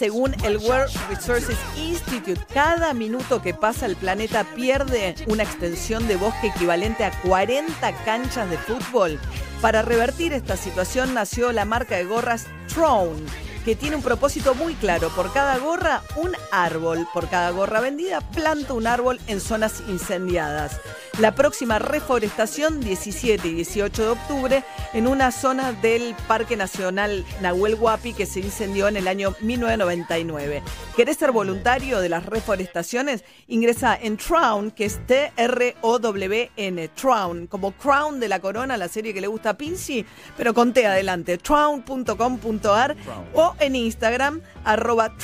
Según 0.00 0.34
el 0.44 0.56
World 0.56 0.90
Resources 1.10 1.58
Institute, 1.76 2.40
cada 2.54 2.94
minuto 2.94 3.42
que 3.42 3.52
pasa 3.52 3.84
el 3.84 3.96
planeta 3.96 4.44
pierde 4.54 5.14
una 5.26 5.42
extensión 5.42 6.08
de 6.08 6.16
bosque 6.16 6.46
equivalente 6.46 7.04
a 7.04 7.10
40 7.20 7.92
canchas 8.06 8.48
de 8.48 8.56
fútbol? 8.56 9.20
Para 9.60 9.82
revertir 9.82 10.32
esta 10.32 10.56
situación 10.56 11.12
nació 11.12 11.52
la 11.52 11.66
marca 11.66 11.98
de 11.98 12.06
gorras 12.06 12.46
Throne, 12.72 13.26
que 13.66 13.76
tiene 13.76 13.96
un 13.96 14.02
propósito 14.02 14.54
muy 14.54 14.72
claro. 14.72 15.10
Por 15.10 15.34
cada 15.34 15.58
gorra, 15.58 16.00
un 16.16 16.32
árbol. 16.50 17.06
Por 17.12 17.28
cada 17.28 17.50
gorra 17.50 17.82
vendida, 17.82 18.22
planta 18.22 18.72
un 18.72 18.86
árbol 18.86 19.20
en 19.26 19.38
zonas 19.38 19.82
incendiadas. 19.86 20.80
La 21.20 21.34
próxima 21.34 21.78
reforestación, 21.78 22.80
17 22.80 23.46
y 23.46 23.54
18 23.56 24.02
de 24.02 24.08
octubre, 24.08 24.64
en 24.94 25.06
una 25.06 25.30
zona 25.30 25.72
del 25.72 26.14
Parque 26.26 26.56
Nacional 26.56 27.26
Nahuel 27.42 27.74
Huapi 27.74 28.14
que 28.14 28.24
se 28.24 28.40
incendió 28.40 28.88
en 28.88 28.96
el 28.96 29.06
año 29.06 29.34
1999. 29.42 30.62
¿Querés 30.96 31.18
ser 31.18 31.30
voluntario 31.32 32.00
de 32.00 32.08
las 32.08 32.24
reforestaciones? 32.24 33.22
Ingresa 33.48 33.98
en 34.00 34.16
Trown, 34.16 34.70
que 34.70 34.86
es 34.86 35.06
T-R-O-W-N, 35.06 36.88
Trown, 36.88 37.46
como 37.48 37.72
Crown 37.72 38.18
de 38.18 38.28
la 38.28 38.40
Corona, 38.40 38.78
la 38.78 38.88
serie 38.88 39.12
que 39.12 39.20
le 39.20 39.26
gusta 39.26 39.50
a 39.50 39.58
Pinci, 39.58 40.06
pero 40.38 40.54
con 40.54 40.72
T 40.72 40.86
adelante, 40.86 41.36
trown.com.ar 41.36 42.96
o 43.34 43.54
en 43.60 43.76
Instagram, 43.76 44.40
arroba 44.64 45.14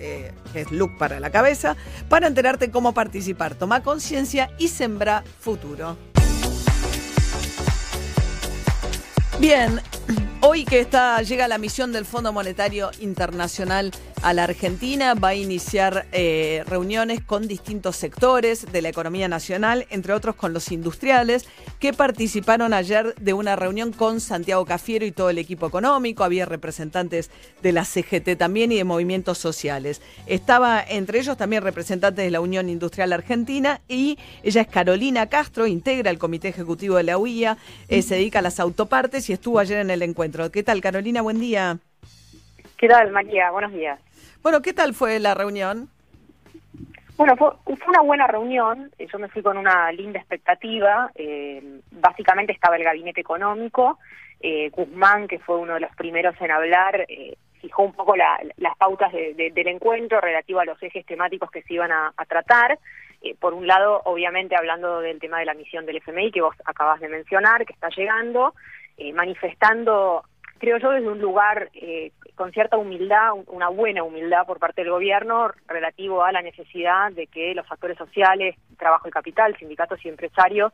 eh, 0.00 0.32
es 0.54 0.70
look 0.72 0.96
para 0.98 1.20
la 1.20 1.30
cabeza, 1.30 1.76
para 2.08 2.26
enterarte 2.26 2.70
cómo 2.70 2.94
participar. 2.94 3.54
Toma 3.54 3.82
conciencia 3.82 4.50
y 4.58 4.68
sembra 4.68 5.22
futuro. 5.38 5.96
Bien, 9.38 9.80
hoy 10.42 10.64
que 10.64 10.80
está, 10.80 11.22
llega 11.22 11.48
la 11.48 11.58
misión 11.58 11.92
del 11.92 12.04
Fondo 12.04 12.32
Monetario 12.32 12.90
Internacional 13.00 13.90
a 14.22 14.34
la 14.34 14.44
Argentina, 14.44 15.14
va 15.14 15.28
a 15.28 15.34
iniciar 15.34 16.06
eh, 16.12 16.62
reuniones 16.66 17.22
con 17.22 17.48
distintos 17.48 17.96
sectores 17.96 18.70
de 18.70 18.82
la 18.82 18.90
economía 18.90 19.28
nacional, 19.28 19.86
entre 19.90 20.12
otros 20.12 20.34
con 20.36 20.52
los 20.52 20.70
industriales, 20.72 21.48
que 21.78 21.92
participaron 21.92 22.74
ayer 22.74 23.14
de 23.14 23.32
una 23.32 23.56
reunión 23.56 23.92
con 23.92 24.20
Santiago 24.20 24.66
Cafiero 24.66 25.06
y 25.06 25.12
todo 25.12 25.30
el 25.30 25.38
equipo 25.38 25.66
económico. 25.66 26.22
Había 26.22 26.44
representantes 26.44 27.30
de 27.62 27.72
la 27.72 27.84
CGT 27.84 28.36
también 28.36 28.72
y 28.72 28.76
de 28.76 28.84
movimientos 28.84 29.38
sociales. 29.38 30.02
Estaba 30.26 30.82
entre 30.86 31.20
ellos 31.20 31.38
también 31.38 31.62
representantes 31.62 32.22
de 32.24 32.30
la 32.30 32.40
Unión 32.40 32.68
Industrial 32.68 33.12
Argentina 33.12 33.80
y 33.88 34.18
ella 34.42 34.62
es 34.62 34.68
Carolina 34.68 35.28
Castro, 35.28 35.66
integra 35.66 36.10
el 36.10 36.18
Comité 36.18 36.48
Ejecutivo 36.48 36.96
de 36.96 37.04
la 37.04 37.16
UIA, 37.16 37.56
eh, 37.88 38.02
se 38.02 38.16
dedica 38.16 38.40
a 38.40 38.42
las 38.42 38.60
autopartes 38.60 39.30
y 39.30 39.32
estuvo 39.32 39.58
ayer 39.58 39.78
en 39.78 39.90
el 39.90 40.02
encuentro. 40.02 40.50
¿Qué 40.50 40.62
tal, 40.62 40.80
Carolina? 40.80 41.22
Buen 41.22 41.40
día. 41.40 41.78
¿Qué 42.80 42.88
tal, 42.88 43.10
María? 43.10 43.50
Buenos 43.50 43.72
días. 43.72 44.00
Bueno, 44.42 44.62
¿qué 44.62 44.72
tal 44.72 44.94
fue 44.94 45.18
la 45.20 45.34
reunión? 45.34 45.88
Bueno, 47.16 47.36
fue, 47.36 47.50
fue 47.64 47.88
una 47.88 48.00
buena 48.00 48.26
reunión. 48.26 48.90
Eh, 48.98 49.06
Yo 49.12 49.18
me 49.18 49.28
fui 49.28 49.42
con 49.42 49.58
una 49.58 49.92
linda 49.92 50.18
expectativa. 50.18 51.10
Eh, 51.14 51.80
básicamente 51.90 52.52
estaba 52.52 52.76
el 52.76 52.84
gabinete 52.84 53.20
económico. 53.20 53.98
Eh, 54.40 54.70
Guzmán, 54.70 55.28
que 55.28 55.38
fue 55.38 55.58
uno 55.58 55.74
de 55.74 55.80
los 55.80 55.94
primeros 55.96 56.34
en 56.40 56.50
hablar, 56.50 57.04
eh, 57.08 57.36
fijó 57.60 57.82
un 57.82 57.92
poco 57.92 58.16
la- 58.16 58.40
las 58.56 58.74
pautas 58.78 59.12
de- 59.12 59.34
de- 59.34 59.50
del 59.50 59.68
encuentro 59.68 60.18
relativo 60.22 60.60
a 60.60 60.64
los 60.64 60.82
ejes 60.82 61.04
temáticos 61.04 61.50
que 61.50 61.60
se 61.62 61.74
iban 61.74 61.92
a, 61.92 62.12
a 62.16 62.24
tratar. 62.24 62.78
Por 63.38 63.52
un 63.52 63.66
lado, 63.66 64.00
obviamente, 64.06 64.56
hablando 64.56 65.00
del 65.00 65.18
tema 65.20 65.38
de 65.40 65.44
la 65.44 65.52
misión 65.52 65.84
del 65.84 65.96
FMI 65.98 66.32
que 66.32 66.40
vos 66.40 66.56
acabas 66.64 67.00
de 67.00 67.08
mencionar, 67.10 67.66
que 67.66 67.74
está 67.74 67.90
llegando, 67.90 68.54
manifestando, 69.12 70.24
creo 70.58 70.78
yo, 70.78 70.90
desde 70.90 71.08
un 71.10 71.20
lugar 71.20 71.68
con 72.34 72.52
cierta 72.52 72.76
humildad, 72.76 73.32
un- 73.32 73.44
una 73.48 73.68
buena 73.68 74.02
humildad 74.02 74.46
por 74.46 74.58
parte 74.58 74.82
del 74.82 74.90
gobierno 74.90 75.50
relativo 75.66 76.24
a 76.24 76.32
la 76.32 76.42
necesidad 76.42 77.12
de 77.12 77.26
que 77.26 77.54
los 77.54 77.70
actores 77.70 77.98
sociales, 77.98 78.56
trabajo 78.78 79.08
y 79.08 79.10
capital, 79.10 79.56
sindicatos 79.58 80.04
y 80.04 80.08
empresarios, 80.08 80.72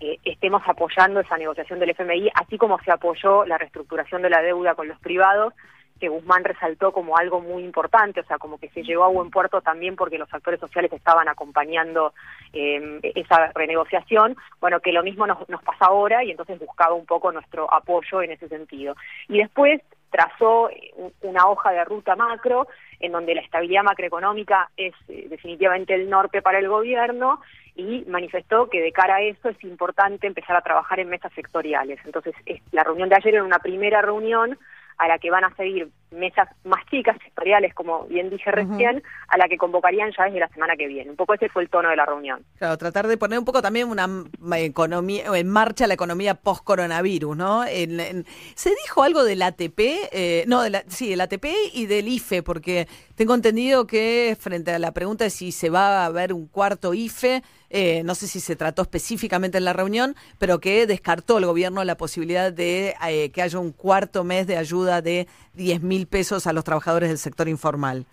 eh, 0.00 0.18
estemos 0.24 0.62
apoyando 0.66 1.20
esa 1.20 1.38
negociación 1.38 1.78
del 1.78 1.90
FMI, 1.90 2.30
así 2.34 2.58
como 2.58 2.78
se 2.80 2.90
apoyó 2.92 3.44
la 3.46 3.56
reestructuración 3.58 4.20
de 4.22 4.30
la 4.30 4.42
deuda 4.42 4.74
con 4.74 4.88
los 4.88 4.98
privados, 5.00 5.54
que 5.98 6.08
Guzmán 6.08 6.44
resaltó 6.44 6.92
como 6.92 7.16
algo 7.16 7.40
muy 7.40 7.64
importante, 7.64 8.20
o 8.20 8.24
sea, 8.24 8.36
como 8.36 8.58
que 8.58 8.68
se 8.68 8.82
llegó 8.82 9.04
a 9.04 9.08
buen 9.08 9.30
puerto 9.30 9.62
también 9.62 9.96
porque 9.96 10.18
los 10.18 10.28
actores 10.34 10.60
sociales 10.60 10.92
estaban 10.92 11.26
acompañando 11.26 12.12
eh, 12.52 13.00
esa 13.14 13.50
renegociación, 13.54 14.36
bueno, 14.60 14.80
que 14.80 14.92
lo 14.92 15.02
mismo 15.02 15.26
nos, 15.26 15.48
nos 15.48 15.62
pasa 15.62 15.86
ahora 15.86 16.22
y 16.22 16.30
entonces 16.30 16.58
buscaba 16.58 16.92
un 16.94 17.06
poco 17.06 17.32
nuestro 17.32 17.72
apoyo 17.72 18.20
en 18.20 18.32
ese 18.32 18.46
sentido. 18.48 18.94
Y 19.28 19.38
después 19.38 19.80
trazó 20.10 20.70
un- 20.96 21.12
una 21.22 21.48
hoja 21.48 21.72
de 21.72 21.84
ruta 21.84 22.16
macro 22.16 22.66
en 23.00 23.12
donde 23.12 23.34
la 23.34 23.40
estabilidad 23.42 23.82
macroeconómica 23.82 24.70
es 24.76 24.94
eh, 25.08 25.26
definitivamente 25.28 25.94
el 25.94 26.08
norte 26.08 26.42
para 26.42 26.58
el 26.58 26.68
gobierno 26.68 27.40
y 27.74 28.04
manifestó 28.08 28.70
que 28.70 28.80
de 28.80 28.92
cara 28.92 29.16
a 29.16 29.22
eso 29.22 29.48
es 29.50 29.62
importante 29.64 30.26
empezar 30.26 30.56
a 30.56 30.62
trabajar 30.62 30.98
en 31.00 31.10
mesas 31.10 31.32
sectoriales. 31.34 31.98
Entonces, 32.04 32.34
es- 32.46 32.62
la 32.72 32.84
reunión 32.84 33.08
de 33.10 33.16
ayer 33.16 33.34
era 33.34 33.44
una 33.44 33.58
primera 33.58 34.00
reunión 34.00 34.58
a 34.98 35.08
la 35.08 35.18
que 35.18 35.30
van 35.30 35.44
a 35.44 35.54
seguir 35.56 35.88
mesas 36.10 36.48
más 36.64 36.84
chicas, 36.90 37.16
sectoriales, 37.22 37.74
como 37.74 38.04
bien 38.06 38.30
dije 38.30 38.50
recién, 38.50 39.02
a 39.28 39.36
la 39.36 39.48
que 39.48 39.56
convocarían 39.56 40.12
ya 40.16 40.24
desde 40.24 40.40
la 40.40 40.48
semana 40.48 40.76
que 40.76 40.86
viene. 40.86 41.10
Un 41.10 41.16
poco 41.16 41.34
ese 41.34 41.48
fue 41.48 41.62
el 41.62 41.68
tono 41.68 41.88
de 41.90 41.96
la 41.96 42.06
reunión. 42.06 42.44
Claro, 42.58 42.76
tratar 42.78 43.06
de 43.06 43.16
poner 43.16 43.38
un 43.38 43.44
poco 43.44 43.60
también 43.62 43.88
una 43.88 44.04
m- 44.04 44.24
economía, 44.64 45.24
en 45.36 45.48
marcha 45.48 45.86
la 45.86 45.94
economía 45.94 46.34
post-coronavirus, 46.34 47.36
¿no? 47.36 47.64
En- 47.64 48.00
en- 48.00 48.26
se 48.54 48.70
dijo 48.84 49.02
algo 49.02 49.24
del 49.24 49.42
ATP, 49.42 50.08
eh, 50.12 50.44
no, 50.46 50.62
de 50.62 50.70
la- 50.70 50.84
sí, 50.88 51.08
del 51.08 51.20
ATP 51.20 51.46
y 51.72 51.86
del 51.86 52.08
IFE, 52.08 52.42
porque 52.42 52.88
tengo 53.14 53.34
entendido 53.34 53.86
que 53.86 54.36
frente 54.38 54.72
a 54.72 54.78
la 54.78 54.92
pregunta 54.92 55.24
de 55.24 55.30
si 55.30 55.52
se 55.52 55.70
va 55.70 56.02
a 56.02 56.06
haber 56.06 56.32
un 56.32 56.46
cuarto 56.46 56.92
IFE, 56.94 57.42
eh, 57.70 58.02
no 58.04 58.14
sé 58.14 58.28
si 58.28 58.38
se 58.40 58.54
trató 58.56 58.82
específicamente 58.82 59.58
en 59.58 59.64
la 59.64 59.72
reunión, 59.72 60.14
pero 60.38 60.60
que 60.60 60.86
descartó 60.86 61.38
el 61.38 61.46
gobierno 61.46 61.82
la 61.84 61.96
posibilidad 61.96 62.52
de 62.52 62.94
eh, 63.08 63.30
que 63.30 63.42
haya 63.42 63.58
un 63.58 63.72
cuarto 63.72 64.22
mes 64.22 64.46
de 64.46 64.56
ayuda 64.56 65.02
de 65.02 65.26
10 65.54 65.82
mil 65.82 65.95
pesos 66.04 66.46
a 66.46 66.52
los 66.52 66.64
trabajadores 66.64 67.08
del 67.08 67.18
sector 67.18 67.48
informal. 67.48 68.04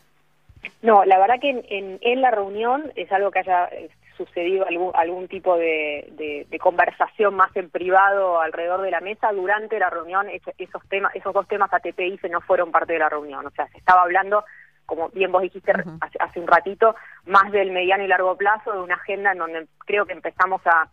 No, 0.81 1.03
la 1.03 1.19
verdad 1.19 1.35
que 1.41 1.49
en, 1.49 1.65
en, 1.69 1.97
en 2.01 2.21
la 2.21 2.31
reunión 2.31 2.89
es 2.95 3.11
algo 3.11 3.31
que 3.31 3.39
haya 3.39 3.65
eh, 3.65 3.89
sucedido 4.15 4.65
algún, 4.65 4.91
algún 4.93 5.27
tipo 5.27 5.57
de, 5.57 6.07
de- 6.11 6.47
de 6.49 6.59
conversación 6.59 7.35
más 7.35 7.53
en 7.57 7.69
privado 7.69 8.39
alrededor 8.39 8.81
de 8.81 8.91
la 8.91 9.01
mesa. 9.01 9.31
Durante 9.33 9.77
la 9.79 9.89
reunión 9.89 10.27
esos 10.57 10.87
temas, 10.87 11.13
esos 11.15 11.33
dos 11.33 11.47
temas 11.49 11.73
ATP 11.73 11.99
y 11.99 12.13
IFE 12.13 12.29
no 12.29 12.39
fueron 12.39 12.71
parte 12.71 12.93
de 12.93 12.99
la 12.99 13.09
reunión. 13.09 13.45
O 13.45 13.49
sea, 13.51 13.67
se 13.67 13.77
estaba 13.77 14.03
hablando, 14.03 14.45
como 14.85 15.09
bien 15.09 15.31
vos 15.33 15.41
dijiste 15.41 15.73
hace, 15.99 16.17
hace 16.19 16.39
un 16.39 16.47
ratito, 16.47 16.95
más 17.25 17.51
del 17.51 17.71
mediano 17.71 18.03
y 18.05 18.07
largo 18.07 18.37
plazo, 18.37 18.71
de 18.71 18.79
una 18.79 18.95
agenda 18.95 19.33
en 19.33 19.39
donde 19.39 19.67
creo 19.85 20.05
que 20.05 20.13
empezamos 20.13 20.61
a, 20.65 20.87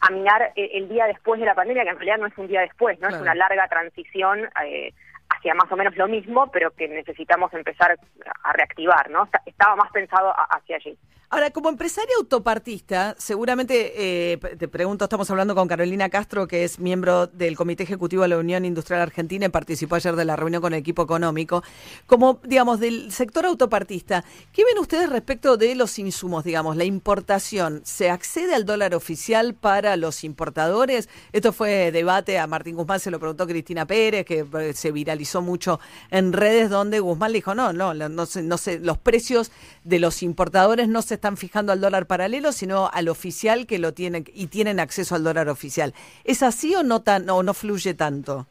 a 0.00 0.10
minar 0.10 0.52
el, 0.54 0.70
el 0.74 0.88
día 0.88 1.06
después 1.06 1.40
de 1.40 1.46
la 1.46 1.54
pandemia, 1.56 1.82
que 1.82 1.90
en 1.90 1.96
realidad 1.96 2.18
no 2.18 2.26
es 2.26 2.38
un 2.38 2.46
día 2.46 2.60
después, 2.60 3.00
no 3.00 3.08
es 3.08 3.16
una 3.20 3.34
larga 3.34 3.66
transición 3.66 4.48
eh, 4.64 4.92
hacia 5.38 5.54
más 5.54 5.70
o 5.70 5.76
menos 5.76 5.96
lo 5.96 6.08
mismo, 6.08 6.50
pero 6.50 6.70
que 6.72 6.88
necesitamos 6.88 7.52
empezar 7.54 7.98
a 8.42 8.52
reactivar, 8.52 9.08
¿no? 9.10 9.28
Estaba 9.46 9.76
más 9.76 9.90
pensado 9.92 10.34
hacia 10.50 10.76
allí. 10.76 10.98
Ahora, 11.30 11.50
como 11.50 11.68
empresaria 11.68 12.14
autopartista, 12.18 13.14
seguramente, 13.18 13.92
eh, 14.32 14.38
te 14.38 14.66
pregunto, 14.66 15.04
estamos 15.04 15.30
hablando 15.30 15.54
con 15.54 15.68
Carolina 15.68 16.08
Castro, 16.08 16.48
que 16.48 16.64
es 16.64 16.78
miembro 16.78 17.26
del 17.26 17.54
Comité 17.54 17.82
Ejecutivo 17.82 18.22
de 18.22 18.28
la 18.28 18.38
Unión 18.38 18.64
Industrial 18.64 19.02
Argentina 19.02 19.44
y 19.44 19.48
participó 19.50 19.96
ayer 19.96 20.16
de 20.16 20.24
la 20.24 20.36
reunión 20.36 20.62
con 20.62 20.72
el 20.72 20.80
equipo 20.80 21.02
económico. 21.02 21.62
Como, 22.06 22.40
digamos, 22.44 22.80
del 22.80 23.12
sector 23.12 23.44
autopartista, 23.44 24.24
¿qué 24.54 24.64
ven 24.64 24.78
ustedes 24.78 25.10
respecto 25.10 25.58
de 25.58 25.74
los 25.74 25.98
insumos, 25.98 26.44
digamos, 26.44 26.76
la 26.78 26.84
importación? 26.84 27.82
¿Se 27.84 28.08
accede 28.08 28.54
al 28.54 28.64
dólar 28.64 28.94
oficial 28.94 29.52
para 29.52 29.98
los 29.98 30.24
importadores? 30.24 31.10
Esto 31.34 31.52
fue 31.52 31.92
debate, 31.92 32.38
a 32.38 32.46
Martín 32.46 32.74
Guzmán 32.74 33.00
se 33.00 33.10
lo 33.10 33.20
preguntó 33.20 33.46
Cristina 33.46 33.84
Pérez, 33.86 34.24
que 34.24 34.46
eh, 34.60 34.72
se 34.72 34.92
viralizó 34.92 35.42
mucho 35.42 35.78
en 36.10 36.32
redes, 36.32 36.70
donde 36.70 37.00
Guzmán 37.00 37.32
le 37.32 37.38
dijo, 37.38 37.54
no, 37.54 37.74
no, 37.74 37.92
no, 37.92 38.08
no, 38.08 38.24
no 38.42 38.56
se- 38.58 38.78
los 38.78 38.96
precios 38.96 39.50
de 39.84 39.98
los 39.98 40.22
importadores 40.22 40.88
no 40.88 41.02
se 41.02 41.17
están 41.18 41.36
fijando 41.36 41.72
al 41.72 41.80
dólar 41.80 42.06
paralelo, 42.06 42.52
sino 42.52 42.88
al 42.92 43.08
oficial 43.08 43.66
que 43.66 43.78
lo 43.78 43.92
tienen 43.92 44.24
y 44.32 44.46
tienen 44.46 44.80
acceso 44.80 45.14
al 45.14 45.24
dólar 45.24 45.48
oficial. 45.48 45.92
¿Es 46.24 46.42
así 46.42 46.74
o 46.74 46.82
no 46.82 47.02
tan 47.02 47.28
o 47.28 47.42
no 47.42 47.52
fluye 47.54 47.92
tanto? 47.94 48.46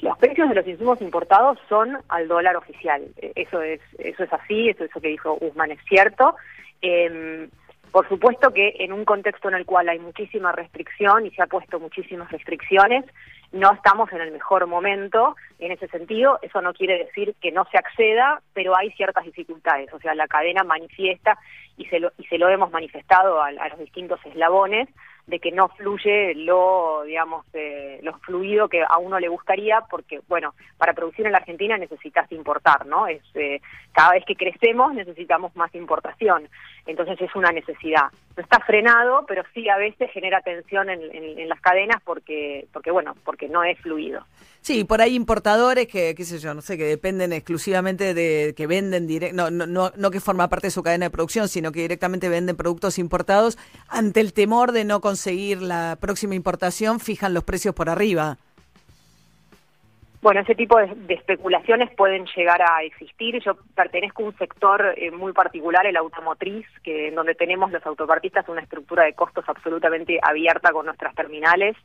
Los 0.00 0.16
precios 0.18 0.48
de 0.48 0.54
los 0.54 0.66
insumos 0.66 1.00
importados 1.00 1.58
son 1.68 1.98
al 2.08 2.28
dólar 2.28 2.56
oficial. 2.56 3.02
Eh, 3.16 3.32
Eso 3.34 3.60
es, 3.62 3.80
eso 3.98 4.22
es 4.22 4.32
así, 4.32 4.68
eso, 4.68 4.84
eso 4.84 5.00
que 5.00 5.08
dijo 5.08 5.34
Guzmán 5.36 5.72
es 5.72 5.80
cierto. 5.88 6.36
Eh, 6.82 7.48
por 7.92 8.08
supuesto 8.08 8.52
que 8.52 8.76
en 8.78 8.92
un 8.92 9.04
contexto 9.04 9.48
en 9.48 9.54
el 9.54 9.66
cual 9.66 9.88
hay 9.88 9.98
muchísima 9.98 10.52
restricción 10.52 11.26
y 11.26 11.30
se 11.30 11.42
ha 11.42 11.46
puesto 11.46 11.80
muchísimas 11.80 12.30
restricciones, 12.30 13.04
no 13.52 13.72
estamos 13.72 14.12
en 14.12 14.20
el 14.20 14.32
mejor 14.32 14.66
momento 14.66 15.36
en 15.58 15.72
ese 15.72 15.88
sentido. 15.88 16.38
Eso 16.42 16.60
no 16.60 16.74
quiere 16.74 16.98
decir 16.98 17.34
que 17.40 17.50
no 17.50 17.64
se 17.70 17.78
acceda, 17.78 18.42
pero 18.52 18.76
hay 18.76 18.90
ciertas 18.92 19.24
dificultades. 19.24 19.92
O 19.92 19.98
sea, 20.00 20.14
la 20.14 20.26
cadena 20.26 20.64
manifiesta 20.64 21.38
y 21.76 21.86
se 21.86 22.00
lo, 22.00 22.12
y 22.18 22.24
se 22.26 22.38
lo 22.38 22.48
hemos 22.48 22.70
manifestado 22.70 23.40
a, 23.40 23.48
a 23.48 23.68
los 23.68 23.78
distintos 23.78 24.20
eslabones 24.26 24.88
de 25.28 25.38
que 25.38 25.52
no 25.52 25.68
fluye 25.68 26.34
lo, 26.34 27.02
digamos, 27.04 27.44
eh, 27.52 28.00
lo 28.02 28.14
fluido 28.20 28.68
que 28.68 28.82
a 28.82 28.96
uno 28.98 29.20
le 29.20 29.28
gustaría, 29.28 29.82
porque, 29.90 30.20
bueno, 30.26 30.54
para 30.78 30.94
producir 30.94 31.26
en 31.26 31.32
la 31.32 31.38
Argentina 31.38 31.76
necesitas 31.76 32.32
importar, 32.32 32.86
¿no? 32.86 33.06
Es, 33.06 33.22
eh, 33.34 33.60
cada 33.92 34.12
vez 34.12 34.24
que 34.26 34.34
crecemos 34.36 34.94
necesitamos 34.94 35.54
más 35.54 35.74
importación, 35.74 36.48
entonces 36.86 37.20
es 37.20 37.34
una 37.36 37.52
necesidad. 37.52 38.04
No 38.36 38.42
está 38.42 38.58
frenado, 38.60 39.24
pero 39.26 39.42
sí 39.52 39.68
a 39.68 39.76
veces 39.76 40.10
genera 40.12 40.40
tensión 40.40 40.88
en, 40.88 41.00
en- 41.14 41.48
las 41.48 41.60
cadenas 41.60 42.00
porque, 42.04 42.66
porque, 42.72 42.90
bueno, 42.90 43.14
porque 43.24 43.48
no 43.48 43.62
es 43.64 43.78
fluido. 43.80 44.24
Sí, 44.60 44.84
por 44.84 45.00
ahí 45.00 45.14
importadores 45.14 45.86
que, 45.88 46.14
sé 46.24 46.38
yo, 46.38 46.52
no 46.52 46.60
sé, 46.60 46.76
que 46.76 46.84
dependen 46.84 47.32
exclusivamente 47.32 48.12
de 48.12 48.54
que 48.56 48.66
venden 48.66 49.06
direct, 49.06 49.34
no, 49.34 49.50
no, 49.50 49.66
no, 49.66 49.92
no 49.96 50.10
que 50.10 50.20
forma 50.20 50.48
parte 50.48 50.66
de 50.66 50.70
su 50.72 50.82
cadena 50.82 51.06
de 51.06 51.10
producción, 51.10 51.48
sino 51.48 51.72
que 51.72 51.80
directamente 51.80 52.28
venden 52.28 52.56
productos 52.56 52.98
importados. 52.98 53.56
Ante 53.88 54.20
el 54.20 54.32
temor 54.32 54.72
de 54.72 54.84
no 54.84 55.00
conseguir 55.18 55.60
la 55.60 55.96
próxima 56.00 56.36
importación, 56.36 57.00
fijan 57.00 57.34
los 57.34 57.42
precios 57.42 57.74
por 57.74 57.90
arriba. 57.90 58.36
Bueno, 60.22 60.40
ese 60.40 60.54
tipo 60.54 60.78
de, 60.78 60.94
especulaciones 61.12 61.90
pueden 61.96 62.24
llegar 62.36 62.62
a 62.62 62.84
existir. 62.84 63.42
Yo 63.42 63.56
pertenezco 63.74 64.22
a 64.22 64.26
un 64.26 64.38
sector 64.38 64.94
eh, 64.96 65.10
muy 65.10 65.32
particular, 65.32 65.86
el 65.86 65.96
automotriz, 65.96 66.66
que 66.84 67.08
en 67.08 67.16
donde 67.16 67.34
tenemos 67.34 67.72
los 67.72 67.84
autopartistas 67.84 68.48
una 68.48 68.60
estructura 68.60 69.04
de 69.04 69.14
costos 69.14 69.44
absolutamente 69.48 70.20
abierta 70.22 70.70
con 70.70 70.86
nuestras 70.86 71.16
terminales. 71.16 71.76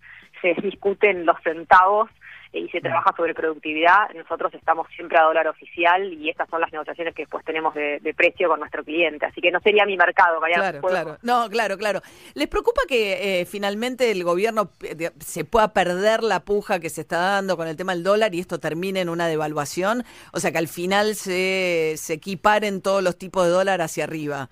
Se 0.41 0.53
discuten 0.61 1.25
los 1.25 1.37
centavos 1.43 2.11
y 2.53 2.69
se 2.69 2.79
trabaja 2.81 3.13
sobre 3.17 3.33
productividad. 3.33 4.09
Nosotros 4.15 4.53
estamos 4.53 4.87
siempre 4.95 5.17
a 5.17 5.23
dólar 5.23 5.47
oficial 5.47 6.13
y 6.13 6.29
estas 6.29 6.47
son 6.49 6.61
las 6.61 6.71
negociaciones 6.71 7.15
que 7.15 7.23
después 7.23 7.43
tenemos 7.43 7.73
de, 7.73 7.99
de 7.99 8.13
precio 8.13 8.47
con 8.47 8.59
nuestro 8.59 8.83
cliente. 8.83 9.25
Así 9.25 9.41
que 9.41 9.49
no 9.51 9.59
sería 9.59 9.85
mi 9.85 9.97
mercado, 9.97 10.39
Mariana. 10.39 10.63
Claro, 10.63 10.81
Puedo- 10.81 10.93
claro. 10.93 11.17
No, 11.23 11.49
claro, 11.49 11.77
claro. 11.77 12.01
¿Les 12.35 12.47
preocupa 12.47 12.81
que 12.87 13.41
eh, 13.41 13.45
finalmente 13.45 14.11
el 14.11 14.23
gobierno 14.23 14.69
eh, 14.83 15.09
se 15.19 15.45
pueda 15.45 15.73
perder 15.73 16.21
la 16.21 16.41
puja 16.41 16.79
que 16.79 16.89
se 16.89 17.01
está 17.01 17.17
dando 17.17 17.57
con 17.57 17.67
el 17.67 17.75
tema 17.75 17.93
del 17.95 18.03
dólar 18.03 18.35
y 18.35 18.39
esto 18.39 18.59
termine 18.59 19.01
en 19.01 19.09
una 19.09 19.27
devaluación? 19.27 20.03
O 20.31 20.39
sea, 20.39 20.51
que 20.51 20.59
al 20.59 20.67
final 20.67 21.15
se, 21.15 21.95
se 21.97 22.13
equiparen 22.13 22.81
todos 22.83 23.01
los 23.03 23.17
tipos 23.17 23.45
de 23.45 23.49
dólar 23.51 23.81
hacia 23.81 24.03
arriba. 24.03 24.49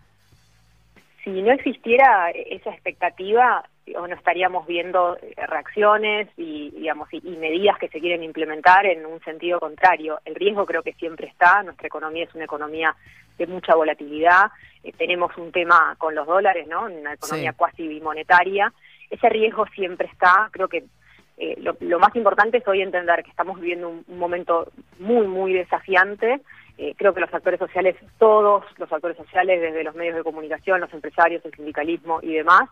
si 1.23 1.29
no 1.29 1.51
existiera 1.53 2.31
esa 2.31 2.71
expectativa, 2.71 3.63
no 3.87 4.05
estaríamos 4.15 4.65
viendo 4.67 5.17
eh, 5.21 5.33
reacciones 5.47 6.29
y, 6.37 6.71
digamos, 6.71 7.07
y, 7.11 7.17
y 7.23 7.35
medidas 7.37 7.77
que 7.79 7.89
se 7.89 7.99
quieren 7.99 8.23
implementar 8.23 8.85
en 8.85 9.05
un 9.05 9.19
sentido 9.21 9.59
contrario. 9.59 10.19
El 10.25 10.35
riesgo 10.35 10.65
creo 10.65 10.83
que 10.83 10.93
siempre 10.93 11.27
está, 11.27 11.63
nuestra 11.63 11.87
economía 11.87 12.23
es 12.25 12.35
una 12.35 12.45
economía 12.45 12.95
de 13.37 13.47
mucha 13.47 13.75
volatilidad, 13.75 14.51
eh, 14.83 14.93
tenemos 14.97 15.35
un 15.37 15.51
tema 15.51 15.95
con 15.97 16.13
los 16.15 16.27
dólares, 16.27 16.67
¿no? 16.67 16.85
Una 16.85 17.13
economía 17.13 17.51
Sí. 17.51 17.57
cuasi 17.57 17.87
bimonetaria, 17.87 18.71
ese 19.09 19.29
riesgo 19.29 19.65
siempre 19.75 20.07
está, 20.07 20.49
creo 20.51 20.67
que 20.67 20.83
eh, 21.37 21.55
lo, 21.59 21.75
lo 21.79 21.97
más 21.97 22.15
importante 22.15 22.57
es 22.57 22.67
hoy 22.67 22.81
entender 22.81 23.23
que 23.23 23.31
estamos 23.31 23.59
viviendo 23.59 23.89
un, 23.89 24.05
un 24.07 24.19
momento 24.19 24.71
muy, 24.99 25.25
muy 25.25 25.53
desafiante. 25.53 26.39
Eh, 26.77 26.93
creo 26.95 27.13
que 27.13 27.19
los 27.21 27.33
actores 27.33 27.59
sociales, 27.59 27.95
todos 28.19 28.63
los 28.77 28.91
actores 28.91 29.17
sociales, 29.17 29.59
desde 29.59 29.83
los 29.83 29.95
medios 29.95 30.15
de 30.15 30.23
comunicación, 30.23 30.79
los 30.81 30.93
empresarios, 30.93 31.43
el 31.45 31.53
sindicalismo 31.53 32.19
y 32.21 32.33
demás, 32.33 32.69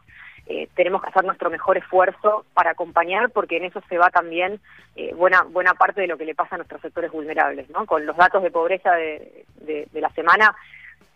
eh, 0.50 0.68
tenemos 0.76 1.02
que 1.02 1.10
hacer 1.10 1.24
nuestro 1.24 1.50
mejor 1.50 1.78
esfuerzo 1.78 2.44
para 2.54 2.72
acompañar, 2.72 3.30
porque 3.30 3.58
en 3.58 3.66
eso 3.66 3.82
se 3.88 3.98
va 3.98 4.10
también 4.10 4.60
eh, 4.96 5.14
buena 5.16 5.44
buena 5.44 5.74
parte 5.76 6.02
de 6.02 6.08
lo 6.08 6.18
que 6.18 6.26
le 6.26 6.36
pasa 6.36 6.56
a 6.56 6.58
nuestros 6.58 6.82
sectores 6.82 7.12
vulnerables. 7.12 7.70
¿no? 7.70 7.86
Con 7.86 8.06
los 8.06 8.18
datos 8.18 8.42
de 8.44 8.52
pobreza 8.52 8.92
de, 8.96 9.46
de- 9.62 9.88
de 9.92 10.02
la 10.02 10.10
semana, 10.10 10.54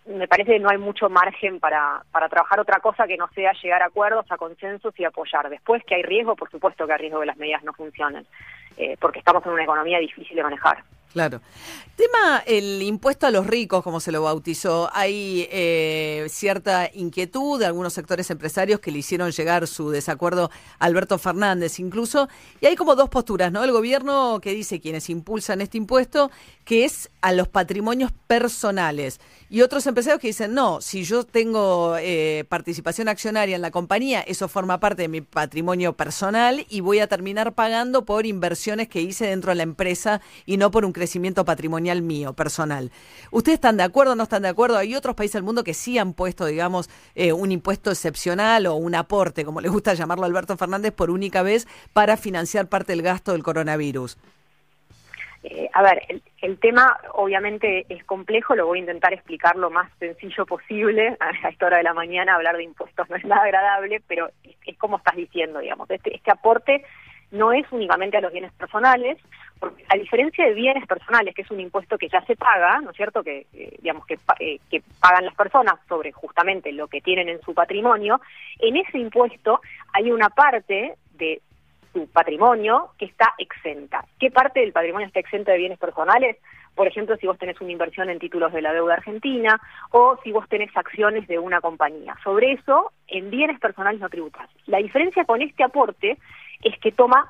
me 0.05 0.27
parece 0.27 0.51
que 0.53 0.59
no 0.59 0.69
hay 0.69 0.77
mucho 0.77 1.09
margen 1.09 1.59
para, 1.59 2.03
para 2.11 2.27
trabajar 2.29 2.59
otra 2.59 2.79
cosa 2.79 3.07
que 3.07 3.17
no 3.17 3.27
sea 3.29 3.53
llegar 3.61 3.81
a 3.81 3.86
acuerdos, 3.88 4.25
a 4.29 4.38
consensos 4.38 4.93
y 4.99 5.05
apoyar. 5.05 5.49
Después 5.49 5.84
que 5.86 5.95
hay 5.95 6.03
riesgo, 6.03 6.36
por 6.36 6.51
supuesto 6.51 6.86
que 6.86 6.93
hay 6.93 6.99
riesgo 6.99 7.21
que 7.21 7.25
las 7.25 7.38
medidas 7.38 7.63
no 7.63 7.73
funcionen, 7.73 8.25
eh, 8.77 8.97
porque 8.99 9.19
estamos 9.19 9.45
en 9.45 9.53
una 9.53 9.63
economía 9.63 9.99
difícil 9.99 10.36
de 10.36 10.43
manejar. 10.43 10.84
Claro. 11.14 11.41
Tema 11.95 12.41
el 12.47 12.82
impuesto 12.82 13.28
a 13.28 13.32
los 13.32 13.45
ricos, 13.45 13.84
como 13.84 13.99
se 13.99 14.11
lo 14.11 14.24
bautizó. 14.24 14.89
Hay 14.93 15.47
eh, 15.51 16.26
cierta 16.28 16.89
inquietud 16.91 17.59
de 17.59 17.68
algunos 17.68 17.93
sectores 17.93 18.32
empresarios 18.32 18.80
que 18.80 18.91
le 18.91 18.97
hicieron 18.97 19.30
llegar 19.32 19.68
su 19.68 19.91
desacuerdo 19.91 20.49
a 20.80 20.86
Alberto 20.86 21.20
Fernández 21.20 21.78
incluso. 21.78 22.30
Y 22.61 22.66
hay 22.66 22.76
como 22.76 22.95
dos 22.95 23.09
posturas, 23.09 23.51
¿no? 23.51 23.64
El 23.64 23.72
gobierno 23.72 24.39
que 24.41 24.55
dice 24.55 24.82
quienes 24.82 25.07
impulsan 25.11 25.61
este 25.61 25.78
impuesto, 25.78 26.32
que 26.66 26.84
es 26.84 27.11
a 27.22 27.32
los 27.32 27.47
patrimonios 27.47 28.11
personales. 28.26 29.20
Y 29.54 29.62
otros 29.62 29.86
empresarios 29.86 30.20
que 30.20 30.30
dicen, 30.30 30.56
no, 30.56 30.82
si 30.82 31.04
yo 31.04 31.24
tengo 31.24 31.95
eh, 31.99 32.43
participación 32.49 33.08
accionaria 33.08 33.56
en 33.56 33.62
la 33.62 33.70
compañía, 33.70 34.22
eso 34.22 34.47
forma 34.47 34.80
parte 34.80 35.04
de 35.04 35.10
mi 35.10 35.22
patrimonio 35.22 35.93
personal 35.93 36.66
y 36.70 36.80
voy 36.80 36.97
a 36.97 37.08
terminar 37.08 37.54
pagando 37.54 38.04
por 38.04 38.26
inversiones 38.26 38.88
que 38.88 39.04
hice 39.04 39.28
dentro 39.28 39.51
de 39.51 39.56
la 39.58 39.62
empresa 39.62 40.22
y 40.47 40.58
no 40.58 40.72
por 40.72 40.86
un 40.86 40.91
crecimiento 40.91 41.45
patrimonial 41.45 42.01
mío, 42.01 42.34
personal. 42.34 42.91
¿Ustedes 43.30 43.58
están 43.58 43.78
de 43.78 43.84
acuerdo 43.84 44.14
o 44.14 44.16
no 44.16 44.24
están 44.24 44.41
de 44.41 44.47
acuerdo? 44.47 44.76
Hay 44.76 44.95
otros 44.95 45.16
países 45.16 45.34
del 45.34 45.43
mundo 45.43 45.64
que 45.64 45.76
sí 45.76 45.99
han 45.99 46.14
puesto, 46.14 46.47
digamos, 46.47 46.89
eh, 47.14 47.32
un 47.32 47.51
impuesto 47.51 47.91
excepcional 47.91 48.66
o 48.66 48.74
un 48.74 48.95
aporte, 48.95 49.45
como 49.45 49.62
le 49.62 49.70
gusta 49.70 49.93
llamarlo 49.93 50.24
a 50.24 50.28
Alberto 50.30 50.58
Fernández, 50.58 50.93
por 50.93 51.12
única 51.12 51.43
vez 51.43 51.68
para 51.93 52.18
financiar 52.18 52.70
parte 52.70 52.93
del 52.93 53.04
gasto 53.04 53.34
del 53.34 53.43
coronavirus. 53.43 54.18
Eh, 55.43 55.69
a 55.73 55.83
ver, 55.83 56.01
el, 56.07 56.21
el 56.41 56.57
tema 56.57 56.97
obviamente 57.13 57.85
es 57.89 58.03
complejo, 58.05 58.55
lo 58.55 58.65
voy 58.65 58.77
a 58.77 58.81
intentar 58.81 59.13
explicar 59.13 59.57
lo 59.57 59.69
más 59.69 59.91
sencillo 59.99 60.45
posible. 60.45 61.17
A 61.43 61.49
esta 61.49 61.65
hora 61.65 61.77
de 61.77 61.83
la 61.83 61.93
mañana 61.93 62.35
hablar 62.35 62.55
de 62.55 62.63
impuestos 62.63 63.09
no 63.09 63.17
es 63.17 63.25
nada 63.25 63.43
agradable, 63.43 64.01
pero 64.07 64.29
es, 64.65 64.77
como 64.77 64.97
estás 64.97 65.15
diciendo, 65.15 65.59
digamos. 65.59 65.89
Este, 65.89 66.15
este 66.15 66.31
aporte 66.31 66.85
no 67.31 67.51
es 67.51 67.65
únicamente 67.71 68.17
a 68.17 68.21
los 68.21 68.31
bienes 68.31 68.53
personales, 68.53 69.17
porque 69.59 69.83
a 69.89 69.97
diferencia 69.97 70.45
de 70.45 70.53
bienes 70.53 70.85
personales, 70.85 71.33
que 71.33 71.41
es 71.41 71.51
un 71.51 71.59
impuesto 71.59 71.97
que 71.97 72.07
ya 72.07 72.23
se 72.25 72.35
paga, 72.35 72.79
¿no 72.81 72.91
es 72.91 72.95
cierto?, 72.95 73.23
que 73.23 73.47
eh, 73.53 73.77
digamos 73.81 74.05
que, 74.05 74.19
eh, 74.39 74.59
que 74.69 74.83
pagan 74.99 75.25
las 75.25 75.35
personas 75.35 75.75
sobre 75.89 76.11
justamente 76.11 76.71
lo 76.71 76.87
que 76.87 77.01
tienen 77.01 77.29
en 77.29 77.41
su 77.41 77.53
patrimonio, 77.53 78.21
en 78.59 78.77
ese 78.77 78.99
impuesto 78.99 79.61
hay 79.93 80.11
una 80.11 80.29
parte 80.29 80.93
de 81.15 81.41
su 81.93 82.07
patrimonio 82.07 82.89
que 82.97 83.05
está 83.05 83.33
exenta. 83.37 84.03
¿Qué 84.19 84.31
parte 84.31 84.59
del 84.59 84.73
patrimonio 84.73 85.07
está 85.07 85.19
exenta 85.19 85.51
de 85.51 85.59
bienes 85.59 85.79
personales? 85.79 86.37
Por 86.75 86.87
ejemplo, 86.87 87.15
si 87.17 87.27
vos 87.27 87.37
tenés 87.37 87.61
una 87.61 87.71
inversión 87.71 88.09
en 88.09 88.19
títulos 88.19 88.51
de 88.51 88.61
la 88.61 88.73
deuda 88.73 88.95
argentina 88.95 89.61
o 89.91 90.17
si 90.23 90.31
vos 90.31 90.49
tenés 90.49 90.75
acciones 90.75 91.27
de 91.27 91.37
una 91.37 91.61
compañía. 91.61 92.15
Sobre 92.23 92.53
eso, 92.53 92.91
en 93.07 93.29
bienes 93.29 93.59
personales 93.59 94.01
no 94.01 94.09
tributás. 94.09 94.49
La 94.65 94.79
diferencia 94.79 95.23
con 95.25 95.41
este 95.41 95.63
aporte 95.63 96.17
es 96.63 96.77
que 96.79 96.91
toma 96.91 97.27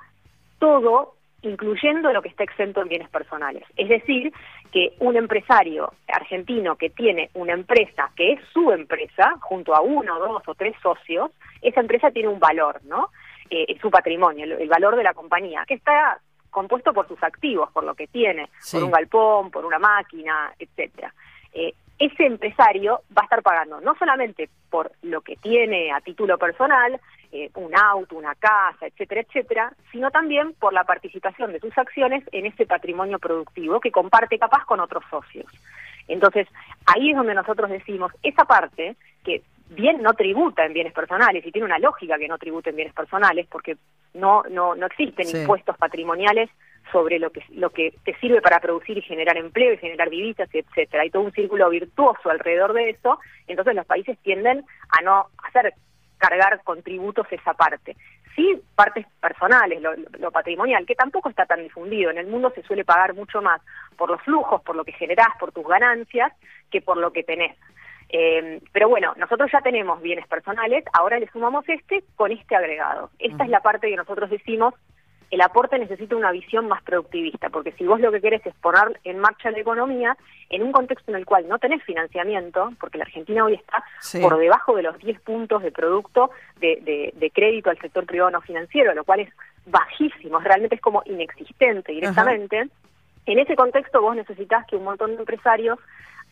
todo, 0.60 1.16
incluyendo 1.42 2.14
lo 2.14 2.22
que 2.22 2.30
está 2.30 2.44
exento 2.44 2.82
en 2.82 2.88
bienes 2.88 3.10
personales. 3.10 3.64
Es 3.76 3.90
decir, 3.90 4.32
que 4.72 4.94
un 5.00 5.18
empresario 5.18 5.94
argentino 6.08 6.78
que 6.78 6.90
tiene 6.90 7.30
una 7.34 7.54
empresa 7.54 8.12
que 8.16 8.34
es 8.34 8.40
su 8.54 8.72
empresa, 8.72 9.36
junto 9.42 9.76
a 9.76 9.82
uno, 9.82 10.20
dos 10.20 10.42
o 10.48 10.56
tres 10.56 10.74
socios, 10.82 11.32
esa 11.62 11.82
empresa 11.82 12.12
tiene 12.12 12.30
un 12.30 12.40
valor, 12.40 12.80
¿no? 12.86 13.10
Eh, 13.56 13.66
es 13.68 13.80
su 13.80 13.92
patrimonio, 13.92 14.46
el, 14.46 14.54
el 14.54 14.68
valor 14.68 14.96
de 14.96 15.04
la 15.04 15.14
compañía, 15.14 15.64
que 15.68 15.76
está 15.76 16.20
compuesto 16.50 16.92
por 16.92 17.08
sus 17.08 17.22
activos, 17.22 17.70
por 17.72 17.84
lo 17.84 17.94
que 17.94 18.08
tiene, 18.08 18.50
Sí. 18.60 18.78
por 18.78 18.86
un 18.86 18.92
galpón, 18.92 19.52
por 19.52 19.64
una 19.64 19.78
máquina, 19.78 20.52
etcétera. 20.58 21.14
Eh, 21.54 21.74
ese 22.00 22.26
empresario 22.26 23.02
va 23.16 23.22
a 23.22 23.26
estar 23.26 23.44
pagando 23.44 23.80
no 23.80 23.94
solamente 23.96 24.50
por 24.72 24.92
lo 25.04 25.22
que 25.22 25.36
tiene 25.36 25.92
a 25.92 26.02
título 26.02 26.40
personal, 26.40 27.00
eh, 27.32 27.52
un 27.56 27.76
auto, 27.76 28.16
una 28.16 28.34
casa, 28.34 28.88
etcétera, 28.88 29.22
etcétera, 29.22 29.74
sino 29.92 30.10
también 30.10 30.54
por 30.54 30.74
la 30.74 30.84
participación 30.84 31.52
de 31.52 31.60
sus 31.60 31.78
acciones 31.78 32.24
en 32.32 32.48
ese 32.48 32.66
patrimonio 32.66 33.20
productivo 33.20 33.80
que 33.80 33.92
comparte 33.92 34.40
capaz 34.40 34.66
con 34.66 34.80
otros 34.80 35.04
socios. 35.12 35.46
Entonces, 36.08 36.48
ahí 36.88 37.12
es 37.12 37.16
donde 37.16 37.36
nosotros 37.36 37.70
decimos, 37.70 38.12
esa 38.24 38.46
parte 38.46 38.96
que 39.24 39.44
bien 39.70 40.02
no 40.02 40.14
tributa 40.14 40.66
en 40.66 40.74
bienes 40.74 40.94
personales 40.94 41.46
y 41.46 41.52
tiene 41.52 41.66
una 41.66 41.80
lógica 41.80 42.18
que 42.18 42.28
no 42.28 42.38
tribute 42.38 42.70
en 42.70 42.76
bienes 42.76 42.94
personales 42.94 43.48
porque 43.50 43.78
no 44.14 44.44
no 44.50 44.76
no 44.76 44.86
existen 44.86 45.26
Sí. 45.26 45.38
impuestos 45.38 45.78
patrimoniales 45.78 46.50
sobre 46.92 47.18
lo 47.18 47.32
que 47.32 47.42
lo 47.52 47.70
que 47.72 47.94
te 48.04 48.14
sirve 48.20 48.42
para 48.42 48.60
producir 48.60 48.98
y 48.98 49.02
generar 49.02 49.38
empleo 49.38 49.74
y 49.74 49.78
generar 49.78 50.10
divisas 50.10 50.54
y 50.54 50.60
etcétera. 50.60 51.04
Hay 51.04 51.10
todo 51.10 51.24
un 51.24 51.32
círculo 51.32 51.70
virtuoso 51.70 52.30
alrededor 52.30 52.74
de 52.74 52.90
eso, 52.92 53.20
entonces 53.48 53.74
los 53.74 53.86
países 53.86 54.18
tienden 54.20 54.64
a 54.90 55.02
no 55.02 55.28
hacer 55.44 55.74
cargar 56.18 56.62
con 56.64 56.82
tributos 56.84 57.26
esa 57.32 57.54
parte. 57.54 57.96
Sí, 58.36 58.60
partes 58.76 59.06
personales, 59.22 59.82
lo, 59.82 59.94
lo 60.18 60.32
patrimonial, 60.32 60.86
que 60.86 60.96
tampoco 60.96 61.30
está 61.30 61.46
tan 61.46 61.62
difundido. 61.62 62.10
En 62.10 62.18
el 62.18 62.26
mundo 62.28 62.52
se 62.56 62.64
suele 62.64 62.84
pagar 62.84 63.14
mucho 63.14 63.42
más 63.42 63.62
por 63.96 64.10
los 64.10 64.22
flujos, 64.22 64.62
por 64.64 64.76
lo 64.76 64.84
que 64.84 64.92
generás, 64.94 65.28
por 65.40 65.52
tus 65.52 65.68
ganancias, 65.68 66.34
que 66.72 66.82
por 66.82 66.98
lo 66.98 67.12
que 67.14 67.24
tenés. 67.24 67.56
Eh, 68.16 68.62
pero 68.72 68.88
bueno, 68.90 69.14
nosotros 69.18 69.50
ya 69.52 69.62
tenemos 69.62 70.00
bienes 70.00 70.28
personales, 70.28 70.86
ahora 70.94 71.18
le 71.20 71.28
sumamos 71.32 71.68
este 71.68 72.04
con 72.16 72.32
este 72.32 72.56
agregado. 72.56 73.10
Esta 73.18 73.44
es 73.44 73.50
la 73.50 73.62
parte 73.62 73.90
que 73.90 73.96
nosotros 73.96 74.30
decimos 74.30 74.76
el 75.32 75.42
aporte 75.42 75.80
necesita 75.80 76.16
una 76.16 76.32
visión 76.32 76.68
más 76.68 76.84
productivista, 76.84 77.50
porque 77.50 77.72
si 77.72 77.86
vos 77.88 78.00
lo 78.00 78.12
que 78.12 78.22
querés 78.22 78.46
es 78.46 78.54
poner 78.54 79.00
en 79.04 79.18
marcha 79.18 79.50
la 79.50 79.58
economía, 79.58 80.16
en 80.52 80.62
un 80.62 80.72
contexto 80.72 81.10
en 81.10 81.18
el 81.18 81.26
cual 81.26 81.48
no 81.48 81.58
tenés 81.58 81.82
financiamiento, 81.86 82.72
porque 82.80 83.00
la 83.00 83.06
Argentina 83.06 83.44
hoy 83.44 83.56
está 83.56 83.84
Sí. 84.00 84.22
por 84.22 84.38
debajo 84.38 84.76
de 84.76 84.84
los 84.84 84.96
10 85.00 85.20
puntos 85.22 85.64
de 85.64 85.72
producto 85.72 86.30
de, 86.60 86.78
de- 86.84 87.14
de 87.16 87.32
crédito 87.32 87.72
al 87.72 87.80
sector 87.80 88.06
privado 88.06 88.30
no 88.30 88.42
financiero, 88.42 88.94
lo 88.94 89.04
cual 89.06 89.22
es 89.22 89.34
bajísimo, 89.66 90.38
realmente 90.38 90.76
es 90.76 90.82
como 90.82 91.02
inexistente 91.06 91.94
directamente. 91.94 92.68
En 93.26 93.40
ese 93.40 93.56
contexto 93.56 94.04
vos 94.04 94.16
necesitas 94.16 94.68
que 94.68 94.76
un 94.76 94.84
montón 94.84 95.14
de 95.16 95.22
empresarios 95.22 95.80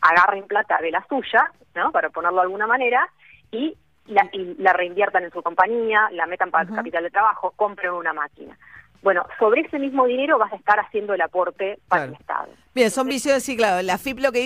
agarren 0.02 0.46
plata 0.46 0.78
de 0.82 0.90
la 0.90 1.04
suya, 1.08 1.50
¿no? 1.74 1.90
Para 1.92 2.10
ponerlo 2.10 2.38
de 2.38 2.42
alguna 2.42 2.66
manera, 2.66 3.08
y 3.50 3.76
la, 4.06 4.28
y 4.32 4.54
la 4.58 4.72
reinviertan 4.72 5.24
en 5.24 5.30
su 5.30 5.42
compañía, 5.42 6.08
la 6.12 6.26
metan 6.26 6.50
para 6.50 6.64
Ujú. 6.64 6.74
capital 6.74 7.04
de 7.04 7.10
trabajo, 7.10 7.52
compren 7.56 7.92
una 7.92 8.12
máquina. 8.12 8.58
Bueno, 9.02 9.26
sobre 9.38 9.62
ese 9.62 9.80
mismo 9.80 10.06
dinero 10.06 10.38
vas 10.38 10.52
a 10.52 10.56
estar 10.56 10.78
haciendo 10.78 11.14
el 11.14 11.20
aporte 11.20 11.80
para 11.88 12.04
el 12.04 12.12
Estado. 12.12 12.48
Bien, 12.72 12.88
son 12.88 13.08
visiones, 13.08 13.42
sí, 13.42 13.56
claro. 13.56 13.82
La 13.82 13.98
FIP 13.98 14.20
lo 14.20 14.30
que 14.30 14.38
dice 14.38 14.40